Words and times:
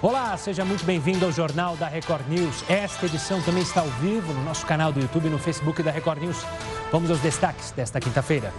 Olá, 0.00 0.36
seja 0.36 0.64
muito 0.64 0.84
bem-vindo 0.84 1.24
ao 1.24 1.32
Jornal 1.32 1.76
da 1.76 1.88
Record 1.88 2.28
News. 2.28 2.62
Esta 2.70 3.06
edição 3.06 3.42
também 3.42 3.64
está 3.64 3.80
ao 3.80 3.88
vivo 3.88 4.32
no 4.32 4.44
nosso 4.44 4.64
canal 4.64 4.92
do 4.92 5.00
YouTube 5.00 5.26
e 5.26 5.30
no 5.30 5.40
Facebook 5.40 5.82
da 5.82 5.90
Record 5.90 6.22
News. 6.22 6.36
Vamos 6.92 7.10
aos 7.10 7.18
destaques 7.18 7.72
desta 7.72 7.98
quinta-feira. 7.98 8.54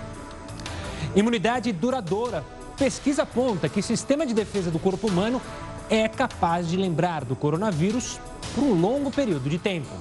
Imunidade 1.16 1.72
duradoura. 1.72 2.44
Pesquisa 2.78 3.24
aponta 3.24 3.70
que 3.70 3.82
sistema 3.82 4.26
de 4.26 4.34
defesa 4.34 4.70
do 4.70 4.78
corpo 4.80 5.08
humano 5.08 5.42
é 5.90 6.10
capaz 6.10 6.68
de 6.68 6.76
lembrar 6.76 7.24
do 7.24 7.38
coronavírus 7.38 8.20
por 8.54 8.66
um 8.66 8.74
longo 8.74 9.10
período 9.10 9.50
de 9.50 9.58
tempo. 9.58 9.96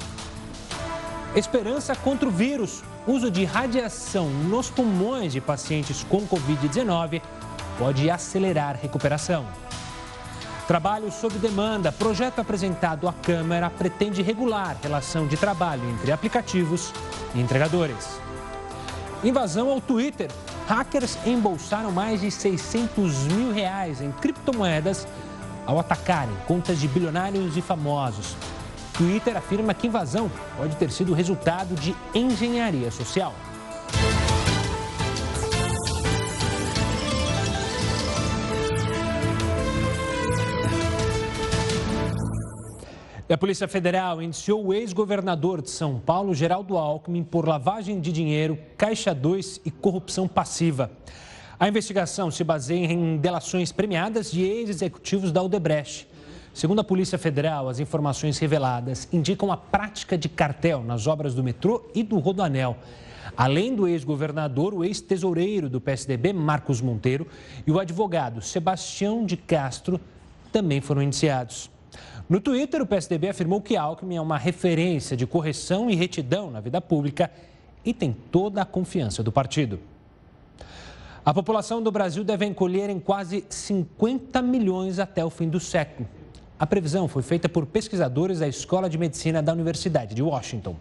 Esperança 1.36 1.94
contra 1.94 2.28
o 2.28 2.32
vírus. 2.32 2.82
Uso 3.06 3.30
de 3.30 3.44
radiação 3.44 4.28
nos 4.28 4.70
pulmões 4.70 5.34
de 5.34 5.40
pacientes 5.40 6.02
com 6.02 6.26
Covid-19 6.26 7.22
pode 7.78 8.10
acelerar 8.10 8.74
a 8.74 8.78
recuperação. 8.78 9.46
Trabalho 10.68 11.10
sob 11.10 11.38
demanda. 11.38 11.90
Projeto 11.90 12.40
apresentado 12.40 13.08
à 13.08 13.12
Câmara 13.14 13.70
pretende 13.70 14.20
regular 14.20 14.76
relação 14.82 15.26
de 15.26 15.34
trabalho 15.34 15.82
entre 15.88 16.12
aplicativos 16.12 16.92
e 17.34 17.40
entregadores. 17.40 18.20
Invasão 19.24 19.70
ao 19.70 19.80
Twitter. 19.80 20.30
Hackers 20.68 21.16
embolsaram 21.24 21.90
mais 21.90 22.20
de 22.20 22.30
600 22.30 23.28
mil 23.28 23.50
reais 23.50 24.02
em 24.02 24.12
criptomoedas 24.12 25.08
ao 25.64 25.78
atacarem 25.78 26.36
contas 26.46 26.78
de 26.78 26.86
bilionários 26.86 27.56
e 27.56 27.62
famosos. 27.62 28.36
Twitter 28.92 29.38
afirma 29.38 29.72
que 29.72 29.86
invasão 29.86 30.30
pode 30.58 30.76
ter 30.76 30.90
sido 30.90 31.14
resultado 31.14 31.74
de 31.76 31.96
engenharia 32.14 32.90
social. 32.90 33.32
A 43.34 43.36
Polícia 43.36 43.68
Federal 43.68 44.22
indiciou 44.22 44.64
o 44.64 44.72
ex-governador 44.72 45.60
de 45.60 45.68
São 45.70 45.98
Paulo, 45.98 46.34
Geraldo 46.34 46.78
Alckmin, 46.78 47.22
por 47.22 47.46
lavagem 47.46 48.00
de 48.00 48.10
dinheiro, 48.10 48.58
caixa 48.76 49.14
2 49.14 49.60
e 49.66 49.70
corrupção 49.70 50.26
passiva. 50.26 50.90
A 51.60 51.68
investigação 51.68 52.30
se 52.30 52.42
baseia 52.42 52.86
em 52.86 53.18
delações 53.18 53.70
premiadas 53.70 54.30
de 54.30 54.42
ex-executivos 54.42 55.30
da 55.30 55.42
Odebrecht. 55.42 56.08
Segundo 56.54 56.80
a 56.80 56.84
Polícia 56.84 57.18
Federal, 57.18 57.68
as 57.68 57.78
informações 57.78 58.38
reveladas 58.38 59.06
indicam 59.12 59.52
a 59.52 59.58
prática 59.58 60.16
de 60.16 60.30
cartel 60.30 60.82
nas 60.82 61.06
obras 61.06 61.34
do 61.34 61.44
metrô 61.44 61.84
e 61.94 62.02
do 62.02 62.18
Rodoanel. 62.18 62.78
Além 63.36 63.74
do 63.74 63.86
ex-governador, 63.86 64.72
o 64.72 64.82
ex-tesoureiro 64.82 65.68
do 65.68 65.82
PSDB, 65.82 66.32
Marcos 66.32 66.80
Monteiro, 66.80 67.26
e 67.66 67.70
o 67.70 67.78
advogado 67.78 68.40
Sebastião 68.40 69.26
de 69.26 69.36
Castro 69.36 70.00
também 70.50 70.80
foram 70.80 71.02
indiciados. 71.02 71.70
No 72.28 72.40
Twitter, 72.40 72.82
o 72.82 72.86
PSDB 72.86 73.30
afirmou 73.30 73.62
que 73.62 73.74
Alckmin 73.74 74.16
é 74.16 74.20
uma 74.20 74.36
referência 74.36 75.16
de 75.16 75.26
correção 75.26 75.88
e 75.88 75.94
retidão 75.94 76.50
na 76.50 76.60
vida 76.60 76.78
pública 76.78 77.30
e 77.82 77.94
tem 77.94 78.14
toda 78.30 78.60
a 78.60 78.66
confiança 78.66 79.22
do 79.22 79.32
partido. 79.32 79.80
A 81.24 81.32
população 81.32 81.82
do 81.82 81.90
Brasil 81.90 82.22
deve 82.22 82.44
encolher 82.44 82.90
em 82.90 83.00
quase 83.00 83.46
50 83.48 84.42
milhões 84.42 84.98
até 84.98 85.24
o 85.24 85.30
fim 85.30 85.48
do 85.48 85.58
século. 85.58 86.06
A 86.58 86.66
previsão 86.66 87.08
foi 87.08 87.22
feita 87.22 87.48
por 87.48 87.64
pesquisadores 87.64 88.40
da 88.40 88.48
Escola 88.48 88.90
de 88.90 88.98
Medicina 88.98 89.42
da 89.42 89.52
Universidade 89.52 90.14
de 90.14 90.22
Washington. 90.22 90.76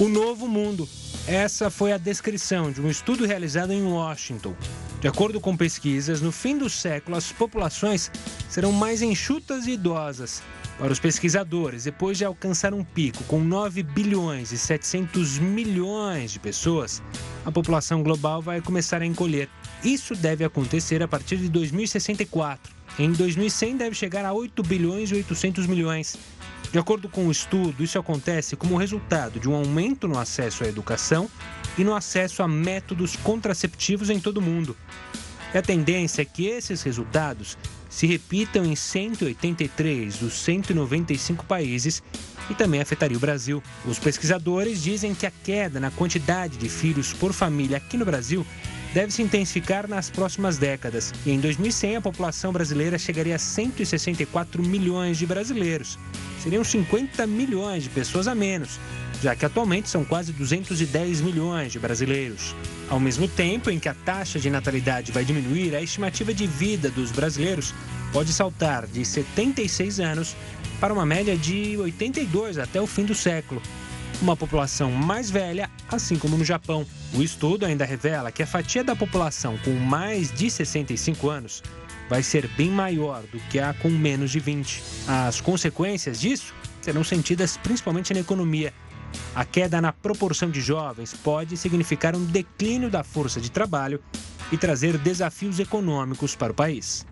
O 0.00 0.08
novo 0.08 0.48
mundo. 0.48 0.88
Essa 1.26 1.70
foi 1.70 1.92
a 1.92 1.98
descrição 1.98 2.70
de 2.70 2.80
um 2.80 2.88
estudo 2.88 3.26
realizado 3.26 3.72
em 3.72 3.82
Washington. 3.82 4.54
De 5.00 5.08
acordo 5.08 5.40
com 5.40 5.56
pesquisas, 5.56 6.20
no 6.20 6.30
fim 6.30 6.56
do 6.56 6.70
século, 6.70 7.16
as 7.16 7.32
populações 7.32 8.12
serão 8.48 8.70
mais 8.70 9.02
enxutas 9.02 9.66
e 9.66 9.72
idosas. 9.72 10.40
Para 10.78 10.92
os 10.92 11.00
pesquisadores, 11.00 11.82
depois 11.82 12.16
de 12.16 12.24
alcançar 12.24 12.72
um 12.72 12.84
pico 12.84 13.24
com 13.24 13.40
9 13.40 13.82
bilhões 13.82 14.52
e 14.52 14.58
700 14.58 15.40
milhões 15.40 16.30
de 16.30 16.38
pessoas, 16.38 17.02
a 17.44 17.50
população 17.50 18.04
global 18.04 18.40
vai 18.40 18.60
começar 18.60 19.02
a 19.02 19.06
encolher. 19.06 19.48
Isso 19.82 20.14
deve 20.14 20.44
acontecer 20.44 21.02
a 21.02 21.08
partir 21.08 21.38
de 21.38 21.48
2064. 21.48 22.72
Em 23.00 23.10
2100 23.10 23.76
deve 23.76 23.96
chegar 23.96 24.24
a 24.24 24.32
8 24.32 24.62
bilhões 24.62 25.10
e 25.10 25.14
800 25.16 25.66
milhões. 25.66 26.16
De 26.72 26.78
acordo 26.78 27.08
com 27.08 27.26
o 27.26 27.32
estudo, 27.32 27.82
isso 27.82 27.98
acontece 27.98 28.56
como 28.56 28.76
resultado 28.76 29.38
de 29.40 29.48
um 29.48 29.54
aumento 29.54 30.06
no 30.06 30.18
acesso 30.18 30.64
à 30.64 30.66
educação 30.66 31.30
e 31.78 31.84
no 31.84 31.94
acesso 31.94 32.42
a 32.42 32.48
métodos 32.48 33.16
contraceptivos 33.16 34.10
em 34.10 34.18
todo 34.18 34.38
o 34.38 34.42
mundo. 34.42 34.76
E 35.54 35.58
a 35.58 35.62
tendência 35.62 36.22
é 36.22 36.24
que 36.24 36.46
esses 36.46 36.82
resultados 36.82 37.56
se 37.88 38.06
repitam 38.06 38.64
em 38.64 38.76
183 38.76 40.18
dos 40.18 40.34
195 40.34 41.46
países 41.46 42.02
e 42.50 42.54
também 42.54 42.80
afetaria 42.80 43.16
o 43.16 43.20
Brasil. 43.20 43.62
Os 43.86 43.98
pesquisadores 43.98 44.82
dizem 44.82 45.14
que 45.14 45.24
a 45.24 45.30
queda 45.30 45.80
na 45.80 45.90
quantidade 45.90 46.58
de 46.58 46.68
filhos 46.68 47.12
por 47.12 47.32
família 47.32 47.78
aqui 47.78 47.96
no 47.96 48.04
Brasil 48.04 48.44
deve 48.96 49.12
se 49.12 49.20
intensificar 49.20 49.86
nas 49.86 50.08
próximas 50.08 50.56
décadas. 50.56 51.12
E 51.26 51.30
em 51.30 51.38
2100, 51.38 51.96
a 51.96 52.00
população 52.00 52.50
brasileira 52.50 52.96
chegaria 52.96 53.36
a 53.36 53.38
164 53.38 54.62
milhões 54.62 55.18
de 55.18 55.26
brasileiros. 55.26 55.98
Seriam 56.42 56.64
50 56.64 57.26
milhões 57.26 57.82
de 57.82 57.90
pessoas 57.90 58.26
a 58.26 58.34
menos, 58.34 58.80
já 59.22 59.36
que 59.36 59.44
atualmente 59.44 59.90
são 59.90 60.02
quase 60.02 60.32
210 60.32 61.20
milhões 61.20 61.72
de 61.72 61.78
brasileiros. 61.78 62.56
Ao 62.88 62.98
mesmo 62.98 63.28
tempo 63.28 63.68
em 63.68 63.78
que 63.78 63.90
a 63.90 63.92
taxa 63.92 64.38
de 64.40 64.48
natalidade 64.48 65.12
vai 65.12 65.26
diminuir, 65.26 65.76
a 65.76 65.82
estimativa 65.82 66.32
de 66.32 66.46
vida 66.46 66.88
dos 66.88 67.12
brasileiros 67.12 67.74
pode 68.14 68.32
saltar 68.32 68.86
de 68.86 69.04
76 69.04 70.00
anos 70.00 70.34
para 70.80 70.94
uma 70.94 71.04
média 71.04 71.36
de 71.36 71.76
82 71.76 72.56
até 72.56 72.80
o 72.80 72.86
fim 72.86 73.04
do 73.04 73.14
século 73.14 73.60
uma 74.20 74.36
população 74.36 74.90
mais 74.90 75.30
velha, 75.30 75.70
assim 75.90 76.16
como 76.16 76.36
no 76.36 76.44
Japão. 76.44 76.86
O 77.14 77.22
estudo 77.22 77.66
ainda 77.66 77.84
revela 77.84 78.32
que 78.32 78.42
a 78.42 78.46
fatia 78.46 78.82
da 78.82 78.96
população 78.96 79.58
com 79.58 79.72
mais 79.72 80.32
de 80.32 80.50
65 80.50 81.28
anos 81.28 81.62
vai 82.08 82.22
ser 82.22 82.46
bem 82.48 82.70
maior 82.70 83.22
do 83.22 83.38
que 83.50 83.58
a 83.58 83.74
com 83.74 83.90
menos 83.90 84.30
de 84.30 84.40
20. 84.40 84.82
As 85.06 85.40
consequências 85.40 86.20
disso 86.20 86.54
serão 86.80 87.02
sentidas 87.02 87.56
principalmente 87.56 88.14
na 88.14 88.20
economia. 88.20 88.72
A 89.34 89.44
queda 89.44 89.80
na 89.80 89.92
proporção 89.92 90.50
de 90.50 90.60
jovens 90.60 91.14
pode 91.14 91.56
significar 91.56 92.14
um 92.14 92.24
declínio 92.24 92.90
da 92.90 93.02
força 93.02 93.40
de 93.40 93.50
trabalho 93.50 94.02
e 94.52 94.56
trazer 94.56 94.96
desafios 94.98 95.58
econômicos 95.58 96.34
para 96.36 96.52
o 96.52 96.54
país. 96.54 97.06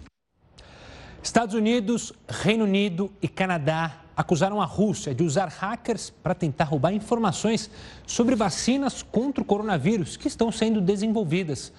Estados 1.23 1.55
Unidos, 1.55 2.13
Reino 2.29 2.65
Unido 2.65 3.11
e 3.21 3.27
Canadá 3.27 4.04
acusaram 4.17 4.61
a 4.61 4.65
Rússia 4.65 5.15
de 5.15 5.23
usar 5.23 5.49
hackers 5.49 6.11
para 6.23 6.35
tentar 6.35 6.65
roubar 6.65 6.93
informações 6.93 7.71
sobre 8.07 8.35
vacinas 8.35 9.03
contra 9.03 9.43
o 9.43 9.47
coronavírus 9.47 10.17
que 10.17 10.29
estão 10.29 10.53
sendo 10.53 10.81
desenvolvidas. 10.81 11.73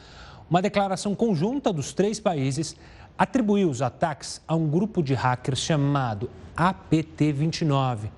Uma 0.50 0.62
declaração 0.62 1.16
conjunta 1.16 1.74
dos 1.74 1.94
três 1.94 2.20
países 2.20 2.76
atribuiu 3.18 3.70
os 3.70 3.82
ataques 3.82 4.42
a 4.48 4.56
um 4.56 4.68
grupo 4.68 5.02
de 5.02 5.14
hackers 5.14 5.60
chamado 5.60 6.30
APT-29. 6.56 8.10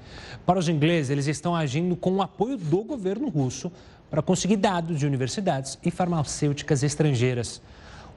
Para 0.45 0.59
os 0.59 0.67
ingleses, 0.67 1.09
eles 1.09 1.27
estão 1.27 1.55
agindo 1.55 1.95
com 1.95 2.15
o 2.15 2.21
apoio 2.21 2.57
do 2.57 2.83
governo 2.83 3.29
russo 3.29 3.71
para 4.09 4.21
conseguir 4.21 4.57
dados 4.57 4.99
de 4.99 5.05
universidades 5.05 5.77
e 5.83 5.91
farmacêuticas 5.91 6.83
estrangeiras. 6.83 7.61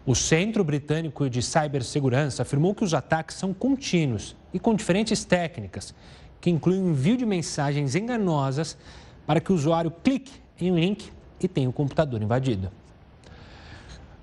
O 0.07 0.15
Centro 0.15 0.65
Britânico 0.65 1.29
de 1.29 1.43
Cibersegurança 1.43 2.41
afirmou 2.41 2.75
que 2.75 2.83
os 2.83 2.95
ataques 2.95 3.37
são 3.37 3.53
contínuos 3.53 4.35
e 4.53 4.59
com 4.59 4.75
diferentes 4.75 5.25
técnicas, 5.25 5.95
que 6.41 6.49
incluem 6.49 6.83
o 6.83 6.89
envio 6.89 7.19
de 7.19 7.27
mensagens 7.27 7.95
enganosas 7.95 8.79
para 9.27 9.41
que 9.41 9.53
o 9.53 9.55
usuário 9.55 9.91
clique 10.03 10.33
em 10.59 10.73
um 10.73 10.79
link 10.79 11.11
e 11.39 11.47
tenha 11.47 11.69
o 11.69 11.73
computador 11.73 12.23
invadido. 12.23 12.71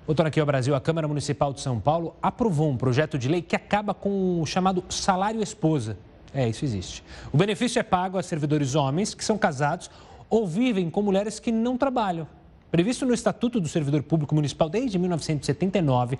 Voltando 0.07 0.27
aqui 0.27 0.39
ao 0.39 0.45
Brasil, 0.47 0.73
a 0.73 0.81
Câmara 0.81 1.07
Municipal 1.07 1.53
de 1.53 1.61
São 1.61 1.79
Paulo 1.79 2.15
aprovou 2.21 2.71
um 2.71 2.77
projeto 2.77 3.17
de 3.19 3.27
lei 3.27 3.43
que 3.43 3.55
acaba 3.55 3.93
com 3.93 4.41
o 4.41 4.45
chamado 4.47 4.83
salário 4.89 5.43
esposa. 5.43 5.95
É, 6.33 6.47
isso 6.49 6.65
existe. 6.65 7.03
O 7.31 7.37
benefício 7.37 7.79
é 7.79 7.83
pago 7.83 8.17
a 8.17 8.23
servidores 8.23 8.73
homens 8.73 9.13
que 9.13 9.23
são 9.23 9.37
casados 9.37 9.91
ou 10.27 10.47
vivem 10.47 10.89
com 10.89 11.03
mulheres 11.03 11.39
que 11.39 11.51
não 11.51 11.77
trabalham 11.77 12.27
Previsto 12.69 13.05
no 13.05 13.13
Estatuto 13.13 13.61
do 13.61 13.67
Servidor 13.67 14.03
Público 14.03 14.35
Municipal 14.35 14.69
desde 14.69 14.99
1979, 14.99 16.19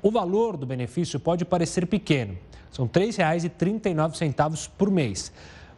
o 0.00 0.10
valor 0.12 0.56
do 0.56 0.64
benefício 0.64 1.18
pode 1.18 1.44
parecer 1.44 1.88
pequeno. 1.88 2.38
São 2.70 2.84
R$ 2.84 2.92
3,39 2.92 4.70
por 4.78 4.90
mês. 4.92 5.32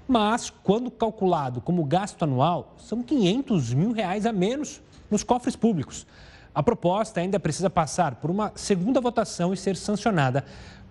Mas, 0.07 0.51
quando 0.51 0.91
calculado 0.91 1.61
como 1.63 1.85
gasto 1.85 2.23
anual, 2.23 2.75
são 2.77 3.03
500 3.03 3.73
mil 3.73 3.93
reais 3.93 4.27
a 4.27 4.33
menos 4.33 4.83
nos 5.11 5.23
cofres 5.23 5.57
públicos. 5.57 6.07
A 6.55 6.63
proposta 6.63 7.21
ainda 7.21 7.41
precisa 7.41 7.71
passar 7.71 8.17
por 8.17 8.31
uma 8.31 8.53
segunda 8.55 9.01
votação 9.01 9.55
e 9.55 9.57
ser 9.57 9.77
sancionada 9.77 10.45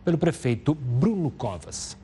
pelo 0.03 0.17
prefeito 0.17 0.73
Bruno 0.73 1.29
Covas. 1.29 1.95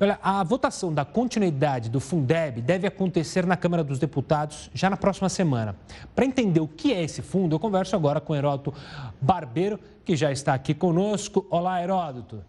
Olha, 0.00 0.18
a 0.22 0.42
votação 0.42 0.92
da 0.92 1.04
continuidade 1.04 1.90
do 1.90 2.00
Fundeb 2.00 2.60
deve 2.60 2.86
acontecer 2.86 3.46
na 3.46 3.56
Câmara 3.56 3.84
dos 3.84 3.98
Deputados 3.98 4.70
já 4.74 4.88
na 4.88 4.96
próxima 4.96 5.28
semana. 5.28 5.76
Para 6.14 6.24
entender 6.24 6.60
o 6.60 6.68
que 6.68 6.92
é 6.92 7.02
esse 7.02 7.22
fundo, 7.22 7.54
eu 7.54 7.60
converso 7.60 7.96
agora 7.96 8.20
com 8.20 8.34
Heródoto 8.34 8.74
Barbeiro, 9.20 9.78
que 10.04 10.16
já 10.16 10.30
está 10.32 10.54
aqui 10.54 10.74
conosco. 10.74 11.46
Olá, 11.50 11.82
Heródoto. 11.82 12.44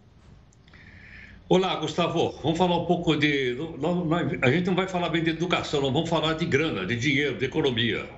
Olá, 1.50 1.76
Gustavo. 1.76 2.40
Vamos 2.42 2.58
falar 2.58 2.78
um 2.78 2.86
pouco 2.86 3.16
de. 3.16 3.58
A 4.42 4.50
gente 4.50 4.68
não 4.68 4.76
vai 4.76 4.88
falar 4.88 5.10
bem 5.10 5.24
de 5.24 5.32
educação, 5.32 5.82
não 5.82 5.92
vamos 5.92 6.10
falar 6.10 6.34
de 6.34 6.46
grana, 6.46 6.86
de 6.86 6.96
dinheiro, 6.96 7.38
de 7.38 7.46
economia. 7.46 8.10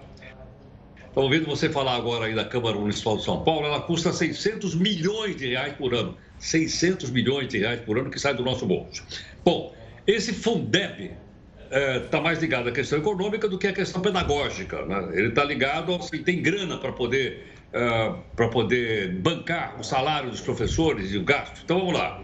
Estou 1.15 1.23
ouvindo 1.23 1.45
você 1.45 1.69
falar 1.69 1.95
agora 1.95 2.25
aí 2.25 2.35
da 2.35 2.45
Câmara 2.45 2.77
Municipal 2.77 3.17
de 3.17 3.23
São 3.23 3.41
Paulo, 3.41 3.65
ela 3.65 3.81
custa 3.81 4.11
600 4.11 4.75
milhões 4.75 5.35
de 5.37 5.47
reais 5.47 5.73
por 5.73 5.93
ano. 5.93 6.15
600 6.39 7.09
milhões 7.11 7.47
de 7.47 7.59
reais 7.59 7.79
por 7.81 7.97
ano 7.97 8.09
que 8.09 8.19
sai 8.19 8.33
do 8.33 8.43
nosso 8.43 8.65
bolso. 8.65 9.03
Bom, 9.43 9.75
esse 10.05 10.33
Fundeb 10.33 11.11
está 11.63 11.77
é, 11.77 11.99
tá 11.99 12.21
mais 12.21 12.39
ligado 12.39 12.69
à 12.69 12.71
questão 12.71 12.99
econômica 12.99 13.47
do 13.47 13.57
que 13.57 13.67
à 13.67 13.73
questão 13.73 14.01
pedagógica. 14.01 14.85
Né? 14.85 15.09
Ele 15.13 15.29
está 15.29 15.43
ligado, 15.43 15.93
assim, 15.95 16.23
tem 16.23 16.41
grana 16.41 16.77
para 16.77 16.91
poder, 16.91 17.47
uh, 17.73 18.17
para 18.35 18.47
poder 18.49 19.13
bancar 19.15 19.79
o 19.79 19.83
salário 19.83 20.29
dos 20.29 20.41
professores 20.41 21.11
e 21.11 21.17
o 21.17 21.23
gasto. 21.23 21.61
Então 21.63 21.79
vamos 21.79 21.93
lá. 21.93 22.21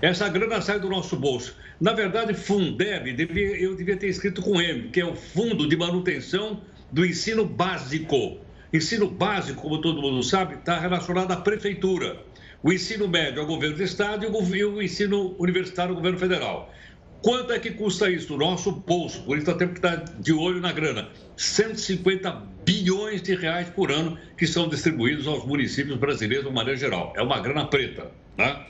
Essa 0.00 0.28
grana 0.28 0.60
sai 0.60 0.78
do 0.78 0.88
nosso 0.88 1.16
bolso. 1.16 1.56
Na 1.80 1.92
verdade, 1.92 2.34
Fundeb, 2.34 3.12
devia, 3.12 3.56
eu 3.56 3.74
devia 3.74 3.96
ter 3.96 4.08
escrito 4.08 4.40
com 4.40 4.60
M, 4.60 4.88
que 4.88 5.00
é 5.00 5.04
o 5.04 5.14
Fundo 5.14 5.68
de 5.68 5.76
Manutenção 5.76 6.60
do 6.90 7.04
Ensino 7.04 7.44
Básico. 7.44 8.38
Ensino 8.72 9.08
básico, 9.08 9.62
como 9.62 9.80
todo 9.80 10.02
mundo 10.02 10.20
sabe, 10.20 10.54
está 10.56 10.80
relacionado 10.80 11.30
à 11.30 11.36
prefeitura. 11.36 12.18
O 12.64 12.72
ensino 12.72 13.06
médio 13.06 13.42
ao 13.42 13.46
governo 13.46 13.76
do 13.76 13.82
estado 13.82 14.24
e 14.24 14.64
o 14.64 14.80
ensino 14.80 15.36
universitário 15.38 15.90
ao 15.90 15.96
governo 15.96 16.18
federal. 16.18 16.72
Quanto 17.20 17.52
é 17.52 17.58
que 17.58 17.72
custa 17.72 18.10
isso? 18.10 18.34
O 18.34 18.38
nosso 18.38 18.72
bolso. 18.72 19.22
Por 19.24 19.36
isso 19.36 19.52
temos 19.54 19.78
que 19.78 19.86
estar 19.86 19.96
de 20.18 20.32
olho 20.32 20.62
na 20.62 20.72
grana. 20.72 21.10
150 21.36 22.30
bilhões 22.64 23.20
de 23.20 23.34
reais 23.34 23.68
por 23.68 23.92
ano 23.92 24.18
que 24.38 24.46
são 24.46 24.66
distribuídos 24.66 25.26
aos 25.26 25.44
municípios 25.44 25.98
brasileiros 25.98 26.46
de 26.46 26.54
maneira 26.54 26.80
geral. 26.80 27.12
É 27.14 27.22
uma 27.22 27.38
grana 27.38 27.66
preta. 27.66 28.10
Né? 28.38 28.64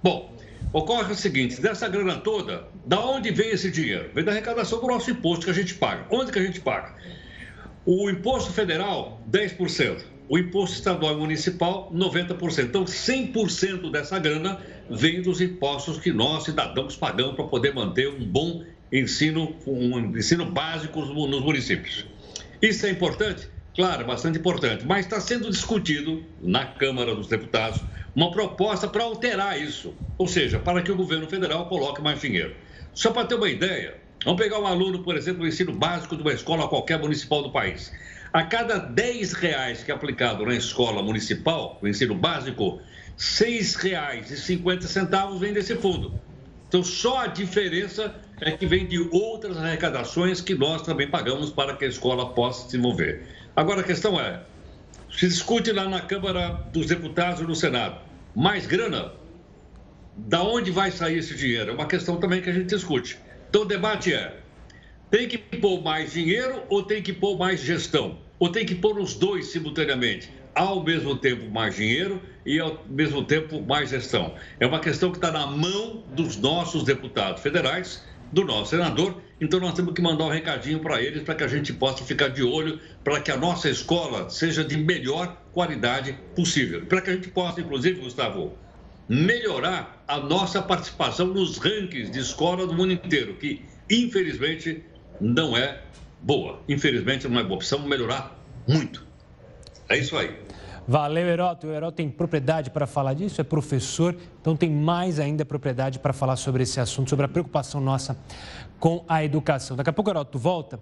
Bom, 0.00 0.32
ocorre 0.72 1.12
o 1.12 1.16
seguinte: 1.16 1.60
dessa 1.60 1.88
grana 1.88 2.18
toda, 2.18 2.68
da 2.86 3.00
onde 3.00 3.32
vem 3.32 3.50
esse 3.50 3.68
dinheiro? 3.68 4.10
Vem 4.14 4.22
da 4.22 4.30
arrecadação 4.30 4.80
do 4.80 4.86
nosso 4.86 5.10
imposto 5.10 5.46
que 5.46 5.50
a 5.50 5.54
gente 5.54 5.74
paga. 5.74 6.06
Onde 6.08 6.30
que 6.30 6.38
a 6.38 6.42
gente 6.42 6.60
paga? 6.60 6.94
O 7.84 8.08
imposto 8.08 8.52
federal, 8.52 9.20
10%. 9.28 10.04
O 10.30 10.38
imposto 10.38 10.76
estadual 10.76 11.14
e 11.14 11.16
municipal, 11.16 11.90
90%. 11.92 12.66
Então, 12.66 12.84
100% 12.84 13.90
dessa 13.90 14.16
grana 14.16 14.60
vem 14.88 15.20
dos 15.20 15.40
impostos 15.40 15.98
que 15.98 16.12
nós, 16.12 16.44
cidadãos, 16.44 16.94
pagamos 16.94 17.34
para 17.34 17.46
poder 17.46 17.74
manter 17.74 18.08
um 18.08 18.24
bom 18.24 18.64
ensino, 18.92 19.56
um 19.66 20.16
ensino 20.16 20.46
básico 20.46 21.04
nos 21.04 21.42
municípios. 21.42 22.06
Isso 22.62 22.86
é 22.86 22.90
importante? 22.90 23.48
Claro, 23.74 24.06
bastante 24.06 24.38
importante. 24.38 24.86
Mas 24.86 25.04
está 25.04 25.20
sendo 25.20 25.50
discutido 25.50 26.24
na 26.40 26.64
Câmara 26.64 27.12
dos 27.12 27.26
Deputados 27.26 27.82
uma 28.14 28.30
proposta 28.30 28.86
para 28.86 29.02
alterar 29.02 29.60
isso. 29.60 29.92
Ou 30.16 30.28
seja, 30.28 30.60
para 30.60 30.80
que 30.80 30.92
o 30.92 30.96
governo 30.96 31.28
federal 31.28 31.66
coloque 31.68 32.00
mais 32.00 32.20
dinheiro. 32.20 32.54
Só 32.94 33.10
para 33.10 33.26
ter 33.26 33.34
uma 33.34 33.48
ideia, 33.48 33.96
vamos 34.24 34.40
pegar 34.40 34.60
um 34.60 34.66
aluno, 34.68 35.02
por 35.02 35.16
exemplo, 35.16 35.40
do 35.40 35.48
ensino 35.48 35.72
básico 35.72 36.14
de 36.14 36.22
uma 36.22 36.32
escola 36.32 36.68
qualquer 36.68 37.00
municipal 37.00 37.42
do 37.42 37.50
país. 37.50 37.90
A 38.32 38.44
cada 38.44 38.78
10 38.78 39.32
reais 39.32 39.82
que 39.82 39.90
é 39.90 39.94
aplicado 39.94 40.46
na 40.46 40.54
escola 40.54 41.02
municipal, 41.02 41.76
o 41.82 41.88
ensino 41.88 42.14
básico, 42.14 42.76
R$ 42.76 42.82
6,50 43.18 45.38
vem 45.38 45.52
desse 45.52 45.74
fundo. 45.74 46.14
Então, 46.68 46.84
só 46.84 47.22
a 47.22 47.26
diferença 47.26 48.14
é 48.40 48.52
que 48.52 48.66
vem 48.66 48.86
de 48.86 49.00
outras 49.10 49.56
arrecadações 49.56 50.40
que 50.40 50.54
nós 50.54 50.82
também 50.82 51.10
pagamos 51.10 51.50
para 51.50 51.76
que 51.76 51.84
a 51.84 51.88
escola 51.88 52.32
possa 52.32 52.70
se 52.70 52.78
mover. 52.78 53.26
Agora, 53.56 53.80
a 53.80 53.84
questão 53.84 54.20
é: 54.20 54.44
se 55.10 55.26
discute 55.26 55.72
lá 55.72 55.88
na 55.88 56.00
Câmara 56.00 56.50
dos 56.72 56.86
Deputados 56.86 57.40
e 57.40 57.44
no 57.44 57.56
Senado, 57.56 58.00
mais 58.34 58.64
grana? 58.64 59.12
Da 60.16 60.44
onde 60.44 60.70
vai 60.70 60.92
sair 60.92 61.18
esse 61.18 61.34
dinheiro? 61.34 61.72
É 61.72 61.74
uma 61.74 61.86
questão 61.86 62.20
também 62.20 62.40
que 62.40 62.48
a 62.48 62.52
gente 62.52 62.66
discute. 62.66 63.18
Então, 63.48 63.62
o 63.62 63.64
debate 63.64 64.14
é: 64.14 64.36
tem 65.10 65.28
que 65.28 65.38
pôr 65.38 65.82
mais 65.82 66.12
dinheiro 66.12 66.62
ou 66.68 66.82
tem 66.82 67.02
que 67.02 67.12
pôr 67.12 67.36
mais 67.36 67.60
gestão? 67.60 68.18
Ou 68.38 68.48
tem 68.48 68.64
que 68.64 68.74
pôr 68.74 68.98
os 68.98 69.14
dois 69.14 69.46
simultaneamente? 69.46 70.30
Ao 70.54 70.82
mesmo 70.82 71.16
tempo 71.16 71.50
mais 71.50 71.76
dinheiro 71.76 72.22
e 72.46 72.58
ao 72.58 72.82
mesmo 72.88 73.24
tempo 73.24 73.60
mais 73.60 73.90
gestão. 73.90 74.34
É 74.58 74.66
uma 74.66 74.80
questão 74.80 75.10
que 75.10 75.18
está 75.18 75.30
na 75.30 75.46
mão 75.46 76.04
dos 76.14 76.36
nossos 76.36 76.84
deputados 76.84 77.42
federais, 77.42 78.04
do 78.32 78.44
nosso 78.44 78.70
senador. 78.70 79.20
Então 79.40 79.58
nós 79.58 79.74
temos 79.74 79.94
que 79.94 80.00
mandar 80.00 80.24
um 80.24 80.30
recadinho 80.30 80.78
para 80.78 81.02
eles 81.02 81.22
para 81.22 81.34
que 81.34 81.44
a 81.44 81.48
gente 81.48 81.72
possa 81.72 82.04
ficar 82.04 82.28
de 82.28 82.42
olho 82.42 82.78
para 83.02 83.20
que 83.20 83.30
a 83.30 83.36
nossa 83.36 83.68
escola 83.68 84.30
seja 84.30 84.64
de 84.64 84.76
melhor 84.76 85.36
qualidade 85.52 86.16
possível. 86.36 86.86
Para 86.86 87.00
que 87.00 87.10
a 87.10 87.14
gente 87.14 87.28
possa, 87.28 87.60
inclusive, 87.60 88.00
Gustavo, 88.00 88.56
melhorar 89.08 90.04
a 90.06 90.18
nossa 90.18 90.62
participação 90.62 91.26
nos 91.26 91.58
rankings 91.58 92.10
de 92.10 92.20
escola 92.20 92.66
do 92.66 92.74
mundo 92.74 92.92
inteiro, 92.92 93.34
que 93.34 93.64
infelizmente 93.90 94.84
não 95.20 95.56
é 95.56 95.80
boa. 96.20 96.60
Infelizmente, 96.68 97.28
não 97.28 97.38
é 97.38 97.44
boa. 97.44 97.58
Precisamos 97.58 97.88
melhorar 97.88 98.36
muito. 98.66 99.06
É 99.88 99.98
isso 99.98 100.16
aí. 100.16 100.36
Valeu, 100.86 101.26
Heroto. 101.26 101.66
O 101.66 101.72
Heroto 101.72 101.96
tem 101.96 102.10
propriedade 102.10 102.70
para 102.70 102.86
falar 102.86 103.14
disso, 103.14 103.40
é 103.40 103.44
professor, 103.44 104.16
então 104.40 104.56
tem 104.56 104.70
mais 104.70 105.20
ainda 105.20 105.44
propriedade 105.44 105.98
para 105.98 106.12
falar 106.12 106.36
sobre 106.36 106.62
esse 106.62 106.80
assunto, 106.80 107.10
sobre 107.10 107.26
a 107.26 107.28
preocupação 107.28 107.80
nossa 107.80 108.18
com 108.78 109.04
a 109.08 109.22
educação. 109.22 109.76
Daqui 109.76 109.90
a 109.90 109.92
pouco 109.92 110.10
Heroto 110.10 110.38
volta. 110.38 110.80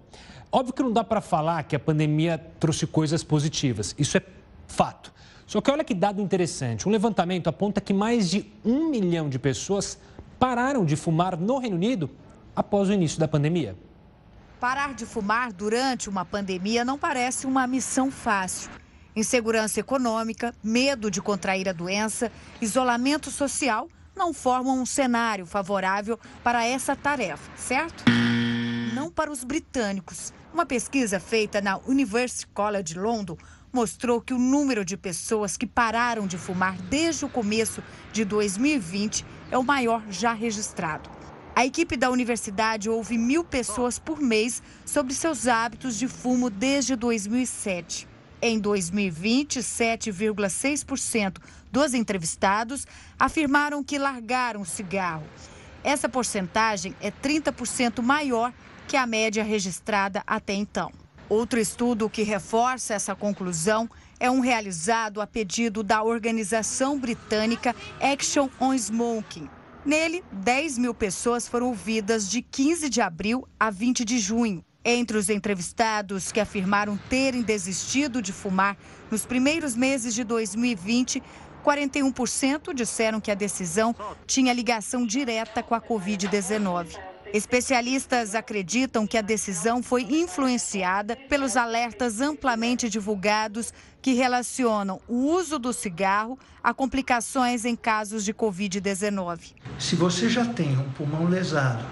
Óbvio 0.51 0.73
que 0.73 0.81
não 0.81 0.91
dá 0.91 1.03
para 1.03 1.21
falar 1.21 1.61
que 1.63 1.75
a 1.75 1.79
pandemia 1.79 2.39
trouxe 2.59 2.87
coisas 2.87 3.23
positivas, 3.23 3.93
isso 3.99 4.17
é 4.17 4.23
fato. 4.67 5.13
Só 5.45 5.61
que 5.61 5.69
olha 5.69 5.83
que 5.83 5.93
dado 5.93 6.21
interessante: 6.21 6.87
um 6.87 6.91
levantamento 6.91 7.47
aponta 7.47 7.79
que 7.79 7.93
mais 7.93 8.29
de 8.29 8.51
um 8.65 8.89
milhão 8.89 9.29
de 9.29 9.37
pessoas 9.37 9.99
pararam 10.39 10.85
de 10.85 10.95
fumar 10.95 11.37
no 11.37 11.59
Reino 11.59 11.75
Unido 11.75 12.09
após 12.55 12.89
o 12.89 12.93
início 12.93 13.19
da 13.19 13.27
pandemia. 13.27 13.75
Parar 14.59 14.93
de 14.93 15.05
fumar 15.05 15.53
durante 15.53 16.09
uma 16.09 16.25
pandemia 16.25 16.83
não 16.83 16.97
parece 16.97 17.47
uma 17.47 17.65
missão 17.65 18.11
fácil. 18.11 18.69
Insegurança 19.15 19.79
econômica, 19.79 20.53
medo 20.61 21.09
de 21.09 21.21
contrair 21.21 21.69
a 21.69 21.71
doença, 21.71 22.29
isolamento 22.59 23.31
social 23.31 23.87
não 24.17 24.33
formam 24.33 24.81
um 24.81 24.85
cenário 24.85 25.45
favorável 25.45 26.19
para 26.43 26.65
essa 26.65 26.93
tarefa, 26.93 27.49
certo? 27.55 28.03
Não 28.93 29.09
para 29.09 29.31
os 29.31 29.45
britânicos. 29.45 30.33
Uma 30.53 30.65
pesquisa 30.65 31.21
feita 31.21 31.61
na 31.61 31.77
University 31.87 32.45
College 32.53 32.99
London 32.99 33.37
mostrou 33.71 34.19
que 34.19 34.33
o 34.33 34.37
número 34.37 34.83
de 34.83 34.97
pessoas 34.97 35.55
que 35.55 35.65
pararam 35.65 36.27
de 36.27 36.37
fumar 36.37 36.75
desde 36.89 37.23
o 37.23 37.29
começo 37.29 37.81
de 38.11 38.25
2020 38.25 39.25
é 39.51 39.57
o 39.57 39.63
maior 39.63 40.03
já 40.09 40.33
registrado. 40.33 41.18
A 41.59 41.65
equipe 41.65 41.97
da 41.97 42.09
universidade 42.09 42.89
ouve 42.89 43.17
mil 43.17 43.43
pessoas 43.43 43.99
por 43.99 44.21
mês 44.21 44.63
sobre 44.85 45.13
seus 45.13 45.45
hábitos 45.45 45.99
de 45.99 46.07
fumo 46.07 46.49
desde 46.49 46.95
2007. 46.95 48.07
Em 48.41 48.57
2020, 48.57 49.59
7,6% 49.59 51.35
dos 51.69 51.93
entrevistados 51.93 52.87
afirmaram 53.19 53.83
que 53.83 53.97
largaram 53.97 54.61
o 54.61 54.65
cigarro. 54.65 55.25
Essa 55.83 56.07
porcentagem 56.07 56.95
é 57.01 57.11
30% 57.11 58.01
maior 58.01 58.53
que 58.87 58.95
a 58.95 59.05
média 59.05 59.43
registrada 59.43 60.23
até 60.25 60.53
então. 60.53 60.93
Outro 61.27 61.59
estudo 61.59 62.09
que 62.09 62.23
reforça 62.23 62.93
essa 62.93 63.13
conclusão 63.13 63.89
é 64.17 64.31
um 64.31 64.39
realizado 64.39 65.19
a 65.19 65.27
pedido 65.27 65.83
da 65.83 66.03
organização 66.03 66.97
britânica 66.97 67.75
Action 67.99 68.47
on 68.61 68.73
Smoking, 68.73 69.49
Nele, 69.85 70.23
10 70.31 70.77
mil 70.77 70.93
pessoas 70.93 71.47
foram 71.47 71.67
ouvidas 71.67 72.29
de 72.29 72.41
15 72.41 72.89
de 72.89 72.99
abril 72.99 73.47
a 73.59 73.69
20 73.69 74.03
de 74.03 74.19
junho. 74.19 74.63
Entre 74.83 75.17
os 75.17 75.29
entrevistados 75.29 76.31
que 76.31 76.39
afirmaram 76.39 76.97
terem 77.09 77.41
desistido 77.41 78.21
de 78.21 78.33
fumar 78.33 78.77
nos 79.09 79.25
primeiros 79.25 79.75
meses 79.75 80.13
de 80.13 80.23
2020, 80.23 81.23
41% 81.63 82.73
disseram 82.73 83.21
que 83.21 83.31
a 83.31 83.35
decisão 83.35 83.95
tinha 84.25 84.53
ligação 84.53 85.05
direta 85.05 85.63
com 85.63 85.75
a 85.75 85.81
Covid-19. 85.81 86.97
Especialistas 87.33 88.33
acreditam 88.33 89.05
que 89.05 89.17
a 89.17 89.21
decisão 89.21 89.83
foi 89.83 90.01
influenciada 90.01 91.15
pelos 91.15 91.55
alertas 91.55 92.21
amplamente 92.21 92.89
divulgados 92.89 93.71
que 94.01 94.13
relacionam 94.13 95.01
o 95.07 95.15
uso 95.15 95.59
do 95.59 95.73
cigarro 95.73 96.37
a 96.63 96.73
complicações 96.73 97.65
em 97.65 97.75
casos 97.75 98.23
de 98.23 98.33
Covid-19. 98.33 99.53
Se 99.77 99.95
você 99.95 100.29
já 100.29 100.45
tem 100.45 100.77
um 100.77 100.89
pulmão 100.91 101.27
lesado 101.27 101.85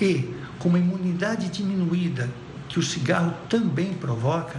e 0.00 0.34
com 0.58 0.68
uma 0.68 0.78
imunidade 0.78 1.48
diminuída, 1.48 2.30
que 2.68 2.78
o 2.78 2.82
cigarro 2.82 3.34
também 3.48 3.94
provoca, 3.94 4.58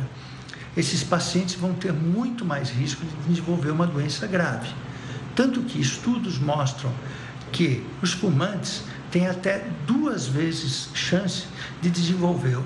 esses 0.75 1.03
pacientes 1.03 1.55
vão 1.55 1.73
ter 1.73 1.91
muito 1.91 2.45
mais 2.45 2.69
risco 2.69 3.03
de 3.03 3.15
desenvolver 3.27 3.71
uma 3.71 3.87
doença 3.87 4.27
grave. 4.27 4.69
Tanto 5.35 5.61
que 5.61 5.79
estudos 5.79 6.39
mostram 6.39 6.91
que 7.51 7.85
os 8.01 8.13
fumantes 8.13 8.83
tem 9.11 9.27
até 9.27 9.65
duas 9.85 10.27
vezes 10.27 10.89
chance 10.93 11.45
de 11.81 11.89
desenvolver 11.89 12.59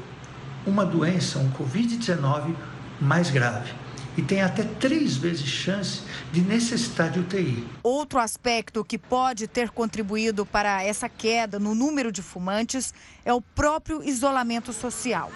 uma 0.65 0.85
doença, 0.85 1.39
um 1.39 1.49
Covid-19 1.51 2.53
mais 2.99 3.29
grave. 3.29 3.80
E 4.17 4.21
tem 4.21 4.41
até 4.41 4.63
três 4.63 5.15
vezes 5.15 5.45
chance 5.45 6.01
de 6.31 6.41
necessitar 6.41 7.09
de 7.09 7.19
UTI. 7.19 7.67
Outro 7.83 8.19
aspecto 8.19 8.83
que 8.83 8.97
pode 8.97 9.47
ter 9.47 9.69
contribuído 9.69 10.45
para 10.45 10.83
essa 10.83 11.07
queda 11.07 11.59
no 11.59 11.73
número 11.73 12.11
de 12.11 12.21
fumantes 12.21 12.93
é 13.23 13.33
o 13.33 13.41
próprio 13.41 14.03
isolamento 14.03 14.73
social. 14.73 15.31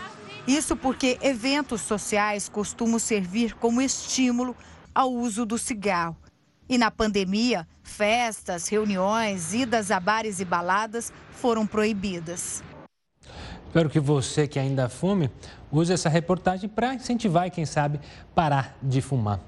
Isso 0.47 0.75
porque 0.75 1.17
eventos 1.21 1.81
sociais 1.81 2.47
costumam 2.47 2.99
servir 2.99 3.55
como 3.55 3.81
estímulo 3.81 4.55
ao 4.93 5.11
uso 5.11 5.45
do 5.45 5.57
cigarro. 5.57 6.15
E 6.67 6.77
na 6.77 6.89
pandemia, 6.89 7.67
festas, 7.83 8.67
reuniões, 8.67 9.53
idas 9.53 9.91
a 9.91 9.99
bares 9.99 10.39
e 10.39 10.45
baladas 10.45 11.11
foram 11.31 11.65
proibidas. 11.65 12.63
Espero 13.75 13.89
que 13.89 13.99
você 13.99 14.47
que 14.47 14.57
ainda 14.57 14.87
fume 14.87 15.29
use 15.69 15.91
essa 15.91 16.07
reportagem 16.07 16.69
para 16.69 16.93
incentivar 16.93 17.45
e, 17.45 17.51
quem 17.51 17.65
sabe, 17.65 17.99
parar 18.33 18.77
de 18.81 19.01
fumar. 19.01 19.41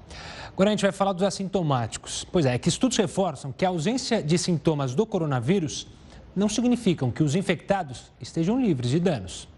Agora 0.48 0.68
a 0.68 0.72
gente 0.72 0.82
vai 0.82 0.92
falar 0.92 1.14
dos 1.14 1.22
assintomáticos. 1.22 2.26
Pois 2.30 2.44
é, 2.44 2.52
é 2.54 2.58
que 2.58 2.68
estudos 2.68 2.98
reforçam 2.98 3.50
que 3.50 3.64
a 3.64 3.70
ausência 3.70 4.22
de 4.22 4.36
sintomas 4.36 4.94
do 4.94 5.06
coronavírus 5.06 5.86
não 6.36 6.46
significam 6.46 7.10
que 7.10 7.22
os 7.22 7.34
infectados 7.34 8.12
estejam 8.20 8.60
livres 8.60 8.90
de 8.90 9.00
danos. 9.00 9.48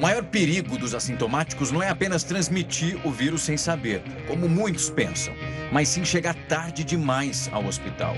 O 0.00 0.02
maior 0.02 0.24
perigo 0.24 0.78
dos 0.78 0.94
assintomáticos 0.94 1.70
não 1.70 1.82
é 1.82 1.90
apenas 1.90 2.24
transmitir 2.24 2.98
o 3.06 3.12
vírus 3.12 3.42
sem 3.42 3.58
saber, 3.58 4.02
como 4.26 4.48
muitos 4.48 4.88
pensam, 4.88 5.34
mas 5.70 5.88
sim 5.88 6.06
chegar 6.06 6.32
tarde 6.48 6.82
demais 6.82 7.50
ao 7.52 7.66
hospital. 7.66 8.14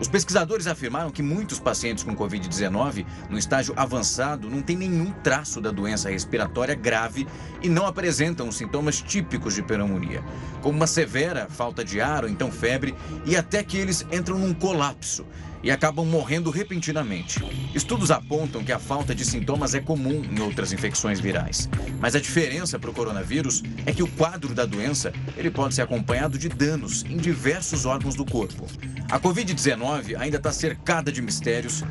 Os 0.00 0.08
pesquisadores 0.08 0.66
afirmaram 0.66 1.10
que 1.10 1.22
muitos 1.22 1.60
pacientes 1.60 2.02
com 2.02 2.16
Covid-19 2.16 3.04
no 3.28 3.36
estágio 3.36 3.74
avançado 3.76 4.48
não 4.48 4.62
têm 4.62 4.78
nenhum 4.78 5.12
traço 5.22 5.60
da 5.60 5.70
doença 5.70 6.08
respiratória 6.08 6.74
grave 6.74 7.26
e 7.62 7.68
não 7.68 7.84
apresentam 7.84 8.48
os 8.48 8.56
sintomas 8.56 9.02
típicos 9.02 9.54
de 9.54 9.62
pneumonia, 9.62 10.24
como 10.62 10.78
uma 10.78 10.86
severa 10.86 11.48
falta 11.50 11.84
de 11.84 12.00
ar 12.00 12.24
ou 12.24 12.30
então 12.30 12.50
febre, 12.50 12.94
e 13.26 13.36
até 13.36 13.62
que 13.62 13.76
eles 13.76 14.06
entram 14.10 14.38
num 14.38 14.54
colapso 14.54 15.26
e 15.66 15.70
acabam 15.72 16.06
morrendo 16.06 16.48
repentinamente. 16.48 17.40
Estudos 17.74 18.12
apontam 18.12 18.62
que 18.62 18.70
a 18.70 18.78
falta 18.78 19.12
de 19.12 19.24
sintomas 19.24 19.74
é 19.74 19.80
comum 19.80 20.22
em 20.22 20.40
outras 20.40 20.72
infecções 20.72 21.18
virais, 21.18 21.68
mas 21.98 22.14
a 22.14 22.20
diferença 22.20 22.78
para 22.78 22.88
o 22.88 22.94
coronavírus 22.94 23.64
é 23.84 23.92
que 23.92 24.02
o 24.02 24.06
quadro 24.06 24.54
da 24.54 24.64
doença 24.64 25.12
ele 25.36 25.50
pode 25.50 25.74
ser 25.74 25.82
acompanhado 25.82 26.38
de 26.38 26.48
danos 26.48 27.04
em 27.10 27.16
diversos 27.16 27.84
órgãos 27.84 28.14
do 28.14 28.24
corpo. 28.24 28.64
A 29.10 29.18
Covid-19 29.18 30.16
ainda 30.16 30.36
está 30.36 30.52
cercada 30.52 31.10
de 31.10 31.20
mistérios 31.20 31.82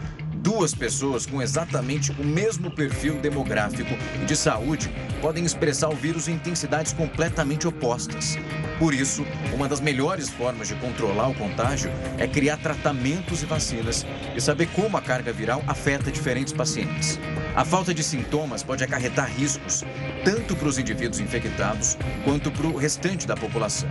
Duas 0.45 0.75
pessoas 0.75 1.25
com 1.25 1.41
exatamente 1.41 2.11
o 2.11 2.23
mesmo 2.23 2.69
perfil 2.69 3.19
demográfico 3.19 3.89
e 4.21 4.25
de 4.25 4.35
saúde 4.35 4.93
podem 5.19 5.43
expressar 5.43 5.89
o 5.89 5.95
vírus 5.95 6.27
em 6.27 6.33
intensidades 6.33 6.93
completamente 6.93 7.67
opostas. 7.67 8.37
Por 8.77 8.93
isso, 8.93 9.25
uma 9.55 9.67
das 9.67 9.81
melhores 9.81 10.29
formas 10.29 10.67
de 10.67 10.75
controlar 10.75 11.29
o 11.29 11.33
contágio 11.33 11.89
é 12.19 12.27
criar 12.27 12.57
tratamentos 12.57 13.41
e 13.41 13.47
vacinas 13.47 14.05
e 14.35 14.39
saber 14.39 14.67
como 14.67 14.95
a 14.95 15.01
carga 15.01 15.33
viral 15.33 15.63
afeta 15.65 16.11
diferentes 16.11 16.53
pacientes. 16.53 17.19
A 17.55 17.65
falta 17.65 17.91
de 17.91 18.03
sintomas 18.03 18.61
pode 18.61 18.83
acarretar 18.83 19.35
riscos, 19.35 19.83
tanto 20.23 20.55
para 20.55 20.67
os 20.67 20.77
indivíduos 20.77 21.19
infectados 21.19 21.97
quanto 22.23 22.51
para 22.51 22.67
o 22.67 22.77
restante 22.77 23.25
da 23.25 23.35
população. 23.35 23.89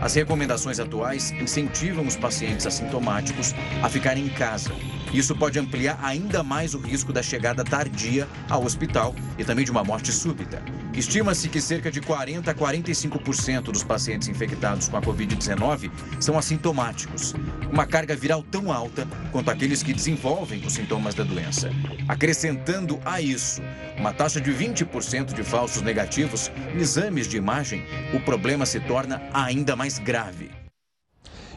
As 0.00 0.14
recomendações 0.14 0.80
atuais 0.80 1.30
incentivam 1.30 2.04
os 2.04 2.16
pacientes 2.16 2.66
assintomáticos 2.66 3.54
a 3.80 3.88
ficarem 3.88 4.26
em 4.26 4.30
casa 4.30 4.72
isso 5.12 5.36
pode 5.36 5.58
ampliar 5.58 5.98
ainda 6.02 6.42
mais 6.42 6.74
o 6.74 6.78
risco 6.78 7.12
da 7.12 7.22
chegada 7.22 7.64
tardia 7.64 8.26
ao 8.48 8.64
hospital 8.64 9.14
e 9.38 9.44
também 9.44 9.64
de 9.64 9.70
uma 9.70 9.84
morte 9.84 10.12
súbita. 10.12 10.62
Estima-se 10.94 11.48
que 11.48 11.60
cerca 11.60 11.90
de 11.90 12.00
40 12.00 12.50
a 12.50 12.54
45% 12.54 13.64
dos 13.64 13.82
pacientes 13.82 14.28
infectados 14.28 14.88
com 14.88 14.96
a 14.96 15.02
Covid-19 15.02 15.90
são 16.20 16.38
assintomáticos, 16.38 17.34
uma 17.70 17.86
carga 17.86 18.14
viral 18.14 18.42
tão 18.42 18.70
alta 18.70 19.06
quanto 19.30 19.50
aqueles 19.50 19.82
que 19.82 19.92
desenvolvem 19.92 20.64
os 20.64 20.74
sintomas 20.74 21.14
da 21.14 21.24
doença. 21.24 21.70
Acrescentando 22.08 23.00
a 23.04 23.20
isso 23.20 23.62
uma 23.98 24.12
taxa 24.12 24.40
de 24.40 24.52
20% 24.52 25.32
de 25.32 25.42
falsos 25.42 25.82
negativos 25.82 26.50
em 26.74 26.78
exames 26.78 27.26
de 27.26 27.36
imagem, 27.36 27.84
o 28.12 28.20
problema 28.20 28.66
se 28.66 28.80
torna 28.80 29.22
ainda 29.32 29.74
mais 29.76 29.98
grave. 29.98 30.50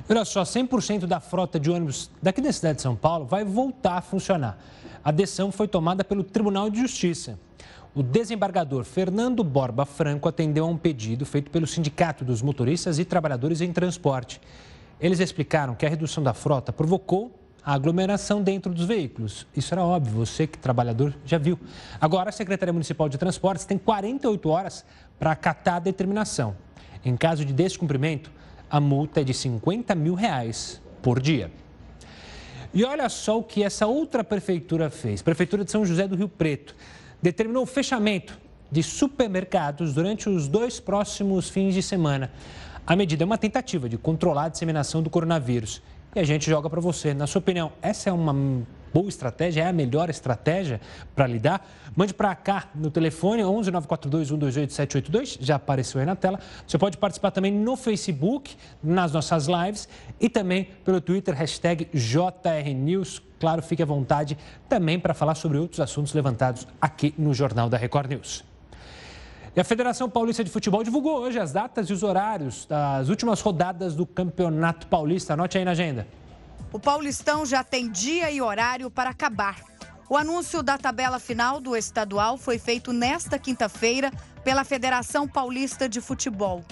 Olha 0.07 0.23
só, 0.23 0.43
100% 0.43 1.07
da 1.07 1.19
frota 1.19 1.59
de 1.59 1.71
ônibus 1.71 2.11
daqui 2.21 2.39
da 2.39 2.53
cidade 2.53 2.75
de 2.75 2.83
São 2.83 2.95
Paulo 2.95 3.25
vai 3.25 3.43
voltar 3.43 3.97
a 3.97 4.01
funcionar. 4.01 4.55
A 5.03 5.09
decisão 5.09 5.51
foi 5.51 5.67
tomada 5.67 6.03
pelo 6.03 6.23
Tribunal 6.23 6.69
de 6.69 6.79
Justiça. 6.79 7.39
O 7.95 8.03
desembargador 8.03 8.83
Fernando 8.83 9.43
Borba 9.43 9.83
Franco 9.83 10.29
atendeu 10.29 10.65
a 10.65 10.67
um 10.67 10.77
pedido 10.77 11.25
feito 11.25 11.49
pelo 11.49 11.65
Sindicato 11.65 12.23
dos 12.23 12.43
Motoristas 12.43 12.99
e 12.99 13.05
Trabalhadores 13.05 13.61
em 13.61 13.73
Transporte. 13.73 14.39
Eles 15.01 15.19
explicaram 15.19 15.73
que 15.73 15.87
a 15.87 15.89
redução 15.89 16.23
da 16.23 16.35
frota 16.35 16.71
provocou 16.71 17.31
a 17.63 17.73
aglomeração 17.73 18.43
dentro 18.43 18.71
dos 18.71 18.85
veículos. 18.85 19.47
Isso 19.55 19.73
era 19.73 19.83
óbvio, 19.83 20.13
você 20.13 20.45
que 20.45 20.59
trabalhador 20.59 21.15
já 21.25 21.39
viu. 21.39 21.59
Agora, 21.99 22.29
a 22.29 22.31
Secretaria 22.31 22.71
Municipal 22.71 23.09
de 23.09 23.17
Transportes 23.17 23.65
tem 23.65 23.77
48 23.77 24.49
horas 24.49 24.85
para 25.17 25.31
acatar 25.31 25.77
a 25.77 25.79
determinação. 25.79 26.55
Em 27.03 27.17
caso 27.17 27.43
de 27.43 27.53
descumprimento, 27.53 28.31
a 28.69 28.79
multa 28.79 29.21
é 29.21 29.23
de 29.23 29.33
50 29.33 29.93
mil 29.95 30.13
reais 30.13 30.81
por 31.01 31.19
dia. 31.19 31.51
E 32.73 32.83
olha 32.83 33.07
só 33.07 33.39
o 33.39 33.43
que 33.43 33.63
essa 33.63 33.87
outra 33.87 34.23
prefeitura 34.23 34.89
fez. 34.89 35.21
Prefeitura 35.21 35.63
de 35.63 35.71
São 35.71 35.85
José 35.85 36.07
do 36.07 36.15
Rio 36.15 36.27
Preto 36.27 36.75
determinou 37.21 37.63
o 37.63 37.65
fechamento 37.65 38.37
de 38.71 38.83
supermercados 38.83 39.93
durante 39.93 40.29
os 40.29 40.47
dois 40.47 40.79
próximos 40.79 41.49
fins 41.49 41.73
de 41.73 41.81
semana. 41.81 42.31
A 42.85 42.95
medida 42.95 43.23
é 43.23 43.25
uma 43.25 43.37
tentativa 43.37 43.87
de 43.87 43.97
controlar 43.97 44.45
a 44.45 44.49
disseminação 44.49 45.01
do 45.01 45.09
coronavírus. 45.09 45.81
E 46.15 46.19
a 46.19 46.23
gente 46.23 46.49
joga 46.49 46.69
para 46.69 46.81
você. 46.81 47.13
Na 47.13 47.27
sua 47.27 47.39
opinião, 47.39 47.71
essa 47.81 48.09
é 48.09 48.13
uma 48.13 48.65
boa 48.95 49.09
estratégia, 49.09 49.63
é 49.63 49.67
a 49.67 49.73
melhor 49.73 50.09
estratégia 50.09 50.79
para 51.13 51.27
lidar? 51.27 51.69
Mande 51.93 52.13
para 52.13 52.33
cá 52.33 52.69
no 52.73 52.89
telefone 52.89 53.43
11 53.43 53.69
942 53.69 54.29
128 54.29 54.71
782, 54.71 55.37
já 55.41 55.55
apareceu 55.55 55.99
aí 55.99 56.05
na 56.05 56.15
tela. 56.15 56.39
Você 56.65 56.77
pode 56.77 56.97
participar 56.97 57.31
também 57.31 57.51
no 57.51 57.75
Facebook, 57.75 58.55
nas 58.81 59.11
nossas 59.11 59.47
lives 59.47 59.89
e 60.17 60.29
também 60.29 60.69
pelo 60.85 61.01
Twitter, 61.01 61.35
hashtag 61.35 61.89
JRNews. 61.93 63.21
Claro, 63.37 63.61
fique 63.61 63.83
à 63.83 63.85
vontade 63.85 64.37
também 64.69 64.97
para 64.97 65.13
falar 65.13 65.35
sobre 65.35 65.57
outros 65.57 65.81
assuntos 65.81 66.13
levantados 66.13 66.65
aqui 66.79 67.13
no 67.17 67.33
Jornal 67.33 67.67
da 67.67 67.77
Record 67.77 68.09
News. 68.09 68.45
E 69.53 69.59
a 69.59 69.65
Federação 69.65 70.09
Paulista 70.09 70.41
de 70.41 70.49
Futebol 70.49 70.85
divulgou 70.85 71.19
hoje 71.19 71.37
as 71.37 71.51
datas 71.51 71.89
e 71.89 71.93
os 71.93 72.01
horários 72.01 72.65
das 72.65 73.09
últimas 73.09 73.41
rodadas 73.41 73.93
do 73.93 74.05
Campeonato 74.05 74.87
Paulista. 74.87 75.33
Anote 75.33 75.57
aí 75.57 75.65
na 75.65 75.71
agenda. 75.71 76.07
O 76.75 76.79
Paulistão 76.79 77.45
já 77.45 77.63
tem 77.63 77.89
dia 77.89 78.29
e 78.29 78.41
horário 78.41 78.91
para 78.91 79.09
acabar. 79.09 79.61
O 80.09 80.17
anúncio 80.17 80.61
da 80.61 80.77
tabela 80.77 81.19
final 81.19 81.61
do 81.61 81.73
estadual 81.73 82.37
foi 82.37 82.59
feito 82.59 82.91
nesta 82.91 83.39
quinta-feira 83.39 84.11
pela 84.43 84.65
Federação 84.65 85.25
Paulista 85.25 85.87
de 85.87 86.01
Futebol. 86.01 86.65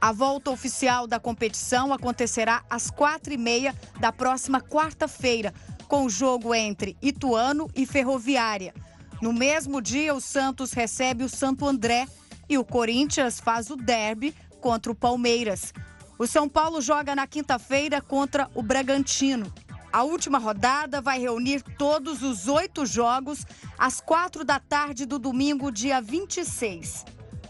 A 0.00 0.12
volta 0.12 0.52
oficial 0.52 1.08
da 1.08 1.18
competição 1.18 1.92
acontecerá 1.92 2.62
às 2.70 2.88
quatro 2.88 3.32
e 3.32 3.36
meia 3.36 3.74
da 3.98 4.12
próxima 4.12 4.60
quarta-feira, 4.60 5.52
com 5.88 6.04
o 6.04 6.08
jogo 6.08 6.54
entre 6.54 6.96
Ituano 7.02 7.68
e 7.74 7.84
Ferroviária. 7.84 8.72
No 9.20 9.32
mesmo 9.32 9.82
dia, 9.82 10.14
o 10.14 10.20
Santos 10.20 10.72
recebe 10.72 11.24
o 11.24 11.28
Santo 11.28 11.66
André 11.66 12.06
e 12.48 12.56
o 12.56 12.64
Corinthians 12.64 13.40
faz 13.40 13.70
o 13.70 13.76
derby 13.76 14.32
contra 14.60 14.92
o 14.92 14.94
Palmeiras. 14.94 15.72
O 16.18 16.26
São 16.26 16.48
Paulo 16.48 16.80
joga 16.80 17.14
na 17.14 17.28
quinta-feira 17.28 18.00
contra 18.00 18.50
o 18.52 18.60
Bragantino. 18.60 19.52
A 19.92 20.02
última 20.02 20.36
rodada 20.36 21.00
vai 21.00 21.20
reunir 21.20 21.62
todos 21.62 22.24
os 22.24 22.48
oito 22.48 22.84
jogos 22.84 23.46
às 23.78 24.00
quatro 24.00 24.44
da 24.44 24.58
tarde 24.58 25.06
do 25.06 25.16
domingo, 25.16 25.70
dia 25.70 26.00
26. 26.00 27.04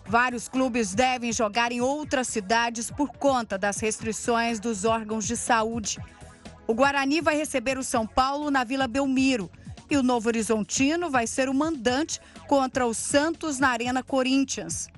Vários 0.06 0.48
clubes 0.48 0.94
devem 0.94 1.32
jogar 1.32 1.72
em 1.72 1.80
outras 1.80 2.28
cidades 2.28 2.90
por 2.90 3.08
conta 3.08 3.56
das 3.56 3.78
restrições 3.78 4.60
dos 4.60 4.84
órgãos 4.84 5.26
de 5.26 5.37
saúde. 5.37 5.98
O 6.66 6.75
Guarani 6.75 7.22
vai 7.22 7.38
receber 7.38 7.78
o 7.78 7.82
São 7.82 8.06
Paulo 8.06 8.50
na 8.50 8.64
Vila 8.64 8.87
Belmiro 8.87 9.50
e 9.88 9.96
o 9.96 10.02
Novo 10.02 10.28
Horizontino 10.28 11.08
vai 11.08 11.26
ser 11.26 11.48
o 11.48 11.54
mandante 11.54 12.20
contra 12.46 12.87
o 12.87 12.92
Santos 12.92 13.58
na 13.58 13.70
Arena 13.70 14.02
Corinthians. 14.02 14.88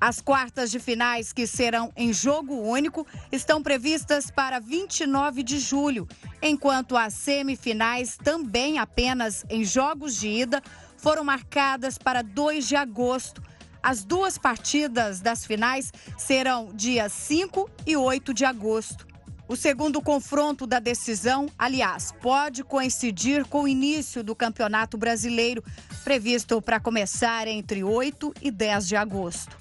As 0.00 0.20
quartas 0.20 0.70
de 0.70 0.78
finais, 0.78 1.32
que 1.32 1.44
serão 1.44 1.92
em 1.96 2.12
jogo 2.12 2.54
único, 2.54 3.04
estão 3.32 3.60
previstas 3.60 4.30
para 4.30 4.60
29 4.60 5.42
de 5.42 5.58
julho, 5.58 6.06
enquanto 6.40 6.96
as 6.96 7.14
semifinais, 7.14 8.16
também 8.16 8.78
apenas 8.78 9.44
em 9.50 9.64
jogos 9.64 10.16
de 10.16 10.28
ida, 10.28 10.62
foram 10.96 11.24
marcadas 11.24 11.98
para 11.98 12.22
2 12.22 12.68
de 12.68 12.76
agosto. 12.76 13.42
As 13.82 14.04
duas 14.04 14.38
partidas 14.38 15.20
das 15.20 15.44
finais 15.44 15.92
serão 16.16 16.70
dias 16.72 17.12
5 17.12 17.68
e 17.84 17.96
8 17.96 18.32
de 18.32 18.44
agosto. 18.44 19.04
O 19.48 19.56
segundo 19.56 20.00
confronto 20.00 20.64
da 20.64 20.78
decisão, 20.78 21.46
aliás, 21.58 22.12
pode 22.20 22.62
coincidir 22.62 23.46
com 23.46 23.62
o 23.62 23.68
início 23.68 24.22
do 24.22 24.36
Campeonato 24.36 24.96
Brasileiro, 24.96 25.64
previsto 26.04 26.60
para 26.62 26.78
começar 26.78 27.48
entre 27.48 27.82
8 27.82 28.32
e 28.42 28.50
10 28.50 28.86
de 28.86 28.94
agosto. 28.94 29.56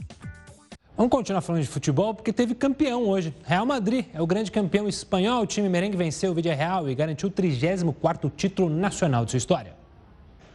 Vamos 0.97 1.11
continuar 1.11 1.41
falando 1.41 1.61
de 1.61 1.67
futebol 1.67 2.11
porque 2.15 2.33
teve 2.33 2.55
campeão 2.55 3.03
hoje. 3.03 3.31
Real 3.45 3.67
Madrid 3.67 4.05
é 4.15 4.19
o 4.19 4.25
grande 4.25 4.51
campeão 4.51 4.89
espanhol. 4.89 5.43
O 5.43 5.45
time 5.45 5.69
merengue 5.69 5.95
venceu 5.95 6.31
o 6.31 6.33
Villarreal 6.33 6.89
e 6.89 6.95
garantiu 6.95 7.29
o 7.29 7.31
34º 7.31 8.31
título 8.35 8.67
nacional 8.67 9.23
de 9.23 9.29
sua 9.29 9.37
história. 9.37 9.75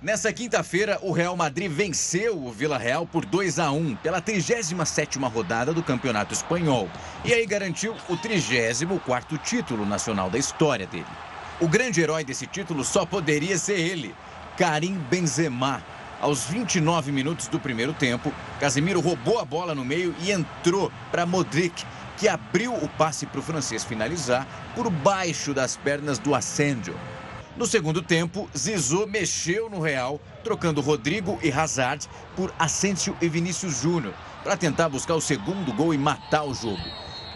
Nessa 0.02 0.32
quinta-feira, 0.32 0.98
o 1.00 1.12
Real 1.12 1.36
Madrid 1.36 1.70
venceu 1.70 2.36
o 2.36 2.50
Vila 2.50 2.76
Real 2.76 3.06
por 3.06 3.24
2 3.24 3.60
a 3.60 3.70
1 3.70 3.94
pela 4.02 4.20
37ª 4.20 5.32
rodada 5.32 5.72
do 5.72 5.80
Campeonato 5.80 6.34
Espanhol 6.34 6.88
e 7.24 7.32
aí 7.32 7.46
garantiu 7.46 7.94
o 8.08 8.16
34º 8.16 9.40
título 9.44 9.86
nacional 9.86 10.28
da 10.28 10.38
história 10.38 10.88
dele. 10.88 11.06
O 11.60 11.68
grande 11.68 12.00
herói 12.00 12.24
desse 12.24 12.48
título 12.48 12.82
só 12.82 13.06
poderia 13.06 13.56
ser 13.56 13.78
ele, 13.78 14.12
Karim 14.58 14.98
Benzema, 15.08 15.80
aos 16.22 16.44
29 16.44 17.10
minutos 17.10 17.48
do 17.48 17.58
primeiro 17.58 17.92
tempo, 17.92 18.32
Casemiro 18.60 19.00
roubou 19.00 19.40
a 19.40 19.44
bola 19.44 19.74
no 19.74 19.84
meio 19.84 20.14
e 20.20 20.30
entrou 20.30 20.90
para 21.10 21.26
Modric, 21.26 21.84
que 22.16 22.28
abriu 22.28 22.72
o 22.72 22.88
passe 22.88 23.26
para 23.26 23.40
o 23.40 23.42
francês 23.42 23.82
finalizar 23.82 24.46
por 24.76 24.88
baixo 24.88 25.52
das 25.52 25.76
pernas 25.76 26.20
do 26.20 26.32
Ascendio. 26.32 26.94
No 27.56 27.66
segundo 27.66 28.00
tempo, 28.00 28.48
Zizou 28.56 29.06
mexeu 29.06 29.68
no 29.68 29.80
Real, 29.80 30.20
trocando 30.44 30.80
Rodrigo 30.80 31.40
e 31.42 31.50
Hazard 31.50 32.08
por 32.36 32.54
Asensio 32.56 33.16
e 33.20 33.28
Vinícius 33.28 33.82
Júnior, 33.82 34.14
para 34.44 34.56
tentar 34.56 34.88
buscar 34.88 35.16
o 35.16 35.20
segundo 35.20 35.72
gol 35.72 35.92
e 35.92 35.98
matar 35.98 36.44
o 36.44 36.54
jogo. 36.54 36.80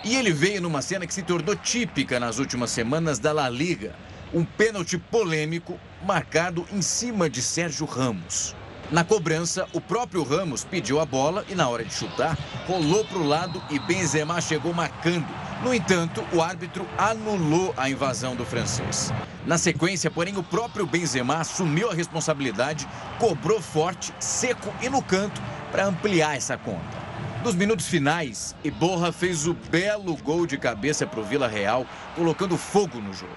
E 0.05 0.15
ele 0.15 0.33
veio 0.33 0.63
numa 0.63 0.81
cena 0.81 1.09
que 1.09 1.13
se 1.13 1.25
tornou 1.25 1.57
típica 1.57 2.21
nas 2.21 2.39
últimas 2.39 2.71
semanas 2.71 3.19
da 3.19 3.33
La 3.33 3.51
Liga, 3.51 3.97
um 4.33 4.45
pênalti 4.45 4.97
polêmico 4.97 5.79
marcado 6.05 6.65
em 6.73 6.81
cima 6.81 7.29
de 7.29 7.43
Sérgio 7.43 7.85
Ramos. 7.85 8.55
Na 8.91 9.03
cobrança, 9.03 9.67
o 9.73 9.81
próprio 9.81 10.23
Ramos 10.23 10.63
pediu 10.63 11.01
a 11.01 11.05
bola 11.05 11.45
e, 11.49 11.55
na 11.57 11.69
hora 11.69 11.85
de 11.85 11.93
chutar, 11.93 12.39
rolou 12.69 13.05
para 13.05 13.19
o 13.19 13.27
lado 13.27 13.61
e 13.69 13.81
Benzema 13.81 14.41
chegou 14.41 14.73
marcando. 14.73 15.27
No 15.63 15.75
entanto, 15.75 16.25
o 16.33 16.41
árbitro 16.41 16.87
anulou 16.97 17.75
a 17.77 17.91
invasão 17.91 18.37
do 18.37 18.45
francês. 18.45 19.13
Na 19.45 19.59
sequência, 19.59 20.09
porém, 20.09 20.37
o 20.37 20.43
próprio 20.43 20.87
Benzema 20.87 21.39
assumiu 21.39 21.91
a 21.91 21.95
responsabilidade, 21.95 22.87
cobrou 23.19 23.61
forte, 23.61 24.13
seco 24.21 24.73
e 24.81 24.89
no 24.89 25.03
canto 25.03 25.43
para 25.73 25.87
ampliar 25.87 26.37
essa 26.37 26.57
conta. 26.57 27.07
Nos 27.43 27.55
minutos 27.55 27.87
finais, 27.87 28.55
Iborra 28.63 29.13
fez 29.13 29.47
o 29.47 29.55
belo 29.55 30.17
gol 30.17 30.47
de 30.47 30.59
cabeça 30.59 31.07
para 31.07 31.21
o 31.21 31.25
Vila 31.25 31.49
Real, 31.49 31.87
colocando 32.15 32.57
fogo 32.57 33.01
no 33.01 33.13
jogo. 33.13 33.37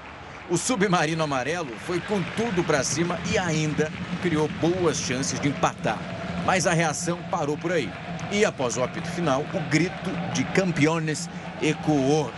O 0.49 0.57
submarino 0.57 1.23
amarelo 1.23 1.75
foi 1.85 1.99
com 2.01 2.23
tudo 2.35 2.63
para 2.63 2.83
cima 2.83 3.19
e 3.31 3.37
ainda 3.37 3.91
criou 4.19 4.47
boas 4.59 4.97
chances 4.97 5.39
de 5.39 5.47
empatar. 5.47 5.99
Mas 6.43 6.65
a 6.65 6.73
reação 6.73 7.19
parou 7.29 7.55
por 7.55 7.71
aí. 7.71 7.91
E 8.31 8.43
após 8.43 8.75
o 8.75 8.83
apito 8.83 9.07
final, 9.09 9.45
o 9.53 9.69
grito 9.69 10.09
de 10.33 10.43
campeões 10.45 11.29
ecoou. 11.61 12.31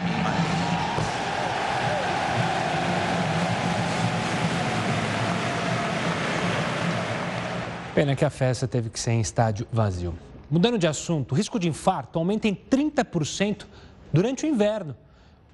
Pena 7.96 8.14
que 8.14 8.26
a 8.26 8.30
festa 8.30 8.68
teve 8.68 8.90
que 8.90 9.00
ser 9.00 9.12
em 9.12 9.22
estádio 9.22 9.66
vazio. 9.72 10.14
Mudando 10.50 10.78
de 10.78 10.86
assunto, 10.86 11.32
o 11.32 11.36
risco 11.36 11.58
de 11.58 11.70
infarto 11.70 12.20
aumenta 12.20 12.46
em 12.46 12.56
30% 12.56 13.66
durante 14.12 14.46
o 14.46 14.50
inverno. 14.50 14.98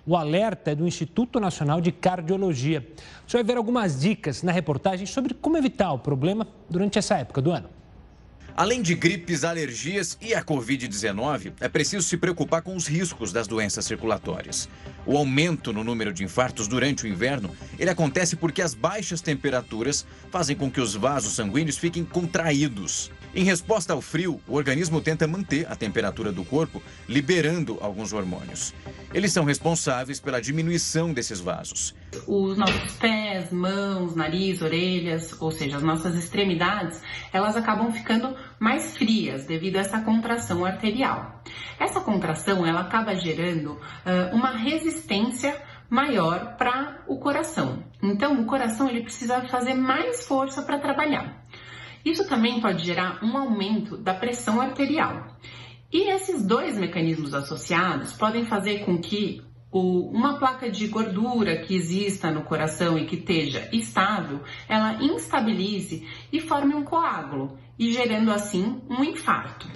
O 0.08 0.16
alerta 0.16 0.72
é 0.72 0.76
do 0.76 0.88
Instituto 0.88 1.38
Nacional 1.38 1.82
de 1.82 1.92
Cardiologia. 1.92 2.88
Você 3.28 3.36
vai 3.36 3.44
ver 3.44 3.58
algumas 3.58 4.00
dicas 4.00 4.42
na 4.42 4.54
reportagem 4.54 5.06
sobre 5.06 5.34
como 5.34 5.58
evitar 5.58 5.92
o 5.92 6.00
problema 6.00 6.48
durante 6.70 6.98
essa 6.98 7.18
época 7.18 7.42
do 7.42 7.52
ano. 7.52 7.70
Além 8.56 8.82
de 8.82 8.96
gripes, 8.96 9.44
alergias 9.44 10.18
e 10.22 10.34
a 10.34 10.42
Covid-19, 10.42 11.52
é 11.60 11.68
preciso 11.68 12.08
se 12.08 12.16
preocupar 12.16 12.62
com 12.62 12.74
os 12.74 12.88
riscos 12.88 13.34
das 13.34 13.48
doenças 13.48 13.84
circulatórias. 13.84 14.70
O 15.06 15.18
aumento 15.18 15.74
no 15.74 15.84
número 15.84 16.14
de 16.14 16.24
infartos 16.24 16.70
durante 16.70 17.04
o 17.04 17.08
inverno, 17.08 17.54
ele 17.78 17.90
acontece 17.90 18.38
porque 18.38 18.62
as 18.62 18.74
baixas 18.74 19.20
temperaturas 19.20 20.08
fazem 20.32 20.56
com 20.56 20.72
que 20.72 20.80
os 20.80 20.96
vasos 20.96 21.34
sanguíneos 21.34 21.78
fiquem 21.78 22.06
contraídos. 22.06 23.12
Em 23.38 23.44
resposta 23.44 23.94
ao 23.94 24.02
frio, 24.02 24.42
o 24.48 24.56
organismo 24.56 25.00
tenta 25.00 25.28
manter 25.28 25.72
a 25.72 25.76
temperatura 25.76 26.32
do 26.32 26.44
corpo, 26.44 26.82
liberando 27.08 27.78
alguns 27.82 28.12
hormônios. 28.12 28.74
Eles 29.14 29.32
são 29.32 29.46
responsáveis 29.46 30.20
pela 30.20 30.42
diminuição 30.42 31.14
desses 31.14 31.40
vasos. 31.40 31.94
Os 32.26 32.58
nossos 32.58 32.94
pés, 32.94 33.52
mãos, 33.52 34.16
nariz, 34.16 34.64
orelhas, 34.64 35.40
ou 35.40 35.52
seja, 35.52 35.78
as 35.78 35.84
nossas 35.84 36.16
extremidades, 36.16 37.00
elas 37.32 37.56
acabam 37.56 37.92
ficando 37.92 38.36
mais 38.60 38.98
frias 38.98 39.46
devido 39.46 39.76
a 39.76 39.82
essa 39.82 40.02
contração 40.02 40.66
arterial. 40.66 41.44
Essa 41.80 42.02
contração, 42.02 42.66
ela 42.66 42.82
acaba 42.82 43.14
gerando 43.14 43.74
uh, 43.74 44.34
uma 44.36 44.58
resistência 44.58 45.56
maior 45.88 46.58
para 46.58 47.04
o 47.08 47.20
coração. 47.20 47.84
Então, 48.02 48.42
o 48.42 48.46
coração 48.48 48.90
ele 48.90 49.04
precisa 49.04 49.42
fazer 49.48 49.76
mais 49.76 50.26
força 50.26 50.64
para 50.64 50.80
trabalhar. 50.80 51.46
Isso 52.08 52.26
também 52.26 52.62
pode 52.62 52.86
gerar 52.86 53.20
um 53.22 53.36
aumento 53.36 53.98
da 53.98 54.14
pressão 54.14 54.62
arterial. 54.62 55.28
E 55.92 56.10
esses 56.10 56.42
dois 56.46 56.78
mecanismos 56.78 57.34
associados 57.34 58.14
podem 58.14 58.46
fazer 58.46 58.86
com 58.86 58.98
que 58.98 59.42
uma 59.70 60.40
placa 60.40 60.72
de 60.72 60.88
gordura 60.88 61.58
que 61.58 61.76
exista 61.76 62.32
no 62.32 62.44
coração 62.44 62.98
e 62.98 63.06
que 63.06 63.18
esteja 63.18 63.68
estável, 63.74 64.40
ela 64.70 65.04
instabilize 65.04 66.08
e 66.32 66.40
forme 66.40 66.74
um 66.74 66.84
coágulo, 66.84 67.60
e 67.78 67.92
gerando 67.92 68.32
assim 68.32 68.82
um 68.90 69.04
infarto. 69.04 69.70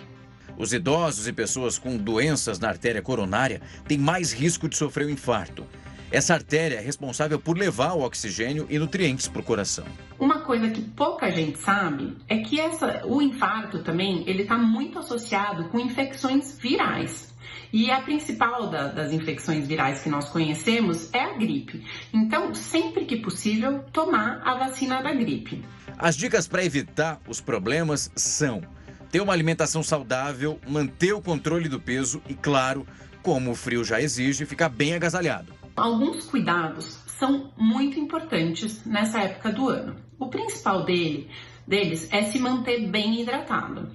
Os 0.57 0.71
idosos 0.71 1.27
e 1.27 1.33
pessoas 1.33 1.77
com 1.77 1.97
doenças 1.97 2.59
na 2.59 2.69
artéria 2.69 3.01
coronária 3.01 3.61
têm 3.85 3.97
mais 3.97 4.31
risco 4.31 4.69
de 4.69 4.77
sofrer 4.77 5.05
um 5.05 5.09
infarto. 5.09 5.65
Essa 6.11 6.33
artéria 6.33 6.75
é 6.75 6.81
responsável 6.81 7.39
por 7.39 7.57
levar 7.57 7.93
o 7.93 8.01
oxigênio 8.01 8.67
e 8.69 8.77
nutrientes 8.77 9.29
para 9.29 9.39
o 9.39 9.43
coração. 9.43 9.85
Uma 10.19 10.39
coisa 10.39 10.69
que 10.69 10.81
pouca 10.81 11.31
gente 11.31 11.57
sabe 11.57 12.17
é 12.27 12.39
que 12.39 12.59
essa, 12.59 13.05
o 13.05 13.21
infarto 13.21 13.81
também 13.81 14.27
ele 14.27 14.41
está 14.41 14.57
muito 14.57 14.99
associado 14.99 15.69
com 15.69 15.79
infecções 15.79 16.57
virais. 16.59 17.33
E 17.71 17.89
a 17.89 18.01
principal 18.01 18.69
da, 18.69 18.89
das 18.89 19.13
infecções 19.13 19.65
virais 19.65 20.01
que 20.01 20.09
nós 20.09 20.27
conhecemos 20.27 21.09
é 21.13 21.21
a 21.21 21.37
gripe. 21.37 21.81
Então, 22.13 22.53
sempre 22.53 23.05
que 23.05 23.15
possível, 23.15 23.79
tomar 23.93 24.41
a 24.43 24.55
vacina 24.55 25.01
da 25.01 25.13
gripe. 25.13 25.63
As 25.97 26.17
dicas 26.17 26.45
para 26.45 26.65
evitar 26.65 27.21
os 27.25 27.39
problemas 27.39 28.11
são 28.17 28.61
ter 29.09 29.21
uma 29.21 29.31
alimentação 29.31 29.81
saudável, 29.81 30.59
manter 30.67 31.13
o 31.13 31.21
controle 31.21 31.69
do 31.69 31.79
peso 31.79 32.21
e, 32.27 32.33
claro, 32.33 32.85
como 33.21 33.51
o 33.51 33.55
frio 33.55 33.85
já 33.85 34.01
exige, 34.01 34.45
ficar 34.45 34.67
bem 34.67 34.93
agasalhado. 34.93 35.60
Alguns 35.75 36.25
cuidados 36.25 36.99
são 37.07 37.51
muito 37.57 37.99
importantes 37.99 38.85
nessa 38.85 39.19
época 39.21 39.51
do 39.51 39.69
ano. 39.69 39.95
O 40.19 40.27
principal 40.27 40.83
dele, 40.85 41.29
deles 41.67 42.07
é 42.11 42.23
se 42.23 42.39
manter 42.39 42.87
bem 42.87 43.21
hidratado. 43.21 43.89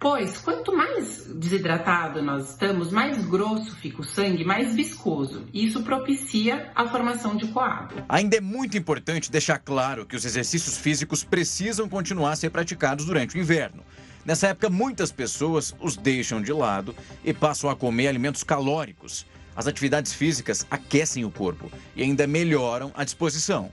Pois 0.00 0.38
quanto 0.38 0.74
mais 0.74 1.26
desidratado 1.26 2.22
nós 2.22 2.50
estamos, 2.50 2.92
mais 2.92 3.18
grosso 3.26 3.74
fica 3.76 4.00
o 4.00 4.04
sangue, 4.04 4.44
mais 4.44 4.76
viscoso. 4.76 5.44
Isso 5.52 5.82
propicia 5.82 6.70
a 6.72 6.86
formação 6.86 7.36
de 7.36 7.48
coágulo. 7.48 8.04
Ainda 8.08 8.36
é 8.36 8.40
muito 8.40 8.78
importante 8.78 9.30
deixar 9.30 9.58
claro 9.58 10.06
que 10.06 10.14
os 10.14 10.24
exercícios 10.24 10.78
físicos 10.78 11.24
precisam 11.24 11.88
continuar 11.88 12.32
a 12.32 12.36
ser 12.36 12.50
praticados 12.50 13.06
durante 13.06 13.36
o 13.36 13.40
inverno. 13.40 13.82
Nessa 14.24 14.48
época, 14.48 14.70
muitas 14.70 15.10
pessoas 15.10 15.74
os 15.80 15.96
deixam 15.96 16.40
de 16.40 16.52
lado 16.52 16.94
e 17.24 17.34
passam 17.34 17.68
a 17.68 17.74
comer 17.74 18.06
alimentos 18.06 18.44
calóricos. 18.44 19.26
As 19.58 19.66
atividades 19.66 20.12
físicas 20.12 20.64
aquecem 20.70 21.24
o 21.24 21.32
corpo 21.32 21.68
e 21.96 22.04
ainda 22.04 22.28
melhoram 22.28 22.92
a 22.94 23.02
disposição. 23.02 23.72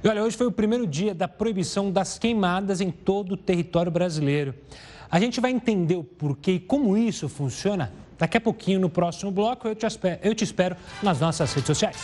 E 0.00 0.08
olha, 0.08 0.22
hoje 0.22 0.36
foi 0.36 0.46
o 0.46 0.52
primeiro 0.52 0.86
dia 0.86 1.12
da 1.12 1.26
proibição 1.26 1.90
das 1.90 2.16
queimadas 2.16 2.80
em 2.80 2.92
todo 2.92 3.32
o 3.32 3.36
território 3.36 3.90
brasileiro. 3.90 4.54
A 5.10 5.18
gente 5.18 5.40
vai 5.40 5.50
entender 5.50 5.96
o 5.96 6.04
porquê 6.04 6.52
e 6.52 6.60
como 6.60 6.96
isso 6.96 7.28
funciona 7.28 7.92
daqui 8.16 8.36
a 8.36 8.40
pouquinho 8.40 8.78
no 8.78 8.88
próximo 8.88 9.32
bloco. 9.32 9.66
Eu 9.66 9.74
te 9.74 9.84
espero, 9.84 10.20
eu 10.22 10.36
te 10.36 10.44
espero 10.44 10.76
nas 11.02 11.18
nossas 11.18 11.52
redes 11.52 11.66
sociais. 11.66 11.96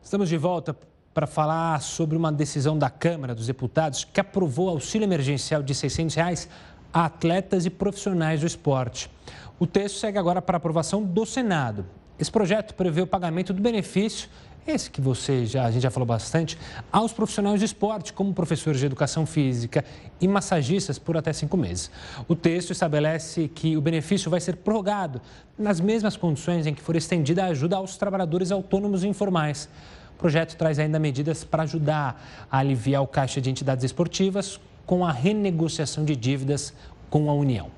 Estamos 0.00 0.28
de 0.28 0.36
volta 0.36 0.76
para 1.12 1.26
falar 1.26 1.82
sobre 1.82 2.16
uma 2.16 2.30
decisão 2.30 2.78
da 2.78 2.88
Câmara 2.88 3.34
dos 3.34 3.46
Deputados 3.46 4.04
que 4.04 4.20
aprovou 4.20 4.68
auxílio 4.68 5.04
emergencial 5.04 5.60
de 5.60 5.74
600 5.74 6.14
reais 6.14 6.48
a 6.92 7.04
atletas 7.06 7.66
e 7.66 7.70
profissionais 7.70 8.40
do 8.40 8.46
esporte. 8.46 9.10
O 9.58 9.66
texto 9.66 9.98
segue 9.98 10.18
agora 10.18 10.40
para 10.40 10.56
aprovação 10.56 11.02
do 11.02 11.24
Senado. 11.26 11.84
Esse 12.18 12.30
projeto 12.30 12.74
prevê 12.74 13.00
o 13.00 13.06
pagamento 13.06 13.52
do 13.52 13.62
benefício, 13.62 14.28
esse 14.66 14.90
que 14.90 15.00
você 15.00 15.46
já, 15.46 15.64
a 15.64 15.70
gente 15.70 15.82
já 15.82 15.90
falou 15.90 16.06
bastante, 16.06 16.58
aos 16.92 17.12
profissionais 17.12 17.58
de 17.58 17.64
esporte, 17.64 18.12
como 18.12 18.32
professores 18.34 18.78
de 18.78 18.86
educação 18.86 19.24
física 19.24 19.84
e 20.20 20.28
massagistas 20.28 20.98
por 20.98 21.16
até 21.16 21.32
cinco 21.32 21.56
meses. 21.56 21.90
O 22.28 22.36
texto 22.36 22.70
estabelece 22.70 23.48
que 23.48 23.76
o 23.76 23.80
benefício 23.80 24.30
vai 24.30 24.40
ser 24.40 24.56
prorrogado 24.56 25.20
nas 25.58 25.80
mesmas 25.80 26.16
condições 26.16 26.66
em 26.66 26.74
que 26.74 26.82
for 26.82 26.94
estendida 26.94 27.44
a 27.44 27.46
ajuda 27.46 27.76
aos 27.76 27.96
trabalhadores 27.96 28.52
autônomos 28.52 29.02
e 29.02 29.08
informais. 29.08 29.68
O 30.14 30.18
projeto 30.18 30.54
traz 30.56 30.78
ainda 30.78 30.98
medidas 30.98 31.42
para 31.42 31.62
ajudar 31.62 32.46
a 32.50 32.58
aliviar 32.58 33.02
o 33.02 33.06
caixa 33.06 33.40
de 33.40 33.48
entidades 33.48 33.84
esportivas, 33.84 34.60
com 34.86 35.04
a 35.04 35.12
renegociação 35.12 36.04
de 36.04 36.16
dívidas 36.16 36.74
com 37.08 37.30
a 37.30 37.34
União. 37.34 37.70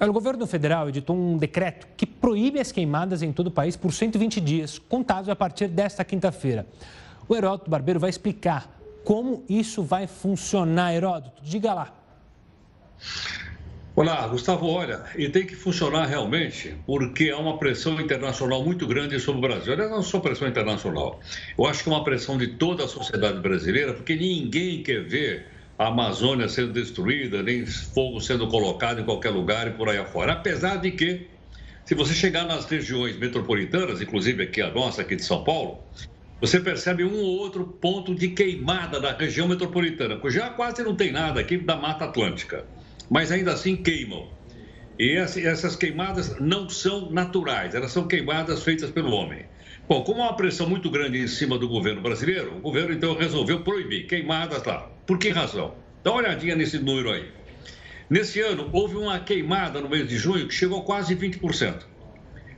O 0.00 0.12
governo 0.12 0.46
federal 0.48 0.88
editou 0.88 1.16
um 1.16 1.36
decreto 1.36 1.86
que 1.96 2.04
proíbe 2.04 2.58
as 2.58 2.72
queimadas 2.72 3.22
em 3.22 3.32
todo 3.32 3.46
o 3.46 3.50
país 3.50 3.76
por 3.76 3.92
120 3.92 4.40
dias, 4.40 4.78
contados 4.78 5.28
a 5.28 5.36
partir 5.36 5.68
desta 5.68 6.04
quinta-feira. 6.04 6.66
O 7.28 7.36
Heródoto 7.36 7.70
Barbeiro 7.70 8.00
vai 8.00 8.10
explicar 8.10 8.68
como 9.04 9.44
isso 9.48 9.82
vai 9.82 10.08
funcionar. 10.08 10.92
Heródoto, 10.92 11.42
diga 11.42 11.72
lá. 11.72 11.94
Olá, 13.94 14.26
Gustavo. 14.26 14.66
Olha, 14.66 15.04
e 15.16 15.28
tem 15.28 15.46
que 15.46 15.54
funcionar 15.54 16.06
realmente 16.06 16.74
porque 16.86 17.30
há 17.30 17.36
uma 17.36 17.58
pressão 17.58 18.00
internacional 18.00 18.64
muito 18.64 18.86
grande 18.86 19.20
sobre 19.20 19.38
o 19.38 19.42
Brasil. 19.42 19.72
Olha, 19.72 19.88
não 19.88 20.02
só 20.02 20.18
pressão 20.18 20.48
internacional. 20.48 21.20
Eu 21.58 21.66
acho 21.66 21.84
que 21.84 21.90
é 21.90 21.92
uma 21.92 22.02
pressão 22.02 22.38
de 22.38 22.48
toda 22.48 22.84
a 22.84 22.88
sociedade 22.88 23.38
brasileira, 23.40 23.92
porque 23.92 24.16
ninguém 24.16 24.82
quer 24.82 25.04
ver 25.04 25.46
a 25.78 25.88
Amazônia 25.88 26.48
sendo 26.48 26.72
destruída, 26.72 27.42
nem 27.42 27.66
fogo 27.66 28.20
sendo 28.20 28.48
colocado 28.48 29.00
em 29.00 29.04
qualquer 29.04 29.30
lugar 29.30 29.66
e 29.66 29.70
por 29.70 29.88
aí 29.88 29.98
afora. 29.98 30.32
Apesar 30.32 30.76
de 30.76 30.90
que, 30.90 31.28
se 31.84 31.94
você 31.94 32.14
chegar 32.14 32.44
nas 32.44 32.66
regiões 32.66 33.18
metropolitanas, 33.18 34.00
inclusive 34.00 34.44
aqui 34.44 34.60
a 34.60 34.70
nossa, 34.70 35.02
aqui 35.02 35.16
de 35.16 35.24
São 35.24 35.42
Paulo, 35.42 35.80
você 36.40 36.58
percebe 36.60 37.04
um 37.04 37.16
ou 37.16 37.38
outro 37.38 37.64
ponto 37.64 38.14
de 38.14 38.28
queimada 38.28 38.98
na 38.98 39.12
região 39.12 39.46
metropolitana, 39.46 40.18
que 40.18 40.30
já 40.30 40.50
quase 40.50 40.82
não 40.82 40.94
tem 40.94 41.12
nada 41.12 41.40
aqui 41.40 41.56
da 41.56 41.76
Mata 41.76 42.04
Atlântica, 42.04 42.64
mas 43.08 43.30
ainda 43.30 43.52
assim 43.52 43.76
queimam. 43.76 44.28
E 44.98 45.16
essas 45.16 45.74
queimadas 45.74 46.38
não 46.38 46.68
são 46.68 47.10
naturais, 47.10 47.74
elas 47.74 47.92
são 47.92 48.06
queimadas 48.06 48.62
feitas 48.62 48.90
pelo 48.90 49.12
homem. 49.12 49.46
Bom, 49.88 50.04
como 50.04 50.22
há 50.22 50.26
uma 50.26 50.36
pressão 50.36 50.68
muito 50.68 50.90
grande 50.90 51.18
em 51.18 51.26
cima 51.26 51.58
do 51.58 51.68
governo 51.68 52.00
brasileiro, 52.00 52.56
o 52.56 52.60
governo 52.60 52.92
então 52.92 53.16
resolveu 53.16 53.62
proibir 53.62 54.06
queimadas 54.06 54.62
lá. 54.64 54.88
Por 55.06 55.18
que 55.18 55.30
razão? 55.30 55.74
Dá 56.04 56.10
uma 56.10 56.20
olhadinha 56.20 56.54
nesse 56.54 56.78
número 56.78 57.10
aí. 57.10 57.28
Nesse 58.08 58.40
ano, 58.40 58.68
houve 58.72 58.96
uma 58.96 59.18
queimada 59.18 59.80
no 59.80 59.88
mês 59.88 60.08
de 60.08 60.16
junho 60.16 60.46
que 60.46 60.54
chegou 60.54 60.80
a 60.80 60.84
quase 60.84 61.16
20%. 61.16 61.82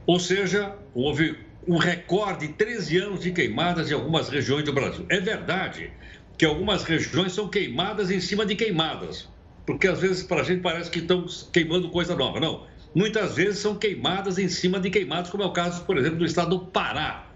Ou 0.06 0.20
seja, 0.20 0.76
houve 0.94 1.36
um 1.66 1.78
recorde 1.78 2.48
de 2.48 2.54
13 2.54 2.98
anos 2.98 3.20
de 3.20 3.30
queimadas 3.30 3.90
em 3.90 3.94
algumas 3.94 4.28
regiões 4.28 4.64
do 4.64 4.72
Brasil. 4.72 5.06
É 5.08 5.20
verdade 5.20 5.90
que 6.36 6.44
algumas 6.44 6.82
regiões 6.84 7.32
são 7.32 7.48
queimadas 7.48 8.10
em 8.10 8.20
cima 8.20 8.44
de 8.44 8.54
queimadas, 8.54 9.28
porque 9.64 9.88
às 9.88 10.00
vezes 10.00 10.22
para 10.22 10.40
a 10.42 10.44
gente 10.44 10.60
parece 10.60 10.90
que 10.90 10.98
estão 10.98 11.24
queimando 11.52 11.88
coisa 11.88 12.14
nova. 12.14 12.38
Não. 12.38 12.66
Muitas 12.94 13.36
vezes 13.36 13.58
são 13.58 13.74
queimadas 13.74 14.38
em 14.38 14.48
cima 14.48 14.78
de 14.78 14.90
queimadas, 14.90 15.30
como 15.30 15.42
é 15.42 15.46
o 15.46 15.52
caso, 15.52 15.84
por 15.84 15.96
exemplo, 15.96 16.18
do 16.18 16.24
estado 16.24 16.50
do 16.50 16.66
Pará, 16.66 17.26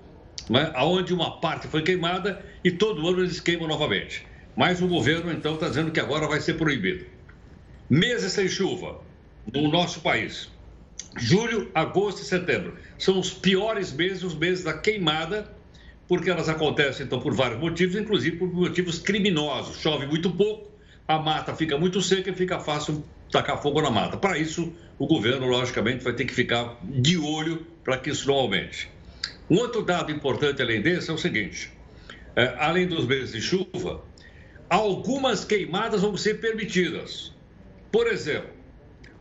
né? 0.49 0.73
onde 0.77 1.15
uma 1.15 1.41
parte 1.41 1.67
foi 1.67 1.83
queimada 1.83 2.45
e 2.63 2.71
todo 2.71 3.07
ano 3.09 3.21
eles 3.21 3.41
queimam 3.41 3.67
novamente. 3.67 4.28
Mas 4.59 4.83
o 4.83 4.89
governo, 4.89 5.31
então, 5.31 5.55
está 5.55 5.69
dizendo 5.69 5.93
que 5.93 6.01
agora 6.01 6.27
vai 6.27 6.41
ser 6.41 6.55
proibido. 6.55 7.07
Meses 7.89 8.33
sem 8.33 8.49
chuva 8.49 9.01
no 9.55 9.69
nosso 9.69 10.01
país. 10.01 10.51
Julho, 11.17 11.71
agosto 11.73 12.23
e 12.23 12.25
setembro. 12.25 12.75
São 12.99 13.21
os 13.21 13.33
piores 13.33 13.93
meses, 13.93 14.25
os 14.25 14.35
meses 14.35 14.65
da 14.65 14.77
queimada, 14.77 15.49
porque 16.09 16.29
elas 16.29 16.49
acontecem, 16.49 17.07
então, 17.07 17.21
por 17.21 17.33
vários 17.33 17.61
motivos, 17.61 17.95
inclusive 17.95 18.37
por 18.37 18.53
motivos 18.53 18.99
criminosos. 18.99 19.81
Chove 19.81 20.07
muito 20.07 20.29
pouco, 20.29 20.73
a 21.07 21.21
mata 21.21 21.55
fica 21.55 21.79
muito 21.79 22.03
seca 22.03 22.31
e 22.31 22.35
fica 22.35 22.59
fácil 22.59 23.05
tacar 23.31 23.63
fogo 23.63 23.81
na 23.81 23.93
mata. 23.93 24.17
Para 24.17 24.37
isso, 24.39 24.73
o 24.99 25.07
governo, 25.07 25.47
logicamente, 25.47 26.03
vai 26.03 26.15
ter 26.15 26.25
que 26.25 26.35
ficar 26.35 26.81
de 26.83 27.17
olho 27.17 27.65
para 27.85 27.97
que 27.97 28.11
isso 28.11 28.27
não 28.27 28.35
aumente. 28.35 28.91
Um 29.49 29.57
outro 29.59 29.83
dado 29.83 30.11
importante, 30.11 30.61
além 30.61 30.83
desse, 30.83 31.11
é 31.11 31.15
o 31.15 31.19
seguinte: 31.19 31.71
é, 32.35 32.57
além 32.59 32.89
dos 32.89 33.07
meses 33.07 33.31
de 33.31 33.41
chuva, 33.41 34.03
algumas 34.69 35.45
queimadas 35.45 36.03
vão 36.03 36.17
ser 36.17 36.41
permitidas. 36.41 37.33
Por 37.91 38.07
exemplo, 38.07 38.51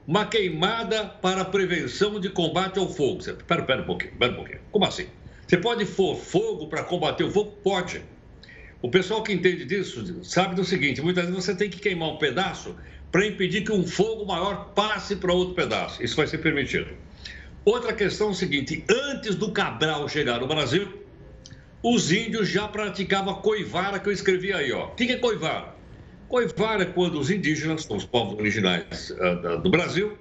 uma 0.06 0.26
queimada 0.26 1.06
para 1.06 1.44
prevenção 1.46 2.20
de 2.20 2.30
combate 2.30 2.80
ao 2.80 2.90
fogo. 2.90 3.20
Espera, 3.20 3.62
espera 3.62 3.82
um 3.82 3.86
pouquinho, 3.86 4.12
espera 4.14 4.32
um 4.32 4.36
pouquinho. 4.36 4.60
Como 4.72 4.86
assim? 4.86 5.08
Você 5.48 5.58
pode 5.58 5.86
pôr 5.86 6.16
fogo 6.16 6.68
para 6.68 6.84
combater 6.84 7.24
o 7.24 7.32
fogo? 7.32 7.52
Pode. 7.64 8.02
O 8.82 8.90
pessoal 8.90 9.24
que 9.24 9.34
entende 9.34 9.66
disso 9.66 10.24
sabe 10.24 10.56
do 10.56 10.64
seguinte: 10.64 11.02
muitas 11.02 11.26
vezes 11.26 11.44
você 11.44 11.56
tem 11.56 11.70
que 11.70 11.80
queimar 11.80 12.10
um 12.10 12.18
pedaço 12.18 12.76
para 13.12 13.26
impedir 13.26 13.64
que 13.64 13.72
um 13.72 13.86
fogo 13.86 14.26
maior 14.26 14.74
passe 14.74 15.16
para 15.16 15.34
outro 15.34 15.56
pedaço. 15.56 16.04
Isso 16.04 16.16
vai 16.16 16.28
ser 16.28 16.40
permitido. 16.40 16.90
Outra 17.66 17.94
questão 17.94 18.28
é 18.28 18.32
o 18.32 18.34
seguinte: 18.34 18.84
antes 18.90 19.36
do 19.36 19.52
Cabral 19.52 20.08
chegar 20.08 20.40
no 20.40 20.48
Brasil, 20.48 21.07
os 21.82 22.12
índios 22.12 22.50
já 22.50 22.68
praticavam 22.68 23.36
coivara 23.36 24.00
que 24.00 24.10
eu 24.10 24.14
escrevi 24.14 24.52
aí, 24.52 24.72
ó. 24.72 24.88
O 24.88 24.96
que 24.96 25.12
é 25.12 25.18
coivara? 25.18 25.76
Coivara 26.28 26.84
é 26.84 26.86
quando 26.86 27.20
os 27.20 27.32
indígenas, 27.32 27.88
os 27.90 28.06
povos 28.06 28.38
originais 28.38 29.12
uh, 29.12 29.62
do 29.62 29.70
Brasil, 29.70 30.18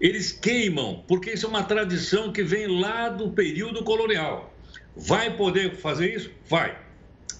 eles 0.00 0.32
queimam, 0.32 1.04
porque 1.08 1.30
isso 1.30 1.46
é 1.46 1.48
uma 1.48 1.62
tradição 1.62 2.32
que 2.32 2.42
vem 2.42 2.66
lá 2.80 3.08
do 3.08 3.30
período 3.30 3.82
colonial. 3.82 4.54
Vai 4.94 5.34
poder 5.34 5.76
fazer 5.76 6.14
isso? 6.14 6.30
Vai. 6.48 6.76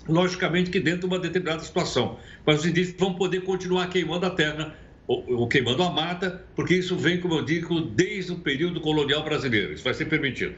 Logicamente 0.08 0.70
que 0.70 0.80
dentro 0.80 1.00
de 1.00 1.06
uma 1.06 1.18
determinada 1.18 1.62
situação. 1.62 2.18
Mas 2.46 2.60
os 2.60 2.66
indígenas 2.66 2.98
vão 2.98 3.14
poder 3.14 3.42
continuar 3.42 3.88
queimando 3.88 4.24
a 4.24 4.30
terra, 4.30 4.74
ou, 5.06 5.24
ou 5.40 5.48
queimando 5.48 5.82
a 5.82 5.90
mata, 5.90 6.44
porque 6.54 6.74
isso 6.74 6.96
vem, 6.96 7.20
como 7.20 7.34
eu 7.34 7.44
digo, 7.44 7.80
desde 7.80 8.32
o 8.32 8.36
período 8.38 8.80
colonial 8.80 9.22
brasileiro. 9.22 9.72
Isso 9.72 9.84
vai 9.84 9.92
ser 9.92 10.06
permitido. 10.06 10.54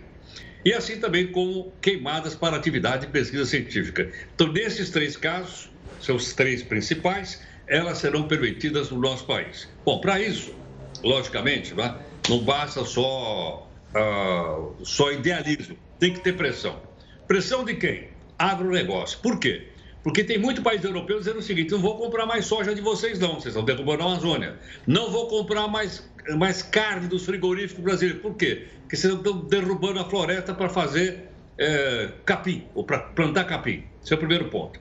E 0.65 0.73
assim 0.73 0.99
também 0.99 1.29
como 1.29 1.73
queimadas 1.81 2.35
para 2.35 2.57
atividade 2.57 3.07
de 3.07 3.13
pesquisa 3.13 3.47
científica. 3.47 4.11
Então, 4.35 4.53
nesses 4.53 4.91
três 4.91 5.17
casos, 5.17 5.71
seus 6.01 6.35
três 6.35 6.63
principais, 6.63 7.41
elas 7.67 7.99
serão 7.99 8.27
permitidas 8.27 8.91
no 8.91 8.99
nosso 8.99 9.25
país. 9.27 9.69
Bom, 9.85 10.01
para 10.01 10.21
isso, 10.21 10.55
logicamente, 11.03 11.75
não, 11.75 11.85
é? 11.85 12.07
não 12.29 12.41
basta 12.41 12.85
só, 12.85 13.71
uh, 13.95 14.85
só 14.85 15.13
idealismo, 15.13 15.77
tem 15.99 16.13
que 16.13 16.21
ter 16.21 16.37
pressão. 16.37 16.81
Pressão 17.27 17.65
de 17.65 17.75
quem? 17.75 18.09
Agronegócio. 18.39 19.19
Por 19.21 19.39
quê? 19.39 19.69
Porque 20.03 20.25
tem 20.25 20.39
muito 20.39 20.63
país 20.63 20.83
europeu 20.83 21.19
dizendo 21.19 21.39
o 21.39 21.43
seguinte: 21.43 21.73
não 21.73 21.81
vou 21.81 21.99
comprar 21.99 22.25
mais 22.25 22.47
soja 22.47 22.75
de 22.75 22.81
vocês, 22.81 23.19
não, 23.19 23.35
vocês 23.35 23.47
estão 23.49 23.65
derrubando 23.65 24.03
a 24.03 24.07
Amazônia. 24.07 24.59
Não 24.87 25.11
vou 25.11 25.29
comprar 25.29 25.69
mais, 25.69 26.09
mais 26.37 26.63
carne 26.63 27.09
dos 27.09 27.25
frigoríficos 27.25 27.83
brasileiros. 27.83 28.23
Por 28.23 28.37
quê? 28.37 28.67
Porque 28.81 28.97
vocês 28.97 29.13
estão 29.13 29.41
derrubando 29.41 30.01
a 30.01 30.05
floresta 30.05 30.55
para 30.55 30.69
fazer 30.69 31.29
é, 31.59 32.11
capim, 32.25 32.65
ou 32.75 32.85
para 32.85 32.99
plantar 32.99 33.45
capim. 33.45 33.85
Esse 34.03 34.13
é 34.13 34.17
o 34.17 34.19
primeiro 34.19 34.49
ponto. 34.49 34.79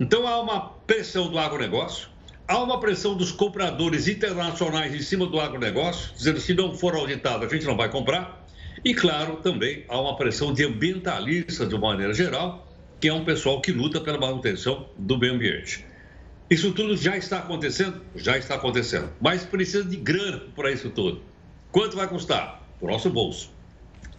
Então 0.00 0.26
há 0.26 0.40
uma 0.40 0.60
pressão 0.86 1.28
do 1.30 1.38
agronegócio, 1.38 2.08
há 2.46 2.58
uma 2.58 2.78
pressão 2.80 3.16
dos 3.16 3.32
compradores 3.32 4.08
internacionais 4.08 4.94
em 4.94 5.02
cima 5.02 5.26
do 5.26 5.40
agronegócio, 5.40 6.12
dizendo 6.14 6.40
se 6.40 6.54
não 6.54 6.74
for 6.74 6.94
auditado, 6.94 7.44
a 7.44 7.48
gente 7.48 7.64
não 7.64 7.76
vai 7.76 7.90
comprar. 7.90 8.46
E, 8.84 8.94
claro, 8.94 9.36
também 9.36 9.84
há 9.88 10.00
uma 10.00 10.16
pressão 10.16 10.52
de 10.52 10.64
ambientalistas, 10.64 11.68
de 11.68 11.74
uma 11.74 11.88
maneira 11.88 12.14
geral, 12.14 12.66
que 13.00 13.08
é 13.08 13.12
um 13.12 13.24
pessoal 13.24 13.60
que 13.60 13.72
luta 13.72 14.00
pela 14.00 14.18
manutenção 14.18 14.88
do 14.96 15.18
meio 15.18 15.34
ambiente. 15.34 15.84
Isso 16.50 16.72
tudo 16.72 16.96
já 16.96 17.16
está 17.16 17.38
acontecendo? 17.38 18.00
Já 18.16 18.38
está 18.38 18.54
acontecendo. 18.54 19.12
Mas 19.20 19.44
precisa 19.44 19.84
de 19.84 19.96
grana 19.96 20.42
para 20.56 20.72
isso 20.72 20.88
tudo. 20.90 21.22
Quanto 21.70 21.96
vai 21.96 22.08
custar? 22.08 22.66
O 22.80 22.86
nosso 22.86 23.10
bolso. 23.10 23.52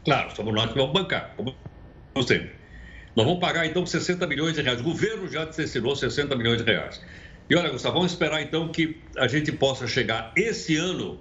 Claro, 0.05 0.35
somos 0.35 0.53
nós 0.53 0.71
que 0.71 0.77
vamos 0.77 0.93
bancar, 0.93 1.33
como 1.35 1.55
sempre. 2.27 2.51
Nós 3.15 3.25
vamos 3.25 3.39
pagar 3.39 3.65
então 3.65 3.85
60 3.85 4.27
milhões 4.27 4.53
de 4.53 4.61
reais. 4.61 4.79
O 4.79 4.83
governo 4.83 5.27
já 5.27 5.45
destinou 5.45 5.95
60 5.95 6.35
milhões 6.35 6.63
de 6.63 6.71
reais. 6.71 7.01
E 7.49 7.55
olha, 7.55 7.69
Gustavo, 7.69 7.95
vamos 7.95 8.11
esperar 8.11 8.41
então 8.41 8.67
que 8.69 9.01
a 9.17 9.27
gente 9.27 9.51
possa 9.51 9.87
chegar 9.87 10.31
esse 10.35 10.75
ano 10.75 11.19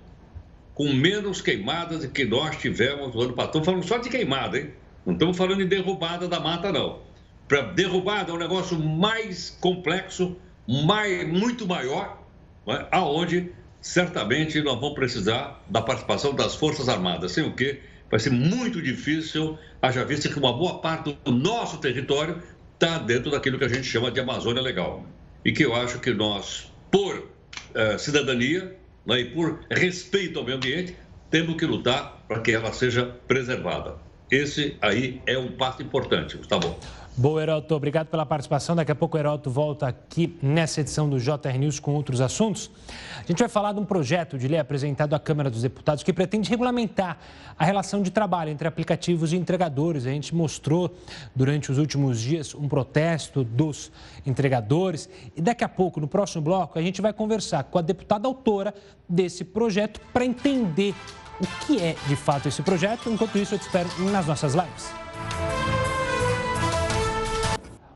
com 0.75 0.93
menos 0.93 1.41
queimadas 1.41 2.01
do 2.01 2.09
que 2.09 2.25
nós 2.25 2.57
tivemos 2.59 3.15
no 3.15 3.23
ano 3.23 3.33
passado. 3.33 3.49
Estamos 3.49 3.67
falando 3.67 3.85
só 3.85 3.99
de 3.99 4.11
queimada, 4.11 4.59
hein? 4.59 4.73
Não 5.07 5.15
estamos 5.15 5.37
falando 5.37 5.59
de 5.59 5.65
derrubada 5.65 6.29
da 6.29 6.39
mata, 6.39 6.71
não 6.71 7.09
para 7.49 7.63
derrubada 7.63 8.31
é 8.31 8.35
um 8.35 8.39
negócio 8.39 8.79
mais 8.79 9.49
complexo, 9.59 10.37
muito 10.69 11.67
maior, 11.67 12.23
né? 12.67 12.87
aonde 12.91 13.51
certamente 13.81 14.61
nós 14.61 14.79
vamos 14.79 14.95
precisar 14.95 15.65
da 15.69 15.81
participação 15.81 16.35
das 16.35 16.55
Forças 16.55 16.89
Armadas, 16.89 17.33
sem 17.33 17.45
o 17.45 17.55
que 17.55 17.81
vai 18.11 18.21
ser 18.21 18.31
muito 18.31 18.83
difícil, 18.83 19.59
haja 19.81 20.05
vista 20.05 20.29
que 20.29 20.39
uma 20.39 20.53
boa 20.53 20.79
parte 20.81 21.17
do 21.25 21.33
nosso 21.33 21.79
território 21.79 22.43
está 22.75 22.99
dentro 22.99 23.31
daquilo 23.31 23.59
que 23.59 23.65
a 23.65 23.69
gente 23.69 23.85
chama 23.85 24.11
de 24.11 24.21
Amazônia 24.21 24.63
Legal. 24.63 25.07
E 25.45 25.53
que 25.53 25.65
eu 25.65 25.75
acho 25.75 25.99
que 26.01 26.13
nós, 26.13 26.71
por 26.91 27.17
uh, 27.17 27.99
cidadania 27.99 28.77
né, 29.07 29.21
e 29.21 29.25
por 29.27 29.61
respeito 29.71 30.39
ao 30.39 30.45
meio 30.45 30.59
ambiente, 30.59 30.97
temos 31.31 31.57
que 31.57 31.65
lutar 31.65 32.25
para 32.29 32.41
que 32.41 32.53
ela 32.53 32.73
seja 32.73 33.07
preservada. 33.27 33.97
Esse 34.31 34.77
aí 34.81 35.23
é 35.27 35.39
um 35.39 35.53
passo 35.53 35.83
importante, 35.83 36.37
tá 36.47 36.59
bom? 36.59 36.79
Boa, 37.19 37.43
Heroto. 37.43 37.75
Obrigado 37.75 38.07
pela 38.07 38.25
participação. 38.25 38.77
Daqui 38.77 38.93
a 38.93 38.95
pouco 38.95 39.17
o 39.17 39.21
Heroto 39.21 39.51
volta 39.51 39.89
aqui 39.89 40.39
nessa 40.41 40.83
edição 40.83 41.11
do 41.11 41.19
JR 41.19 41.59
News 41.59 41.81
com 41.81 41.93
outros 41.93 42.21
assuntos. 42.21 42.71
A 43.19 43.27
gente 43.27 43.41
vai 43.41 43.49
falar 43.49 43.73
de 43.73 43.81
um 43.81 43.85
projeto 43.85 44.39
de 44.39 44.47
lei 44.47 44.61
apresentado 44.61 45.15
à 45.15 45.19
Câmara 45.19 45.51
dos 45.51 45.63
Deputados 45.63 46.05
que 46.05 46.13
pretende 46.13 46.49
regulamentar 46.49 47.19
a 47.59 47.65
relação 47.65 48.03
de 48.03 48.13
trabalho 48.13 48.51
entre 48.53 48.69
aplicativos 48.69 49.33
e 49.33 49.37
entregadores. 49.37 50.07
A 50.07 50.11
gente 50.11 50.33
mostrou 50.33 50.95
durante 51.35 51.73
os 51.73 51.79
últimos 51.79 52.21
dias 52.21 52.55
um 52.55 52.69
protesto 52.69 53.43
dos 53.43 53.91
entregadores. 54.25 55.11
E 55.37 55.43
daqui 55.43 55.65
a 55.65 55.69
pouco, 55.69 56.01
no 56.01 56.07
próximo 56.07 56.43
bloco, 56.43 56.79
a 56.79 56.83
gente 56.83 57.03
vai 57.03 57.13
conversar 57.13 57.65
com 57.65 57.81
a 57.81 57.83
deputada 57.83 58.29
autora 58.29 58.73
desse 59.09 59.43
projeto 59.45 60.01
para 60.13 60.25
entender 60.25 60.95
o 61.41 61.67
que 61.67 61.83
é 61.83 61.97
de 62.07 62.15
fato 62.15 62.47
esse 62.47 62.63
projeto. 62.63 63.11
Enquanto 63.11 63.37
isso, 63.39 63.57
eu 63.57 63.59
te 63.59 63.63
espero 63.63 63.89
nas 64.13 64.25
nossas 64.25 64.55
lives. 64.55 65.78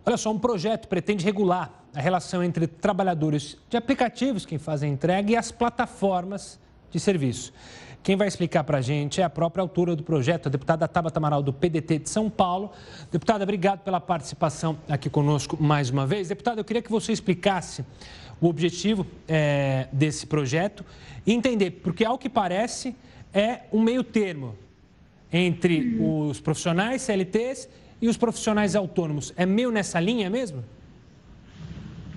Olha 0.05 0.17
só, 0.17 0.33
um 0.33 0.39
projeto 0.39 0.89
pretende 0.89 1.25
regular 1.25 1.71
a 1.95 2.01
relação 2.01 2.43
entre 2.43 2.67
trabalhadores 2.67 3.57
de 3.69 3.77
aplicativos, 3.77 4.45
quem 4.45 4.59
fazem 4.59 4.93
entrega, 4.93 5.31
e 5.31 5.37
as 5.37 5.53
plataformas 5.53 6.59
de 6.91 6.99
serviço. 6.99 7.53
Quem 8.03 8.17
vai 8.17 8.27
explicar 8.27 8.65
para 8.65 8.79
a 8.79 8.81
gente 8.81 9.21
é 9.21 9.25
a 9.25 9.31
própria 9.31 9.63
autora 9.63 9.95
do 9.95 10.03
projeto, 10.03 10.49
a 10.49 10.51
deputada 10.51 10.89
Tabata 10.89 11.21
Amaral, 11.21 11.41
do 11.41 11.53
PDT 11.53 12.01
de 12.01 12.11
São 12.11 12.29
Paulo. 12.29 12.73
Deputada, 13.13 13.45
obrigado 13.45 13.79
pela 13.81 14.01
participação 14.01 14.77
aqui 14.89 15.09
conosco 15.09 15.57
mais 15.63 15.89
uma 15.89 16.05
vez. 16.05 16.27
Deputada, 16.27 16.61
eu 16.61 16.65
queria 16.65 16.83
que 16.83 16.91
você 16.91 17.13
explicasse 17.13 17.85
o 18.41 18.49
objetivo 18.49 19.07
é, 19.29 19.87
desse 19.93 20.27
projeto 20.27 20.85
e 21.25 21.33
entender, 21.33 21.71
porque 21.83 22.05
ao 22.05 22.19
que 22.19 22.29
parece 22.29 22.97
é 23.33 23.61
um 23.73 23.81
meio 23.81 24.03
termo 24.03 24.57
entre 25.33 25.97
os 26.01 26.41
profissionais 26.41 27.03
CLTs 27.03 27.69
e 28.03 28.09
os 28.09 28.17
profissionais 28.17 28.75
autônomos. 28.75 29.33
É 29.37 29.47
meio 29.47 29.71
nessa 29.71 30.01
linha 30.01 30.29
mesmo? 30.29 30.65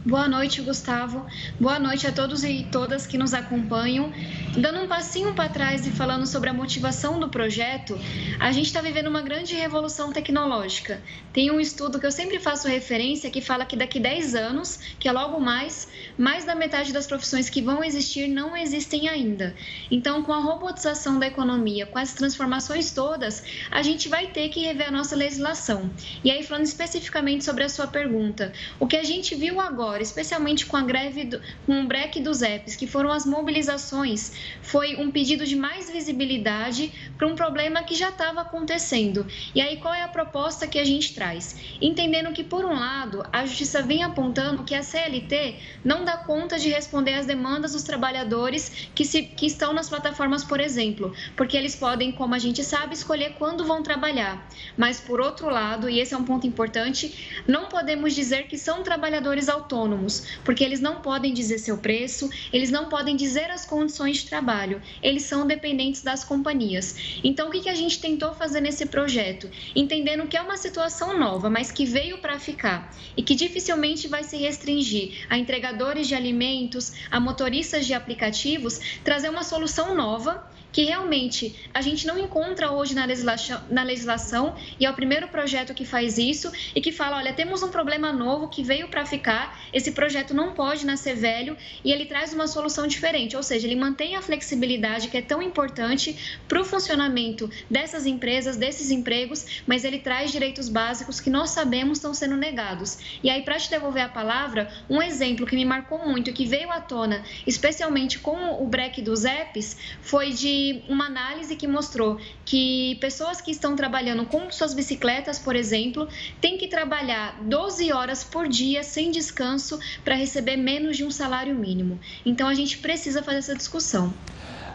Boa 0.05 0.27
noite, 0.27 0.61
Gustavo. 0.61 1.25
Boa 1.59 1.79
noite 1.79 2.05
a 2.05 2.11
todos 2.11 2.43
e 2.43 2.67
todas 2.71 3.07
que 3.07 3.17
nos 3.17 3.33
acompanham. 3.33 4.13
Dando 4.55 4.81
um 4.81 4.87
passinho 4.87 5.33
para 5.33 5.49
trás 5.49 5.87
e 5.87 5.89
falando 5.89 6.27
sobre 6.27 6.47
a 6.47 6.53
motivação 6.53 7.19
do 7.19 7.27
projeto, 7.27 7.99
a 8.39 8.51
gente 8.51 8.67
está 8.67 8.81
vivendo 8.81 9.07
uma 9.07 9.23
grande 9.23 9.55
revolução 9.55 10.13
tecnológica. 10.13 11.01
Tem 11.33 11.49
um 11.49 11.59
estudo 11.59 11.99
que 11.99 12.05
eu 12.05 12.11
sempre 12.11 12.37
faço 12.37 12.67
referência 12.67 13.31
que 13.31 13.41
fala 13.41 13.65
que 13.65 13.75
daqui 13.75 13.99
10 13.99 14.35
anos, 14.35 14.79
que 14.99 15.07
é 15.07 15.11
logo 15.11 15.39
mais, 15.39 15.87
mais 16.15 16.45
da 16.45 16.53
metade 16.53 16.93
das 16.93 17.07
profissões 17.07 17.49
que 17.49 17.59
vão 17.59 17.83
existir 17.83 18.27
não 18.27 18.55
existem 18.55 19.09
ainda. 19.09 19.55
Então, 19.89 20.21
com 20.21 20.31
a 20.31 20.39
robotização 20.39 21.17
da 21.17 21.25
economia, 21.25 21.87
com 21.87 21.97
as 21.97 22.13
transformações 22.13 22.91
todas, 22.91 23.43
a 23.71 23.81
gente 23.81 24.07
vai 24.07 24.27
ter 24.27 24.49
que 24.49 24.59
rever 24.59 24.89
a 24.89 24.91
nossa 24.91 25.15
legislação. 25.15 25.89
E 26.23 26.29
aí, 26.29 26.43
falando 26.43 26.65
especificamente 26.65 27.43
sobre 27.43 27.63
a 27.63 27.69
sua 27.69 27.87
pergunta, 27.87 28.53
o 28.79 28.85
que 28.85 28.97
a 28.97 29.03
gente 29.03 29.33
viu 29.33 29.59
agora 29.59 29.94
especialmente 30.01 30.65
com 30.65 30.77
a 30.77 30.81
greve, 30.81 31.25
do, 31.25 31.41
com 31.65 31.81
o 31.81 31.87
break 31.87 32.19
dos 32.21 32.41
apps, 32.41 32.75
que 32.75 32.87
foram 32.87 33.11
as 33.11 33.25
mobilizações, 33.25 34.31
foi 34.61 34.95
um 34.95 35.11
pedido 35.11 35.45
de 35.45 35.55
mais 35.55 35.89
visibilidade 35.89 36.91
para 37.17 37.27
um 37.27 37.35
problema 37.35 37.83
que 37.83 37.95
já 37.95 38.09
estava 38.09 38.41
acontecendo. 38.41 39.25
E 39.53 39.61
aí, 39.61 39.77
qual 39.77 39.93
é 39.93 40.01
a 40.01 40.07
proposta 40.07 40.67
que 40.67 40.79
a 40.79 40.85
gente 40.85 41.13
traz? 41.13 41.55
Entendendo 41.81 42.33
que, 42.33 42.43
por 42.43 42.65
um 42.65 42.73
lado, 42.73 43.25
a 43.31 43.45
justiça 43.45 43.81
vem 43.81 44.03
apontando 44.03 44.63
que 44.63 44.75
a 44.75 44.83
CLT 44.83 45.55
não 45.83 46.03
dá 46.03 46.17
conta 46.17 46.57
de 46.57 46.69
responder 46.69 47.13
às 47.13 47.25
demandas 47.25 47.73
dos 47.73 47.83
trabalhadores 47.83 48.89
que, 48.93 49.05
se, 49.05 49.23
que 49.23 49.45
estão 49.45 49.73
nas 49.73 49.89
plataformas, 49.89 50.43
por 50.43 50.59
exemplo, 50.59 51.13
porque 51.35 51.55
eles 51.55 51.75
podem, 51.75 52.11
como 52.11 52.35
a 52.35 52.39
gente 52.39 52.63
sabe, 52.63 52.93
escolher 52.93 53.35
quando 53.37 53.65
vão 53.65 53.81
trabalhar. 53.81 54.47
Mas, 54.77 54.99
por 54.99 55.21
outro 55.21 55.49
lado, 55.49 55.89
e 55.89 55.99
esse 55.99 56.13
é 56.13 56.17
um 56.17 56.23
ponto 56.23 56.45
importante, 56.45 57.43
não 57.47 57.65
podemos 57.65 58.13
dizer 58.13 58.47
que 58.47 58.57
são 58.57 58.83
trabalhadores 58.83 59.49
autônomos 59.49 59.84
autônomos, 59.85 60.23
porque 60.43 60.63
eles 60.63 60.79
não 60.79 61.01
podem 61.01 61.33
dizer 61.33 61.59
seu 61.59 61.77
preço, 61.77 62.29
eles 62.51 62.71
não 62.71 62.89
podem 62.89 63.15
dizer 63.15 63.49
as 63.51 63.65
condições 63.65 64.17
de 64.17 64.25
trabalho, 64.25 64.81
eles 65.01 65.23
são 65.23 65.45
dependentes 65.45 66.01
das 66.01 66.23
companhias. 66.23 67.19
Então, 67.23 67.47
o 67.47 67.51
que 67.51 67.69
a 67.69 67.75
gente 67.75 67.99
tentou 67.99 68.33
fazer 68.33 68.61
nesse 68.61 68.85
projeto? 68.87 69.49
Entendendo 69.75 70.27
que 70.27 70.35
é 70.35 70.41
uma 70.41 70.57
situação 70.57 71.17
nova, 71.17 71.49
mas 71.49 71.71
que 71.71 71.85
veio 71.85 72.17
para 72.17 72.39
ficar 72.39 72.91
e 73.15 73.21
que 73.21 73.35
dificilmente 73.35 74.07
vai 74.07 74.23
se 74.23 74.37
restringir 74.37 75.25
a 75.29 75.37
entregadores 75.37 76.07
de 76.07 76.15
alimentos, 76.15 76.93
a 77.11 77.19
motoristas 77.19 77.85
de 77.85 77.93
aplicativos, 77.93 78.79
trazer 79.03 79.29
uma 79.29 79.43
solução 79.43 79.95
nova 79.95 80.54
que 80.75 80.83
realmente 80.83 81.55
a 81.73 81.79
gente 81.79 82.05
não 82.05 82.19
encontra 82.19 82.69
hoje 82.69 82.93
na 82.93 83.05
legislação, 83.05 83.61
na 83.71 83.81
legislação 83.81 84.53
e 84.77 84.85
é 84.85 84.91
o 84.91 84.93
primeiro 84.93 85.29
projeto 85.29 85.73
que 85.73 85.85
faz 85.85 86.17
isso 86.17 86.51
e 86.75 86.81
que 86.81 86.91
fala, 86.91 87.15
olha, 87.15 87.31
temos 87.31 87.63
um 87.63 87.69
problema 87.69 88.11
novo 88.11 88.49
que 88.49 88.61
veio 88.61 88.89
para 88.89 89.05
ficar, 89.05 89.57
esse 89.71 89.93
projeto 89.93 90.33
não 90.33 90.51
pode 90.51 90.85
nascer 90.85 91.15
velho 91.15 91.55
e 91.81 91.93
ele 91.93 92.05
traz 92.05 92.33
uma 92.33 92.45
solução 92.45 92.87
diferente, 92.87 93.37
ou 93.37 93.41
seja, 93.41 93.65
ele 93.65 93.77
mantém 93.77 94.17
a 94.17 94.21
flexibilidade 94.21 95.07
que 95.07 95.15
é 95.15 95.21
tão 95.21 95.41
importante 95.41 96.41
para 96.45 96.59
o 96.59 96.65
funcionamento 96.65 97.49
dessas 97.71 98.05
empresas, 98.05 98.57
desses 98.57 98.91
empregos, 98.91 99.63
mas 99.65 99.85
ele 99.85 99.99
traz 99.99 100.29
direitos 100.29 100.67
básicos 100.67 101.21
que 101.21 101.29
nós 101.29 101.51
sabemos 101.51 101.99
estão 101.99 102.13
sendo 102.13 102.35
negados. 102.35 103.17
E 103.23 103.29
aí, 103.29 103.43
para 103.43 103.57
te 103.57 103.69
devolver 103.69 104.03
a 104.03 104.09
palavra, 104.09 104.69
um 104.89 105.01
exemplo 105.01 105.45
que 105.45 105.55
me 105.55 105.63
marcou 105.63 106.05
muito 106.05 106.33
que 106.33 106.45
veio 106.45 106.69
à 106.69 106.81
tona, 106.81 107.23
especialmente 107.47 108.19
com 108.19 108.61
o 108.61 108.67
break 108.67 109.01
dos 109.01 109.23
apps, 109.23 109.77
foi 110.01 110.33
de 110.33 110.64
uma 110.87 111.05
análise 111.05 111.55
que 111.55 111.67
mostrou 111.67 112.19
que 112.43 112.95
pessoas 113.01 113.41
que 113.41 113.51
estão 113.51 113.75
trabalhando 113.75 114.25
com 114.25 114.49
suas 114.51 114.73
bicicletas, 114.73 115.39
por 115.39 115.55
exemplo, 115.55 116.07
têm 116.39 116.57
que 116.57 116.67
trabalhar 116.67 117.41
12 117.41 117.91
horas 117.91 118.23
por 118.23 118.47
dia 118.47 118.83
sem 118.83 119.11
descanso 119.11 119.79
para 120.03 120.15
receber 120.15 120.57
menos 120.57 120.97
de 120.97 121.03
um 121.03 121.11
salário 121.11 121.55
mínimo. 121.55 121.99
Então 122.25 122.47
a 122.47 122.53
gente 122.53 122.77
precisa 122.77 123.21
fazer 123.21 123.39
essa 123.39 123.55
discussão. 123.55 124.13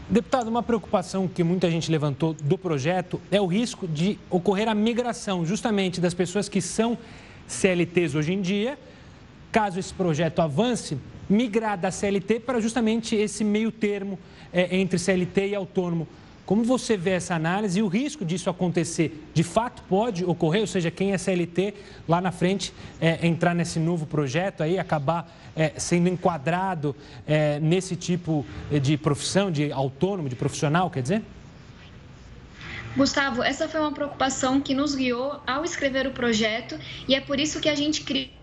Deputado, 0.09 0.49
uma 0.49 0.63
preocupação 0.63 1.29
que 1.29 1.45
muita 1.45 1.71
gente 1.71 1.89
levantou 1.89 2.35
do 2.35 2.59
projeto 2.59 3.21
é 3.31 3.41
o 3.41 3.47
risco 3.47 3.87
de 3.87 4.19
ocorrer 4.29 4.69
a 4.69 4.75
migração 4.75 5.47
justamente 5.47 6.01
das 6.01 6.15
pessoas 6.15 6.49
que 6.49 6.61
são 6.61 6.99
CLTs 7.47 8.17
hoje 8.17 8.33
em 8.33 8.41
dia, 8.41 8.77
caso 9.51 9.79
esse 9.79 9.93
projeto 9.93 10.41
avance, 10.41 10.99
migrar 11.29 11.79
da 11.79 11.91
CLT 11.91 12.41
para 12.41 12.61
justamente 12.61 13.15
esse 13.15 13.45
meio 13.45 13.71
termo 13.71 14.19
é, 14.53 14.77
entre 14.77 14.99
CLT 14.99 15.49
e 15.49 15.55
autônomo. 15.55 16.09
Como 16.45 16.65
você 16.65 16.97
vê 16.97 17.11
essa 17.11 17.37
análise 17.37 17.79
e 17.79 17.83
o 17.83 17.87
risco 17.87 18.25
disso 18.25 18.51
acontecer? 18.51 19.25
De 19.33 19.45
fato 19.45 19.85
pode 19.89 20.25
ocorrer, 20.25 20.63
ou 20.63 20.67
seja, 20.67 20.91
quem 20.91 21.13
é 21.13 21.19
CLT 21.19 21.75
lá 22.09 22.21
na 22.21 22.33
frente 22.33 22.75
é, 23.01 23.25
entrar 23.25 23.55
nesse 23.55 23.79
novo 23.79 24.05
projeto 24.05 24.61
aí, 24.61 24.77
acabar 24.77 25.33
é, 25.55 25.73
sendo 25.77 26.09
enquadrado 26.09 26.97
é, 27.25 27.61
nesse 27.61 27.95
tipo 27.95 28.45
de 28.83 28.97
profissão, 28.97 29.49
de 29.49 29.71
autônomo, 29.71 30.29
de 30.29 30.35
profissional, 30.35 30.91
quer 30.91 31.03
dizer? 31.03 31.23
Gustavo, 32.97 33.45
essa 33.45 33.69
foi 33.69 33.79
uma 33.81 33.93
preocupação 33.93 34.61
que 34.61 34.75
nos 34.75 34.97
guiou 34.97 35.41
ao 35.47 35.65
escrever 35.65 36.09
o 36.09 36.11
projeto 36.11 36.77
e 37.07 37.15
é 37.15 37.21
por 37.21 37.39
isso 37.39 37.61
que 37.61 37.69
a 37.69 37.77
gente 37.77 38.03
criou 38.03 38.40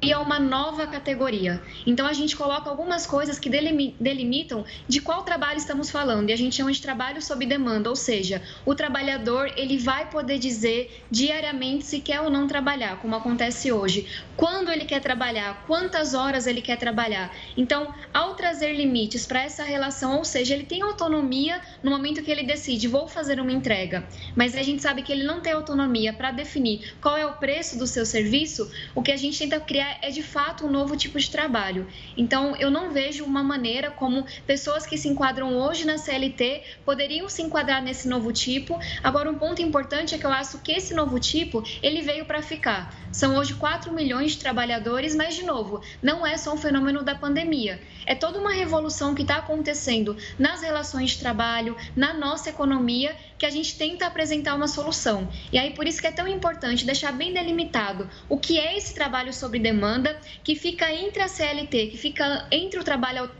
cria 0.00 0.20
uma 0.20 0.38
nova 0.38 0.86
categoria. 0.86 1.62
Então 1.86 2.06
a 2.06 2.12
gente 2.12 2.36
coloca 2.36 2.68
algumas 2.68 3.06
coisas 3.06 3.38
que 3.38 3.48
delimitam 3.48 4.64
de 4.86 5.00
qual 5.00 5.22
trabalho 5.22 5.58
estamos 5.58 5.90
falando. 5.90 6.30
E 6.30 6.32
a 6.32 6.36
gente 6.36 6.56
chama 6.56 6.72
de 6.72 6.80
trabalho 6.80 7.22
sob 7.22 7.44
demanda, 7.46 7.88
ou 7.88 7.96
seja, 7.96 8.42
o 8.64 8.74
trabalhador 8.74 9.50
ele 9.56 9.78
vai 9.78 10.08
poder 10.08 10.38
dizer 10.38 11.06
diariamente 11.10 11.84
se 11.84 12.00
quer 12.00 12.20
ou 12.20 12.30
não 12.30 12.46
trabalhar, 12.46 13.00
como 13.00 13.16
acontece 13.16 13.72
hoje. 13.72 14.06
Quando 14.36 14.70
ele 14.70 14.84
quer 14.84 15.00
trabalhar, 15.00 15.64
quantas 15.66 16.12
horas 16.12 16.46
ele 16.46 16.60
quer 16.60 16.76
trabalhar. 16.76 17.34
Então, 17.56 17.94
ao 18.12 18.34
trazer 18.34 18.72
limites 18.74 19.24
para 19.26 19.42
essa 19.42 19.64
relação, 19.64 20.18
ou 20.18 20.24
seja, 20.24 20.52
ele 20.52 20.64
tem 20.64 20.82
autonomia 20.82 21.60
no 21.82 21.90
momento 21.90 22.22
que 22.22 22.30
ele 22.30 22.42
decide, 22.42 22.86
vou 22.86 23.08
fazer 23.08 23.40
uma 23.40 23.50
entrega, 23.50 24.06
mas 24.34 24.54
a 24.54 24.62
gente 24.62 24.82
sabe 24.82 25.02
que 25.02 25.10
ele 25.10 25.24
não 25.24 25.40
tem 25.40 25.54
autonomia 25.54 26.12
para 26.12 26.30
definir 26.32 26.94
qual 27.00 27.16
é 27.16 27.24
o 27.24 27.32
preço 27.34 27.78
do 27.78 27.86
seu 27.86 28.04
serviço, 28.04 28.70
o 28.94 29.02
que 29.02 29.10
a 29.10 29.16
gente 29.16 29.38
tenta 29.38 29.58
criar 29.58 29.98
é 30.02 30.10
de 30.10 30.22
fato 30.22 30.66
um 30.66 30.70
novo 30.70 30.96
tipo 30.96 31.18
de 31.18 31.30
trabalho. 31.30 31.86
Então, 32.16 32.54
eu 32.56 32.70
não 32.70 32.90
vejo 32.90 33.24
uma 33.24 33.42
maneira 33.42 33.90
como 33.90 34.26
pessoas 34.46 34.84
que 34.86 34.98
se 34.98 35.08
enquadram 35.08 35.56
hoje 35.56 35.86
na 35.86 35.96
CLT 35.96 36.62
poderiam 36.84 37.28
se 37.28 37.42
enquadrar 37.42 37.82
nesse 37.82 38.06
novo 38.06 38.32
tipo. 38.32 38.78
Agora, 39.02 39.30
um 39.30 39.38
ponto 39.38 39.62
importante 39.62 40.14
é 40.14 40.18
que 40.18 40.26
eu 40.26 40.30
acho 40.30 40.58
que 40.58 40.72
esse 40.72 40.92
novo 40.94 41.18
tipo, 41.18 41.62
ele 41.82 42.02
veio 42.02 42.26
para 42.26 42.42
ficar. 42.42 42.94
São 43.10 43.36
hoje 43.36 43.54
4 43.54 43.92
milhões 43.92 44.25
de 44.32 44.38
trabalhadores, 44.38 45.14
mas, 45.14 45.34
de 45.34 45.44
novo, 45.44 45.80
não 46.02 46.26
é 46.26 46.36
só 46.36 46.52
um 46.52 46.56
fenômeno 46.56 47.02
da 47.02 47.14
pandemia. 47.14 47.80
É 48.04 48.14
toda 48.14 48.38
uma 48.38 48.52
revolução 48.52 49.14
que 49.14 49.22
está 49.22 49.36
acontecendo 49.36 50.16
nas 50.38 50.62
relações 50.62 51.10
de 51.10 51.18
trabalho, 51.18 51.76
na 51.94 52.14
nossa 52.14 52.50
economia, 52.50 53.16
que 53.38 53.46
a 53.46 53.50
gente 53.50 53.76
tenta 53.76 54.06
apresentar 54.06 54.54
uma 54.54 54.68
solução. 54.68 55.28
E 55.52 55.58
aí, 55.58 55.70
por 55.74 55.86
isso 55.86 56.00
que 56.00 56.06
é 56.06 56.12
tão 56.12 56.26
importante 56.26 56.86
deixar 56.86 57.12
bem 57.12 57.32
delimitado 57.32 58.08
o 58.28 58.38
que 58.38 58.58
é 58.58 58.76
esse 58.76 58.94
trabalho 58.94 59.32
sobre 59.32 59.58
demanda, 59.58 60.18
que 60.42 60.54
fica 60.54 60.92
entre 60.92 61.22
a 61.22 61.28
CLT, 61.28 61.88
que 61.88 61.96
fica 61.96 62.46
entre 62.50 62.78
o 62.78 62.84
trabalho 62.84 63.30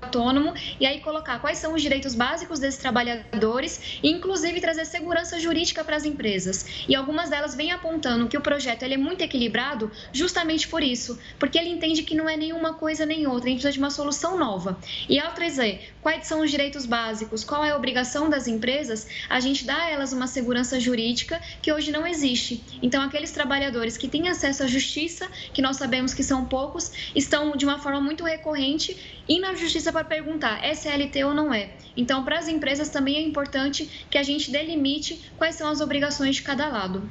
autônomo 0.00 0.54
e 0.78 0.86
aí 0.86 1.00
colocar 1.00 1.40
quais 1.40 1.58
são 1.58 1.74
os 1.74 1.82
direitos 1.82 2.14
básicos 2.14 2.58
desses 2.58 2.80
trabalhadores 2.80 3.98
e 4.02 4.10
inclusive 4.10 4.60
trazer 4.60 4.84
segurança 4.84 5.38
jurídica 5.40 5.82
para 5.82 5.96
as 5.96 6.04
empresas. 6.04 6.84
E 6.88 6.94
algumas 6.94 7.28
delas 7.28 7.54
vêm 7.54 7.72
apontando 7.72 8.28
que 8.28 8.36
o 8.36 8.40
projeto 8.40 8.84
ele 8.84 8.94
é 8.94 8.98
muito 8.98 9.22
equilibrado 9.22 9.90
justamente 10.12 10.68
por 10.68 10.82
isso, 10.82 11.18
porque 11.38 11.58
ele 11.58 11.70
entende 11.70 12.02
que 12.02 12.14
não 12.14 12.28
é 12.28 12.36
nenhuma 12.36 12.74
coisa 12.74 13.04
nem 13.04 13.26
outra, 13.26 13.48
a 13.48 13.50
gente 13.50 13.60
precisa 13.60 13.72
de 13.72 13.78
uma 13.78 13.90
solução 13.90 14.38
nova. 14.38 14.78
E 15.08 15.18
ao 15.18 15.32
trazer 15.32 15.92
quais 16.02 16.26
são 16.26 16.40
os 16.40 16.50
direitos 16.50 16.86
básicos, 16.86 17.44
qual 17.44 17.64
é 17.64 17.70
a 17.70 17.76
obrigação 17.76 18.28
das 18.28 18.46
empresas, 18.46 19.06
a 19.28 19.40
gente 19.40 19.64
dá 19.64 19.76
a 19.76 19.90
elas 19.90 20.12
uma 20.12 20.26
segurança 20.26 20.78
jurídica 20.78 21.40
que 21.60 21.72
hoje 21.72 21.90
não 21.90 22.06
existe. 22.06 22.62
Então 22.82 23.02
aqueles 23.02 23.30
trabalhadores 23.30 23.96
que 23.96 24.08
têm 24.08 24.28
acesso 24.28 24.62
à 24.62 24.66
justiça, 24.66 25.28
que 25.52 25.62
nós 25.62 25.76
sabemos 25.76 26.14
que 26.14 26.22
são 26.22 26.44
poucos, 26.44 26.92
estão 27.14 27.56
de 27.56 27.64
uma 27.64 27.78
forma 27.78 28.00
muito 28.00 28.24
recorrente 28.24 28.96
e 29.28 29.38
na 29.38 29.54
justiça 29.54 29.92
para 29.92 30.04
perguntar 30.04 30.64
é 30.64 30.74
CLT 30.74 31.24
ou 31.24 31.34
não 31.34 31.52
é. 31.52 31.70
Então, 31.96 32.24
para 32.24 32.38
as 32.38 32.46
empresas 32.48 32.88
também 32.88 33.16
é 33.16 33.22
importante 33.22 34.06
que 34.08 34.16
a 34.16 34.22
gente 34.22 34.50
delimite 34.50 35.20
quais 35.36 35.56
são 35.56 35.68
as 35.68 35.80
obrigações 35.80 36.36
de 36.36 36.42
cada 36.42 36.68
lado. 36.68 37.02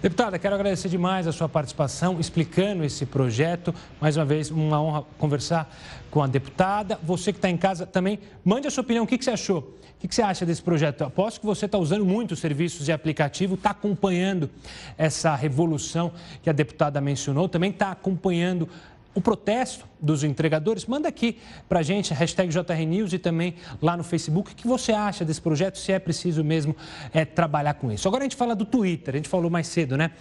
Deputada, 0.00 0.38
quero 0.38 0.54
agradecer 0.54 0.88
demais 0.88 1.26
a 1.26 1.32
sua 1.32 1.48
participação 1.48 2.20
explicando 2.20 2.84
esse 2.84 3.04
projeto. 3.04 3.74
Mais 4.00 4.16
uma 4.16 4.24
vez, 4.24 4.48
uma 4.48 4.80
honra 4.80 5.02
conversar 5.18 5.68
com 6.08 6.22
a 6.22 6.28
deputada. 6.28 7.00
Você 7.02 7.32
que 7.32 7.38
está 7.38 7.50
em 7.50 7.56
casa 7.56 7.84
também, 7.84 8.20
mande 8.44 8.68
a 8.68 8.70
sua 8.70 8.82
opinião. 8.82 9.02
O 9.02 9.08
que, 9.08 9.18
que 9.18 9.24
você 9.24 9.32
achou? 9.32 9.58
O 9.58 10.00
que, 10.00 10.06
que 10.06 10.14
você 10.14 10.22
acha 10.22 10.46
desse 10.46 10.62
projeto? 10.62 11.00
Eu 11.00 11.08
aposto 11.08 11.40
que 11.40 11.46
você 11.46 11.66
está 11.66 11.76
usando 11.76 12.04
muitos 12.04 12.38
serviços 12.38 12.86
de 12.86 12.92
aplicativo, 12.92 13.56
está 13.56 13.70
acompanhando 13.70 14.48
essa 14.96 15.34
revolução 15.34 16.12
que 16.44 16.48
a 16.48 16.52
deputada 16.52 17.00
mencionou, 17.00 17.48
também 17.48 17.70
está 17.70 17.90
acompanhando 17.90 18.68
o 19.14 19.20
protesto 19.20 19.86
dos 20.00 20.22
entregadores, 20.22 20.86
manda 20.86 21.08
aqui 21.08 21.38
para 21.68 21.80
a 21.80 21.82
gente, 21.82 22.14
hashtag 22.14 22.52
JRNews 22.52 23.12
e 23.12 23.18
também 23.18 23.54
lá 23.82 23.96
no 23.96 24.04
Facebook, 24.04 24.52
o 24.52 24.54
que 24.54 24.66
você 24.66 24.92
acha 24.92 25.24
desse 25.24 25.40
projeto, 25.40 25.78
se 25.78 25.92
é 25.92 25.98
preciso 25.98 26.44
mesmo 26.44 26.76
é, 27.12 27.24
trabalhar 27.24 27.74
com 27.74 27.90
isso. 27.90 28.06
Agora 28.06 28.22
a 28.22 28.26
gente 28.26 28.36
fala 28.36 28.54
do 28.54 28.64
Twitter, 28.64 29.14
a 29.14 29.18
gente 29.18 29.28
falou 29.28 29.50
mais 29.50 29.66
cedo, 29.66 29.96
né? 29.96 30.12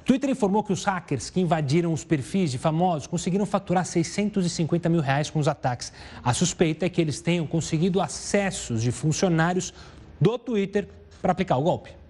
O 0.00 0.04
Twitter 0.04 0.30
informou 0.30 0.64
que 0.64 0.72
os 0.72 0.82
hackers 0.82 1.30
que 1.30 1.40
invadiram 1.40 1.92
os 1.92 2.02
perfis 2.02 2.50
de 2.50 2.58
famosos 2.58 3.06
conseguiram 3.06 3.46
faturar 3.46 3.86
650 3.86 4.88
mil 4.88 5.00
reais 5.00 5.30
com 5.30 5.38
os 5.38 5.46
ataques. 5.46 5.92
A 6.24 6.34
suspeita 6.34 6.84
é 6.84 6.88
que 6.88 7.00
eles 7.00 7.20
tenham 7.20 7.46
conseguido 7.46 8.00
acessos 8.00 8.82
de 8.82 8.90
funcionários 8.90 9.72
do 10.20 10.36
Twitter 10.36 10.88
para 11.20 11.30
aplicar 11.30 11.56
o 11.56 11.62
golpe. 11.62 12.02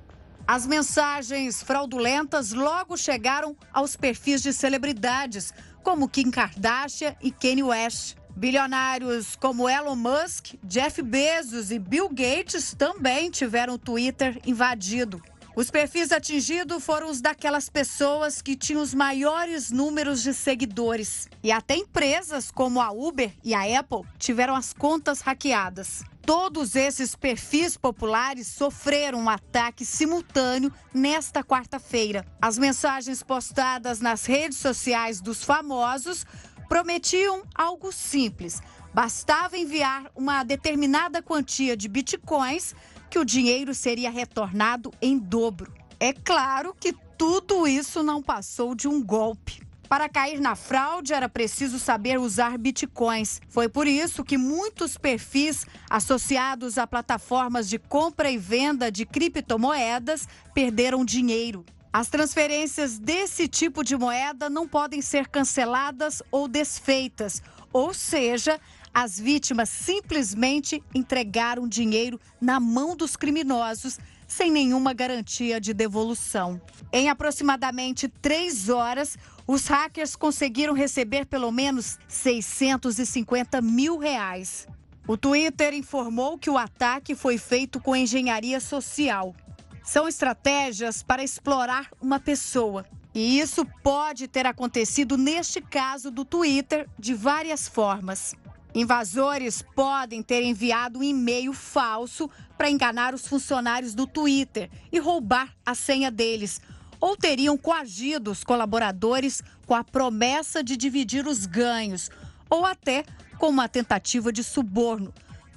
As 0.47 0.67
mensagens 0.67 1.63
fraudulentas 1.63 2.53
logo 2.53 2.97
chegaram 2.97 3.55
aos 3.73 3.95
perfis 3.95 4.43
de 4.43 4.53
celebridades 4.53 5.53
como 5.83 6.09
Kim 6.09 6.31
Kardashian 6.31 7.15
e 7.21 7.31
Kanye 7.31 7.63
West. 7.63 8.17
Bilionários 8.35 9.37
como 9.37 9.69
Elon 9.69 9.97
Musk, 9.97 10.55
Jeff 10.65 11.03
Bezos 11.03 11.71
e 11.71 11.79
Bill 11.79 12.09
Gates 12.09 12.75
também 12.77 13.31
tiveram 13.31 13.75
o 13.75 13.79
Twitter 13.79 14.41
invadido. 14.47 15.23
Os 15.55 15.71
perfis 15.71 16.11
atingidos 16.13 16.83
foram 16.83 17.11
os 17.11 17.21
daquelas 17.21 17.69
pessoas 17.69 18.41
que 18.41 18.57
tinham 18.57 18.81
os 18.81 18.95
maiores 18.95 19.71
números 19.71 20.23
de 20.23 20.33
seguidores. 20.33 21.29
E 21.43 21.53
até 21.53 21.77
empresas 21.77 22.51
como 22.51 22.81
a 22.81 22.91
Uber 22.91 23.31
e 23.45 23.53
a 23.53 23.79
Apple 23.79 24.01
tiveram 24.19 24.57
as 24.57 24.73
contas 24.73 25.21
hackeadas. 25.21 26.03
Todos 26.25 26.77
esses 26.77 27.17
perfis 27.17 27.77
populares 27.77 28.47
sofreram 28.47 29.19
um 29.19 29.29
ataque 29.29 29.85
simultâneo 29.85 30.73
nesta 30.95 31.43
quarta-feira. 31.43 32.25
As 32.41 32.57
mensagens 32.57 33.25
postadas 33.25 34.01
nas 34.01 34.25
redes 34.25 34.59
sociais 34.59 35.21
dos 35.21 35.43
famosos 35.43 36.25
prometiam 36.69 37.43
algo 37.55 37.91
simples. 37.91 38.63
Bastava 38.95 39.59
enviar 39.59 40.11
uma 40.15 40.45
determinada 40.45 41.21
quantia 41.21 41.77
de 41.77 41.89
bitcoins 41.89 42.75
que 43.11 43.19
o 43.19 43.25
dinheiro 43.25 43.75
seria 43.75 44.11
retornado 44.11 44.93
em 45.03 45.19
dobro. 45.19 45.75
É 45.99 46.13
claro 46.13 46.75
que 46.79 46.93
tudo 47.19 47.67
isso 47.67 48.03
não 48.03 48.23
passou 48.23 48.75
de 48.77 48.87
um 48.87 49.03
golpe. 49.03 49.72
Para 49.93 50.09
cair 50.09 50.41
na 50.41 50.57
fraude 50.57 51.13
era 51.13 51.29
preciso 51.29 51.79
saber 51.79 52.19
usar 52.19 52.57
bitcoins. 52.57 53.43
Foi 53.51 53.69
por 53.69 53.87
isso 53.87 54.25
que 54.25 54.39
muitos 54.39 54.97
perfis 54.97 55.67
associados 55.91 56.79
a 56.79 56.87
plataformas 56.87 57.69
de 57.69 57.79
compra 57.79 58.31
e 58.31 58.39
venda 58.39 58.91
de 58.91 59.05
criptomoedas 59.05 60.27
perderam 60.55 61.05
dinheiro. 61.05 61.63
As 61.93 62.09
transferências 62.09 62.99
desse 62.99 63.47
tipo 63.47 63.85
de 63.85 63.95
moeda 63.95 64.49
não 64.49 64.67
podem 64.67 65.03
ser 65.03 65.29
canceladas 65.29 66.23
ou 66.31 66.49
desfeitas, 66.49 67.43
ou 67.71 67.93
seja, 67.93 68.59
as 68.95 69.21
vítimas 69.21 69.69
simplesmente 69.69 70.83
entregaram 70.95 71.69
dinheiro 71.69 72.19
na 72.41 72.59
mão 72.59 72.97
dos 72.97 73.15
criminosos 73.15 73.99
sem 74.27 74.51
nenhuma 74.51 74.95
garantia 74.95 75.61
de 75.61 75.75
devolução. 75.75 76.59
Em 76.91 77.11
aproximadamente 77.11 78.09
três 78.09 78.71
horas, 78.71 79.19
os 79.47 79.67
hackers 79.67 80.17
conseguiram 80.17 80.75
receber 80.75 81.27
pelo 81.27 81.51
menos 81.51 81.99
650 82.09 83.61
mil 83.61 83.99
reais. 83.99 84.67
O 85.07 85.17
Twitter 85.17 85.75
informou 85.75 86.39
que 86.39 86.49
o 86.49 86.57
ataque 86.57 87.15
foi 87.15 87.37
feito 87.37 87.81
com 87.81 87.97
engenharia 87.97 88.61
social. 88.61 89.35
São 89.83 90.07
estratégias 90.07 91.03
para 91.03 91.25
explorar 91.25 91.91
uma 92.01 92.21
pessoa. 92.21 92.87
E 93.15 93.39
isso 93.39 93.67
pode 93.83 94.27
ter 94.29 94.47
acontecido 94.47 95.19
neste 95.19 95.61
caso 95.61 96.11
do 96.11 96.25
Twitter 96.25 96.89
de 96.99 97.13
várias 97.13 97.69
formas. 97.69 98.35
Invasores 98.75 99.61
podem 99.61 100.23
ter 100.23 100.43
enviado 100.43 101.01
um 101.01 101.03
e-mail 101.03 101.53
falso 101.53 102.31
para 102.57 102.71
enganar 102.71 103.13
os 103.13 103.27
funcionários 103.27 103.95
do 103.95 104.07
Twitter 104.07 104.71
e 104.91 104.99
roubar 104.99 105.55
a 105.67 105.75
senha 105.75 106.11
deles. 106.11 106.61
Ou 107.03 107.17
teriam 107.17 107.59
coagido 107.59 108.31
os 108.31 108.45
colaboradores 108.45 109.43
com 109.67 109.75
a 109.75 109.83
promessa 109.83 110.63
de 110.63 110.77
dividir 110.77 111.27
os 111.27 111.47
ganhos, 111.47 112.09
ou 112.49 112.65
até 112.65 113.05
com 113.39 113.49
uma 113.49 113.69
tentativa 113.69 114.33
de 114.33 114.45
suborno. 114.45 115.13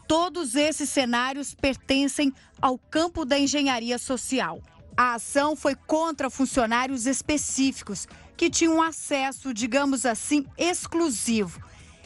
Todos 0.08 0.55
esses 0.55 0.89
cenários 0.89 1.53
pertencem 1.53 2.34
ao 2.60 2.79
campo 2.79 3.23
da 3.23 3.38
engenharia 3.38 3.99
social. 3.99 4.60
A 4.97 5.13
ação 5.13 5.55
foi 5.55 5.75
contra 5.75 6.31
funcionários 6.31 7.05
específicos 7.05 8.08
que 8.36 8.49
tinham 8.49 8.81
acesso, 8.81 9.53
digamos 9.53 10.03
assim, 10.03 10.47
exclusivo 10.58 11.62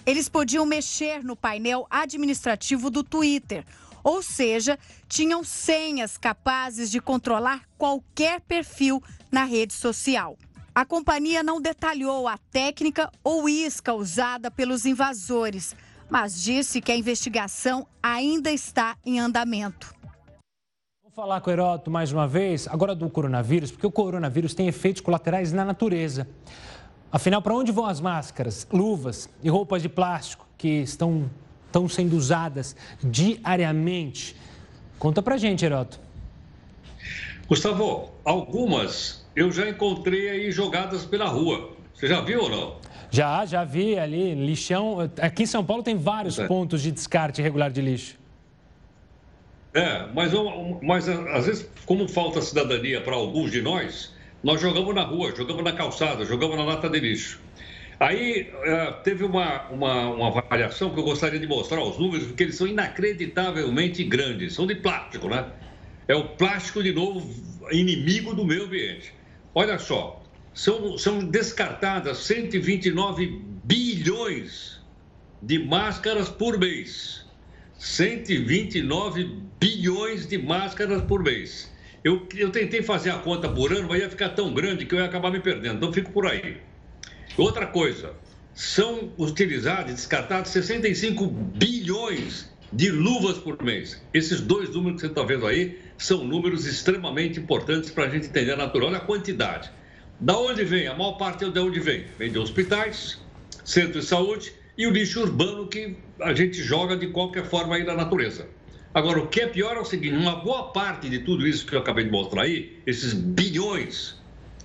eles 0.10 0.28
podiam 0.28 0.66
mexer 0.66 1.24
no 1.24 1.36
painel 1.36 1.86
administrativo 1.88 2.90
do 2.90 3.04
Twitter, 3.04 3.64
ou 4.04 4.24
seja, 4.24 4.80
tinham 5.08 5.44
senhas 5.44 6.18
capazes 6.18 6.90
de 6.90 7.00
controlar 7.00 7.62
qualquer 7.78 8.42
perfil 8.42 9.04
na 9.32 9.44
rede 9.44 9.74
social. 9.74 10.38
A 10.74 10.86
companhia 10.86 11.44
não 11.44 11.62
detalhou 11.62 12.28
a 12.28 12.38
técnica 12.38 13.12
ou 13.24 13.50
isca 13.50 13.94
usada 13.94 14.50
pelos 14.50 14.86
invasores, 14.86 15.76
mas 16.10 16.42
disse 16.42 16.80
que 16.80 16.92
a 16.92 16.96
investigação 16.96 17.86
ainda 18.02 18.52
está 18.52 18.96
em 19.06 19.20
andamento. 19.20 19.94
Vou 21.04 21.12
falar 21.12 21.42
com 21.42 21.50
o 21.50 21.54
Heroto 21.54 21.92
mais 21.92 22.14
uma 22.14 22.28
vez, 22.28 22.68
agora 22.68 22.96
do 22.96 23.10
coronavírus, 23.10 23.72
porque 23.72 23.86
o 23.86 23.92
coronavírus 23.92 24.54
tem 24.54 24.68
efeitos 24.68 25.02
colaterais 25.02 25.52
na 25.52 25.66
natureza. 25.66 26.28
Afinal, 27.12 27.42
para 27.42 27.56
onde 27.56 27.72
vão 27.72 27.86
as 27.86 28.00
máscaras, 28.00 28.68
luvas 28.72 29.28
e 29.44 29.50
roupas 29.50 29.82
de 29.82 29.90
plástico 29.90 30.48
que 30.58 30.82
estão, 30.82 31.30
estão 31.66 31.90
sendo 31.90 32.16
usadas 32.16 32.76
diariamente? 33.04 34.36
Conta 34.98 35.22
para 35.22 35.36
gente, 35.36 35.66
Heroto. 35.66 36.00
Gustavo, 37.48 38.12
algumas 38.24 39.19
eu 39.40 39.52
já 39.52 39.70
encontrei 39.70 40.30
aí 40.30 40.52
jogadas 40.52 41.06
pela 41.06 41.26
rua. 41.26 41.72
Você 41.94 42.08
já 42.08 42.20
viu 42.20 42.42
ou 42.42 42.50
não? 42.50 42.76
Já, 43.10 43.46
já 43.46 43.64
vi 43.64 43.98
ali, 43.98 44.36
lixão. 44.36 45.10
Aqui 45.22 45.44
em 45.44 45.46
São 45.46 45.64
Paulo 45.64 45.82
tem 45.82 45.96
vários 45.96 46.38
é. 46.38 46.46
pontos 46.46 46.82
de 46.82 46.92
descarte 46.92 47.42
irregular 47.42 47.72
de 47.72 47.82
lixo. 47.82 48.18
É, 49.74 50.08
mas, 50.14 50.34
mas 50.82 51.08
às 51.08 51.46
vezes, 51.46 51.70
como 51.86 52.08
falta 52.08 52.42
cidadania 52.42 53.02
para 53.02 53.16
alguns 53.16 53.52
de 53.52 53.62
nós, 53.62 54.14
nós 54.44 54.60
jogamos 54.60 54.94
na 54.94 55.04
rua, 55.04 55.34
jogamos 55.36 55.64
na 55.64 55.72
calçada, 55.72 56.26
jogamos 56.26 56.58
na 56.58 56.66
lata 56.66 56.90
de 56.90 57.00
lixo. 57.00 57.40
Aí 57.98 58.50
uh, 58.54 59.04
teve 59.04 59.24
uma, 59.24 59.68
uma, 59.70 60.10
uma 60.10 60.32
variação 60.32 60.90
que 60.90 61.00
eu 61.00 61.04
gostaria 61.04 61.40
de 61.40 61.48
mostrar 61.48 61.82
os 61.82 61.98
números, 61.98 62.28
porque 62.28 62.44
eles 62.44 62.56
são 62.56 62.68
inacreditavelmente 62.68 64.04
grandes, 64.04 64.54
são 64.54 64.68
de 64.68 64.76
plástico, 64.76 65.28
né? 65.28 65.46
É 66.08 66.16
o 66.16 66.24
plástico, 66.30 66.82
de 66.82 66.92
novo, 66.92 67.30
inimigo 67.72 68.34
do 68.34 68.46
meio 68.46 68.66
ambiente. 68.66 69.19
Olha 69.54 69.80
só, 69.80 70.22
são, 70.54 70.98
são 70.98 71.20
descartadas 71.20 72.20
129 72.20 73.42
bilhões 73.64 74.80
de 75.42 75.60
máscaras 75.60 76.30
por 76.30 76.58
mês. 76.58 77.26
129 77.78 79.38
bilhões 79.60 80.28
de 80.28 80.38
máscaras 80.38 81.02
por 81.04 81.24
mês. 81.24 81.72
Eu, 82.04 82.28
eu 82.36 82.52
tentei 82.52 82.82
fazer 82.82 83.12
a 83.12 83.20
conta 83.20 83.50
por 83.50 83.72
ano, 83.72 83.88
mas 83.88 84.02
ia 84.02 84.10
ficar 84.10 84.30
tão 84.30 84.54
grande 84.54 84.86
que 84.86 84.94
eu 84.94 85.00
ia 85.00 85.06
acabar 85.06 85.32
me 85.32 85.40
perdendo. 85.40 85.78
Então, 85.78 85.94
fico 85.94 86.12
por 86.12 86.26
aí. 86.26 86.58
Outra 87.38 87.66
coisa, 87.66 88.14
são 88.54 89.14
utilizados, 89.18 89.94
descartados 89.94 90.52
65 90.52 91.26
bilhões 91.28 92.49
de 92.72 92.90
luvas 92.90 93.38
por 93.38 93.62
mês. 93.64 94.02
Esses 94.14 94.42
dois 94.42 94.70
números 94.70 95.02
que 95.02 95.08
você 95.08 95.12
está 95.12 95.24
vendo 95.24 95.48
aí 95.48 95.80
são 95.98 96.24
números 96.24 96.66
extremamente 96.66 97.40
importantes 97.40 97.90
para 97.90 98.06
a 98.06 98.10
gente 98.10 98.28
entender 98.28 98.54
a 98.54 98.58
natureza. 98.58 98.88
Olha 98.88 98.98
a 98.98 99.06
quantidade. 99.06 99.72
Da 100.20 100.38
onde 100.38 100.64
vem? 100.64 100.88
A 100.88 100.96
maior 100.96 101.14
parte 101.14 101.46
é 101.46 101.50
de 101.50 101.60
onde 101.60 101.80
vem? 101.80 102.06
Vem 102.18 102.32
de 102.32 102.38
hospitais, 102.38 103.20
centros 103.64 104.04
de 104.04 104.10
saúde 104.10 104.54
e 104.78 104.86
o 104.86 104.92
lixo 104.92 105.22
urbano 105.22 105.68
que 105.68 105.96
a 106.22 106.34
gente 106.34 106.62
joga 106.62 106.96
de 106.96 107.08
qualquer 107.08 107.46
forma 107.46 107.76
aí 107.76 107.84
na 107.84 107.96
natureza. 107.96 108.48
Agora, 108.94 109.20
o 109.20 109.28
que 109.28 109.42
é 109.42 109.48
pior 109.48 109.76
é 109.76 109.80
o 109.80 109.86
seguinte: 109.86 110.16
uma 110.16 110.36
boa 110.36 110.72
parte 110.72 111.10
de 111.10 111.20
tudo 111.20 111.48
isso 111.48 111.66
que 111.66 111.76
eu 111.76 111.80
acabei 111.80 112.06
de 112.06 112.12
mostrar 112.12 112.44
aí, 112.44 112.78
esses 112.86 113.14
bilhões, 113.14 114.16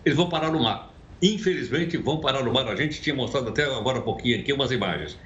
eles 0.05 0.16
vão 0.16 0.28
parar 0.28 0.50
no 0.50 0.62
mar. 0.62 0.94
Infelizmente, 1.22 1.96
vão 1.96 2.20
parar 2.20 2.42
no 2.42 2.52
mar. 2.52 2.66
A 2.68 2.76
gente 2.76 3.00
tinha 3.00 3.14
mostrado 3.14 3.48
até 3.48 3.64
agora 3.64 3.98
um 3.98 4.02
pouquinho 4.02 4.40
aqui 4.40 4.52
umas 4.52 4.70
imagens. 4.70 5.16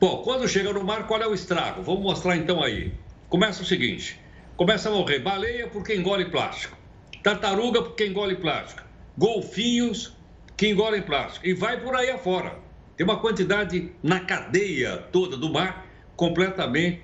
Bom, 0.00 0.22
quando 0.22 0.48
chega 0.48 0.72
no 0.72 0.82
mar, 0.82 1.06
qual 1.06 1.20
é 1.20 1.26
o 1.26 1.34
estrago? 1.34 1.82
Vamos 1.82 2.00
mostrar 2.00 2.34
então 2.34 2.62
aí. 2.62 2.90
Começa 3.28 3.62
o 3.62 3.66
seguinte: 3.66 4.18
começa 4.56 4.88
a 4.88 4.92
morrer 4.92 5.18
baleia 5.18 5.68
porque 5.68 5.94
engole 5.94 6.24
plástico, 6.30 6.74
tartaruga 7.22 7.82
porque 7.82 8.06
engole 8.06 8.36
plástico, 8.36 8.82
golfinhos 9.18 10.16
que 10.56 10.68
engolem 10.68 11.02
plástico 11.02 11.46
e 11.46 11.52
vai 11.52 11.78
por 11.78 11.94
aí 11.94 12.08
afora. 12.08 12.58
Tem 12.96 13.04
uma 13.04 13.18
quantidade 13.18 13.92
na 14.02 14.20
cadeia 14.20 14.96
toda 15.12 15.36
do 15.36 15.52
mar 15.52 15.86
completamente 16.16 17.02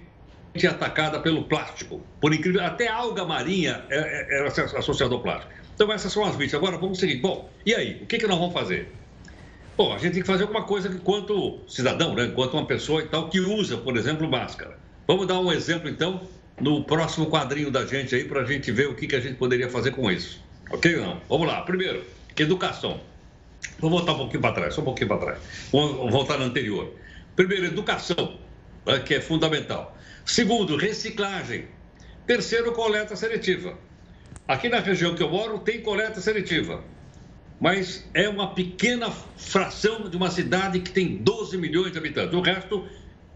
atacada 0.66 1.20
pelo 1.20 1.44
plástico. 1.44 2.00
Por 2.18 2.32
incrível, 2.32 2.64
até 2.64 2.88
alga 2.88 3.26
marinha 3.26 3.84
é, 3.90 4.38
é, 4.38 4.42
é 4.42 4.46
associada 4.46 5.14
ao 5.14 5.20
plástico. 5.20 5.52
Então 5.74 5.92
essas 5.92 6.10
são 6.10 6.24
as 6.24 6.34
vítimas. 6.34 6.54
Agora 6.54 6.78
vamos 6.78 6.98
seguir. 6.98 7.16
Bom, 7.16 7.50
e 7.66 7.74
aí? 7.74 8.00
O 8.02 8.06
que, 8.06 8.16
que 8.16 8.26
nós 8.26 8.38
vamos 8.38 8.54
fazer? 8.54 8.90
Bom, 9.76 9.92
a 9.92 9.98
gente 9.98 10.14
tem 10.14 10.22
que 10.22 10.26
fazer 10.26 10.44
alguma 10.44 10.62
coisa 10.62 10.88
enquanto 10.88 11.60
cidadão, 11.68 12.14
né? 12.14 12.24
enquanto 12.24 12.54
uma 12.54 12.64
pessoa 12.64 13.02
e 13.02 13.08
tal 13.08 13.28
que 13.28 13.40
usa, 13.40 13.76
por 13.76 13.94
exemplo, 13.94 14.26
máscara. 14.26 14.78
Vamos 15.06 15.26
dar 15.26 15.38
um 15.38 15.52
exemplo, 15.52 15.86
então, 15.86 16.22
no 16.58 16.82
próximo 16.82 17.26
quadrinho 17.26 17.70
da 17.70 17.84
gente 17.84 18.14
aí, 18.14 18.24
para 18.24 18.40
a 18.40 18.44
gente 18.44 18.72
ver 18.72 18.88
o 18.88 18.94
que, 18.94 19.06
que 19.06 19.14
a 19.14 19.20
gente 19.20 19.34
poderia 19.34 19.68
fazer 19.68 19.90
com 19.90 20.10
isso. 20.10 20.42
Ok 20.70 20.96
não? 20.96 21.20
Vamos 21.28 21.46
lá. 21.46 21.60
Primeiro, 21.60 22.02
educação. 22.38 23.00
Vou 23.78 23.90
voltar 23.90 24.14
um 24.14 24.18
pouquinho 24.18 24.40
para 24.40 24.54
trás, 24.54 24.72
só 24.72 24.80
um 24.80 24.84
pouquinho 24.84 25.08
para 25.08 25.18
trás. 25.18 25.38
Vamos 25.70 26.10
voltar 26.10 26.38
no 26.38 26.44
anterior. 26.44 26.94
Primeiro, 27.34 27.66
educação, 27.66 28.38
né, 28.86 28.98
que 29.00 29.14
é 29.14 29.20
fundamental. 29.20 29.94
Segundo, 30.24 30.74
reciclagem. 30.76 31.66
Terceiro, 32.26 32.72
coleta 32.72 33.14
seletiva. 33.14 33.78
Aqui 34.48 34.70
na 34.70 34.80
região 34.80 35.14
que 35.14 35.22
eu 35.22 35.28
moro 35.28 35.58
tem 35.58 35.82
coleta 35.82 36.18
seletiva 36.18 36.82
mas 37.60 38.08
é 38.12 38.28
uma 38.28 38.54
pequena 38.54 39.10
fração 39.10 40.08
de 40.08 40.16
uma 40.16 40.30
cidade 40.30 40.80
que 40.80 40.90
tem 40.90 41.16
12 41.16 41.56
milhões 41.56 41.92
de 41.92 41.98
habitantes. 41.98 42.34
O 42.34 42.40
resto 42.40 42.84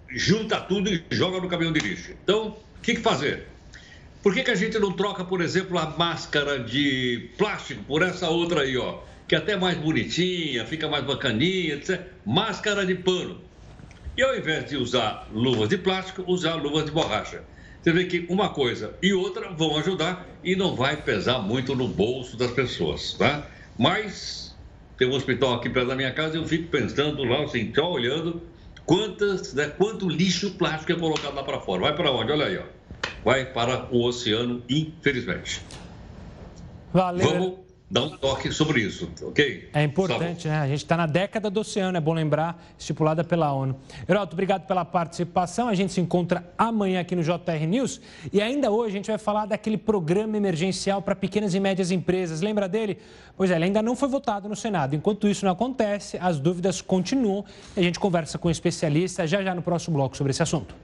junta 0.08 0.60
tudo 0.60 0.90
e 0.90 1.02
joga 1.10 1.40
no 1.40 1.48
caminhão 1.48 1.72
de 1.72 1.80
lixo. 1.80 2.12
Então, 2.22 2.48
o 2.48 2.80
que, 2.82 2.94
que 2.94 3.00
fazer? 3.00 3.46
Por 4.22 4.34
que, 4.34 4.42
que 4.42 4.50
a 4.50 4.54
gente 4.54 4.78
não 4.78 4.92
troca, 4.92 5.24
por 5.24 5.40
exemplo, 5.40 5.78
a 5.78 5.86
máscara 5.96 6.58
de 6.58 7.30
plástico 7.38 7.82
por 7.84 8.02
essa 8.02 8.28
outra 8.28 8.62
aí, 8.62 8.76
ó? 8.76 8.98
Que 9.26 9.34
é 9.34 9.38
até 9.38 9.56
mais 9.56 9.78
bonitinha, 9.78 10.66
fica 10.66 10.88
mais 10.88 11.04
bacaninha, 11.04 11.74
etc. 11.74 12.02
Máscara 12.26 12.84
de 12.84 12.96
pano. 12.96 13.40
E 14.16 14.22
ao 14.22 14.36
invés 14.36 14.68
de 14.68 14.76
usar 14.76 15.26
luvas 15.32 15.68
de 15.70 15.78
plástico, 15.78 16.24
usar 16.26 16.56
luvas 16.56 16.84
de 16.84 16.90
borracha. 16.90 17.42
Você 17.80 17.92
vê 17.92 18.04
que 18.04 18.26
uma 18.28 18.50
coisa 18.50 18.94
e 19.00 19.14
outra 19.14 19.50
vão 19.52 19.78
ajudar 19.78 20.26
e 20.44 20.54
não 20.54 20.76
vai 20.76 20.96
pesar 21.00 21.38
muito 21.38 21.74
no 21.74 21.88
bolso 21.88 22.36
das 22.36 22.50
pessoas, 22.50 23.14
tá? 23.14 23.46
Mas 23.78 24.56
tem 24.96 25.08
um 25.08 25.14
hospital 25.14 25.54
aqui 25.54 25.70
perto 25.70 25.88
da 25.88 25.96
minha 25.96 26.12
casa 26.12 26.36
e 26.36 26.40
eu 26.40 26.46
fico 26.46 26.68
pensando 26.68 27.24
lá, 27.24 27.44
assim, 27.44 27.72
só 27.74 27.90
olhando 27.90 28.42
quantas, 28.84 29.54
né, 29.54 29.68
quanto 29.68 30.08
lixo 30.08 30.52
plástico 30.52 30.92
é 30.92 30.96
colocado 30.96 31.34
lá 31.34 31.42
para 31.42 31.60
fora. 31.60 31.82
Vai 31.82 31.94
para 31.94 32.10
onde? 32.10 32.32
Olha 32.32 32.46
aí, 32.46 32.58
ó. 32.58 32.64
Vai 33.24 33.44
para 33.46 33.88
o 33.90 34.04
oceano, 34.04 34.62
infelizmente. 34.68 35.62
Valeu. 36.92 37.28
Vamos 37.28 37.69
dar 37.90 38.02
um 38.02 38.10
toque 38.10 38.52
sobre 38.52 38.82
isso, 38.82 39.10
ok? 39.20 39.68
É 39.72 39.82
importante, 39.82 40.46
né? 40.46 40.60
A 40.60 40.68
gente 40.68 40.78
está 40.78 40.96
na 40.96 41.06
década 41.06 41.50
do 41.50 41.58
oceano, 41.58 41.98
é 41.98 42.00
bom 42.00 42.12
lembrar, 42.12 42.62
estipulada 42.78 43.24
pela 43.24 43.52
ONU. 43.52 43.74
Heraldo, 44.08 44.32
obrigado 44.32 44.64
pela 44.64 44.84
participação. 44.84 45.66
A 45.66 45.74
gente 45.74 45.92
se 45.92 46.00
encontra 46.00 46.48
amanhã 46.56 47.00
aqui 47.00 47.16
no 47.16 47.22
JR 47.22 47.66
News. 47.68 48.00
E 48.32 48.40
ainda 48.40 48.70
hoje 48.70 48.90
a 48.90 48.96
gente 48.96 49.08
vai 49.08 49.18
falar 49.18 49.46
daquele 49.46 49.76
programa 49.76 50.36
emergencial 50.36 51.02
para 51.02 51.16
pequenas 51.16 51.52
e 51.52 51.58
médias 51.58 51.90
empresas. 51.90 52.40
Lembra 52.40 52.68
dele? 52.68 52.96
Pois 53.36 53.50
é, 53.50 53.56
ele 53.56 53.64
ainda 53.64 53.82
não 53.82 53.96
foi 53.96 54.08
votado 54.08 54.48
no 54.48 54.54
Senado. 54.54 54.94
Enquanto 54.94 55.26
isso 55.26 55.44
não 55.44 55.52
acontece, 55.52 56.16
as 56.20 56.38
dúvidas 56.38 56.80
continuam. 56.80 57.44
E 57.76 57.80
a 57.80 57.82
gente 57.82 57.98
conversa 57.98 58.38
com 58.38 58.46
um 58.46 58.52
especialista 58.52 59.26
já 59.26 59.42
já 59.42 59.52
no 59.52 59.62
próximo 59.62 59.96
bloco 59.96 60.16
sobre 60.16 60.30
esse 60.30 60.42
assunto. 60.42 60.76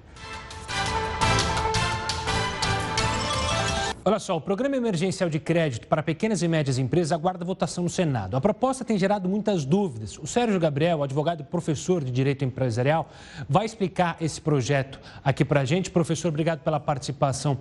Olha 4.08 4.20
só, 4.20 4.36
o 4.36 4.40
Programa 4.40 4.76
Emergencial 4.76 5.28
de 5.28 5.40
Crédito 5.40 5.88
para 5.88 6.00
Pequenas 6.00 6.40
e 6.40 6.46
Médias 6.46 6.78
Empresas 6.78 7.10
aguarda 7.10 7.44
votação 7.44 7.82
no 7.82 7.90
Senado. 7.90 8.36
A 8.36 8.40
proposta 8.40 8.84
tem 8.84 8.96
gerado 8.96 9.28
muitas 9.28 9.64
dúvidas. 9.64 10.16
O 10.16 10.28
Sérgio 10.28 10.60
Gabriel, 10.60 11.02
advogado 11.02 11.40
e 11.40 11.42
professor 11.42 12.04
de 12.04 12.12
Direito 12.12 12.44
Empresarial, 12.44 13.10
vai 13.48 13.66
explicar 13.66 14.16
esse 14.20 14.40
projeto 14.40 15.00
aqui 15.24 15.44
para 15.44 15.62
a 15.62 15.64
gente. 15.64 15.90
Professor, 15.90 16.28
obrigado 16.28 16.60
pela 16.60 16.78
participação 16.78 17.58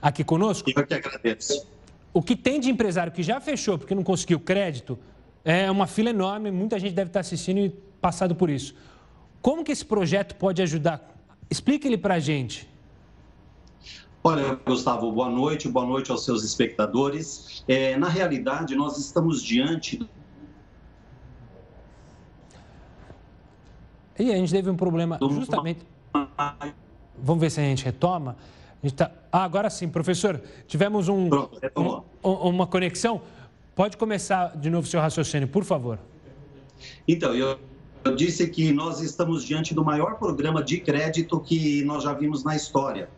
aqui 0.00 0.22
conosco. 0.22 0.70
Eu 0.70 0.86
que 0.86 0.94
agradeço. 0.94 1.66
O 2.14 2.22
que 2.22 2.36
tem 2.36 2.60
de 2.60 2.70
empresário 2.70 3.10
que 3.10 3.24
já 3.24 3.40
fechou 3.40 3.76
porque 3.76 3.92
não 3.92 4.04
conseguiu 4.04 4.38
crédito 4.38 4.96
é 5.44 5.68
uma 5.68 5.88
fila 5.88 6.10
enorme, 6.10 6.52
muita 6.52 6.78
gente 6.78 6.94
deve 6.94 7.08
estar 7.08 7.18
assistindo 7.18 7.58
e 7.58 7.68
passado 8.00 8.36
por 8.36 8.48
isso. 8.48 8.76
Como 9.42 9.64
que 9.64 9.72
esse 9.72 9.84
projeto 9.84 10.36
pode 10.36 10.62
ajudar? 10.62 11.16
Explique 11.50 11.88
ele 11.88 11.98
para 11.98 12.14
a 12.14 12.20
gente. 12.20 12.69
Olha, 14.22 14.54
Gustavo, 14.66 15.10
boa 15.10 15.30
noite, 15.30 15.66
boa 15.66 15.86
noite 15.86 16.10
aos 16.10 16.26
seus 16.26 16.44
espectadores. 16.44 17.64
É, 17.66 17.96
na 17.96 18.08
realidade, 18.08 18.76
nós 18.76 18.98
estamos 18.98 19.42
diante. 19.42 20.06
E 24.18 24.30
a 24.30 24.36
gente 24.36 24.52
teve 24.52 24.68
um 24.68 24.76
problema 24.76 25.18
justamente. 25.22 25.80
Vamos 27.16 27.40
ver 27.40 27.50
se 27.50 27.60
a 27.60 27.62
gente 27.62 27.82
retoma. 27.82 28.36
A 28.82 28.86
gente 28.86 28.96
tá... 28.96 29.10
Ah, 29.32 29.42
agora 29.42 29.70
sim, 29.70 29.88
professor. 29.88 30.38
Tivemos 30.66 31.08
um, 31.08 31.30
um, 31.74 32.02
uma 32.22 32.66
conexão. 32.66 33.22
Pode 33.74 33.96
começar 33.96 34.54
de 34.54 34.68
novo 34.68 34.86
seu 34.86 35.00
raciocínio, 35.00 35.48
por 35.48 35.64
favor. 35.64 35.98
Então, 37.08 37.34
eu, 37.34 37.58
eu 38.04 38.14
disse 38.14 38.46
que 38.48 38.70
nós 38.70 39.00
estamos 39.00 39.46
diante 39.46 39.72
do 39.72 39.82
maior 39.82 40.18
programa 40.18 40.62
de 40.62 40.78
crédito 40.78 41.40
que 41.40 41.82
nós 41.84 42.02
já 42.02 42.12
vimos 42.12 42.44
na 42.44 42.54
história 42.54 43.08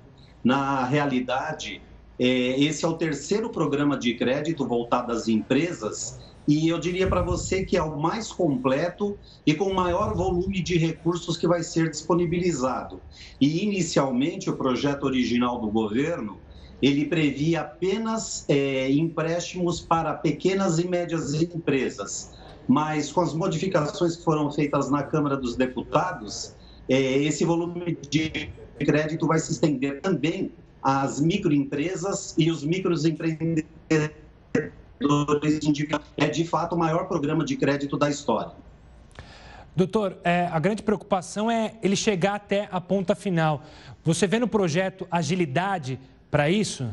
na 0.45 0.85
realidade, 0.85 1.81
é, 2.19 2.25
esse 2.61 2.85
é 2.85 2.89
o 2.89 2.95
terceiro 2.95 3.51
programa 3.51 3.97
de 3.97 4.15
crédito 4.15 4.67
voltado 4.67 5.13
às 5.13 5.29
empresas 5.29 6.21
e 6.47 6.69
eu 6.69 6.79
diria 6.79 7.09
para 7.09 7.23
você 7.23 7.65
que 7.65 7.77
é 7.77 7.83
o 7.83 8.01
mais 8.01 8.33
completo 8.33 9.17
e 9.47 9.55
com 9.55 9.73
maior 9.73 10.15
volume 10.15 10.61
de 10.61 10.77
recursos 10.77 11.37
que 11.37 11.47
vai 11.47 11.63
ser 11.63 11.89
disponibilizado. 11.91 13.01
E 13.41 13.63
inicialmente 13.65 14.51
o 14.51 14.57
projeto 14.57 15.05
original 15.05 15.61
do 15.61 15.71
governo 15.71 16.41
ele 16.81 17.05
previa 17.05 17.61
apenas 17.61 18.45
é, 18.49 18.91
empréstimos 18.91 19.81
para 19.81 20.15
pequenas 20.15 20.81
e 20.81 20.89
médias 20.89 21.33
empresas, 21.33 22.33
mas 22.67 23.13
com 23.13 23.21
as 23.21 23.33
modificações 23.33 24.17
que 24.17 24.25
foram 24.25 24.51
feitas 24.51 24.91
na 24.91 25.05
Câmara 25.05 25.37
dos 25.37 25.55
Deputados, 25.55 26.57
é, 26.89 27.01
esse 27.19 27.45
volume 27.45 27.97
de 28.11 28.51
crédito 28.79 29.27
vai 29.27 29.39
se 29.39 29.53
estender 29.53 30.01
também 30.01 30.51
às 30.83 31.21
microempresas 31.21 32.35
e 32.37 32.51
os 32.51 32.65
microempreendedores. 32.65 33.67
É, 36.17 36.29
de 36.29 36.45
fato, 36.45 36.75
o 36.75 36.79
maior 36.79 37.09
programa 37.09 37.45
de 37.45 37.57
crédito 37.57 37.97
da 37.97 38.09
história. 38.09 38.53
Doutor, 39.75 40.19
é, 40.23 40.49
a 40.53 40.59
grande 40.59 40.83
preocupação 40.83 41.51
é 41.51 41.75
ele 41.83 41.97
chegar 41.97 42.35
até 42.35 42.69
a 42.71 42.81
ponta 42.81 43.15
final. 43.15 43.63
Você 44.05 44.27
vê 44.27 44.39
no 44.39 44.47
projeto 44.47 45.07
agilidade 45.11 45.99
para 46.31 46.51
isso? 46.51 46.89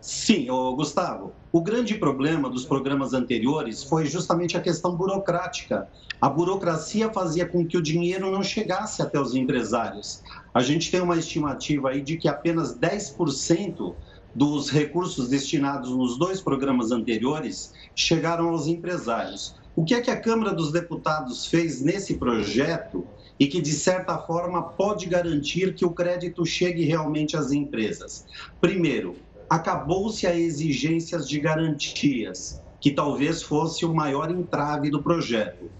Sim, 0.00 0.46
Gustavo. 0.76 1.32
O 1.50 1.60
grande 1.60 1.96
problema 1.96 2.48
dos 2.48 2.64
programas 2.64 3.14
anteriores 3.14 3.82
foi 3.82 4.06
justamente 4.06 4.56
a 4.56 4.60
questão 4.60 4.94
burocrática. 4.94 5.88
A 6.20 6.28
burocracia 6.28 7.12
fazia 7.12 7.46
com 7.46 7.66
que 7.66 7.76
o 7.76 7.82
dinheiro 7.82 8.30
não 8.30 8.42
chegasse 8.42 9.02
até 9.02 9.20
os 9.20 9.34
empresários. 9.34 10.22
A 10.54 10.62
gente 10.62 10.90
tem 10.90 11.00
uma 11.00 11.16
estimativa 11.16 11.90
aí 11.90 12.00
de 12.00 12.16
que 12.16 12.28
apenas 12.28 12.78
10% 12.78 13.94
dos 14.34 14.70
recursos 14.70 15.28
destinados 15.28 15.90
nos 15.90 16.18
dois 16.18 16.40
programas 16.40 16.92
anteriores 16.92 17.72
chegaram 17.94 18.50
aos 18.50 18.66
empresários. 18.66 19.56
O 19.74 19.84
que 19.84 19.94
é 19.94 20.00
que 20.00 20.10
a 20.10 20.20
Câmara 20.20 20.52
dos 20.52 20.72
Deputados 20.72 21.46
fez 21.46 21.80
nesse 21.80 22.14
projeto 22.18 23.06
e 23.38 23.46
que, 23.46 23.60
de 23.60 23.72
certa 23.72 24.18
forma, 24.18 24.60
pode 24.60 25.06
garantir 25.06 25.74
que 25.74 25.84
o 25.84 25.92
crédito 25.92 26.44
chegue 26.44 26.82
realmente 26.84 27.36
às 27.36 27.52
empresas? 27.52 28.26
Primeiro, 28.60 29.14
acabou-se 29.48 30.26
a 30.26 30.36
exigências 30.36 31.28
de 31.28 31.40
garantias, 31.40 32.60
que 32.80 32.90
talvez 32.90 33.42
fosse 33.42 33.84
o 33.84 33.94
maior 33.94 34.30
entrave 34.30 34.90
do 34.90 35.02
projeto. 35.02 35.70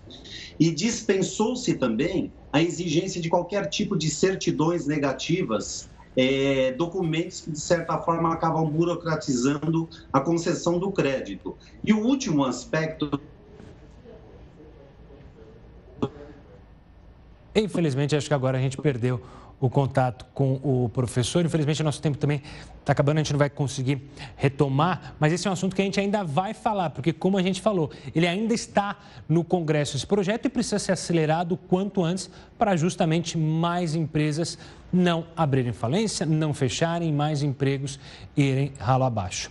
E 0.58 0.70
dispensou-se 0.70 1.74
também 1.74 2.32
a 2.52 2.62
exigência 2.62 3.20
de 3.20 3.28
qualquer 3.28 3.68
tipo 3.68 3.96
de 3.96 4.10
certidões 4.10 4.86
negativas, 4.86 5.88
é, 6.16 6.72
documentos 6.72 7.42
que, 7.42 7.52
de 7.52 7.60
certa 7.60 7.98
forma, 7.98 8.32
acabam 8.32 8.68
burocratizando 8.68 9.88
a 10.12 10.20
concessão 10.20 10.78
do 10.78 10.90
crédito. 10.90 11.56
E 11.84 11.92
o 11.92 12.00
último 12.00 12.44
aspecto 12.44 13.20
Infelizmente, 17.54 18.14
acho 18.14 18.28
que 18.28 18.34
agora 18.34 18.56
a 18.56 18.60
gente 18.60 18.76
perdeu 18.76 19.20
o 19.60 19.68
contato 19.68 20.24
com 20.32 20.54
o 20.62 20.88
professor. 20.92 21.44
Infelizmente, 21.44 21.82
nosso 21.82 22.00
tempo 22.00 22.16
também 22.16 22.42
está 22.80 22.92
acabando, 22.92 23.16
a 23.16 23.20
gente 23.20 23.32
não 23.32 23.38
vai 23.38 23.50
conseguir 23.50 24.02
retomar, 24.36 25.14
mas 25.18 25.32
esse 25.32 25.46
é 25.46 25.50
um 25.50 25.52
assunto 25.52 25.74
que 25.74 25.82
a 25.82 25.84
gente 25.84 25.98
ainda 25.98 26.24
vai 26.24 26.54
falar, 26.54 26.90
porque, 26.90 27.12
como 27.12 27.36
a 27.36 27.42
gente 27.42 27.60
falou, 27.60 27.90
ele 28.14 28.26
ainda 28.26 28.54
está 28.54 28.96
no 29.28 29.44
Congresso 29.44 29.96
esse 29.96 30.06
projeto 30.06 30.46
e 30.46 30.48
precisa 30.48 30.78
ser 30.78 30.92
acelerado 30.92 31.56
quanto 31.56 32.02
antes 32.02 32.30
para 32.56 32.76
justamente 32.76 33.36
mais 33.36 33.94
empresas 33.94 34.58
não 34.92 35.26
abrirem 35.36 35.72
falência, 35.72 36.24
não 36.24 36.54
fecharem, 36.54 37.12
mais 37.12 37.42
empregos 37.42 37.98
irem 38.36 38.72
ralo 38.78 39.04
abaixo. 39.04 39.50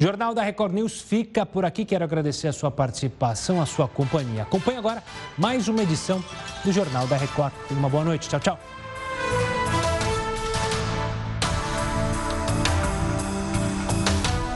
O 0.00 0.02
Jornal 0.02 0.34
da 0.34 0.42
Record 0.42 0.72
News 0.72 1.00
fica 1.00 1.44
por 1.44 1.64
aqui. 1.64 1.84
Quero 1.84 2.04
agradecer 2.04 2.48
a 2.48 2.52
sua 2.52 2.70
participação, 2.70 3.60
a 3.60 3.66
sua 3.66 3.86
companhia. 3.86 4.42
Acompanhe 4.42 4.78
agora 4.78 5.02
mais 5.36 5.68
uma 5.68 5.82
edição 5.82 6.24
do 6.64 6.72
Jornal 6.72 7.06
da 7.06 7.18
Record. 7.18 7.52
Uma 7.70 7.88
boa 7.88 8.02
noite. 8.02 8.28
Tchau, 8.28 8.40
tchau. 8.40 8.83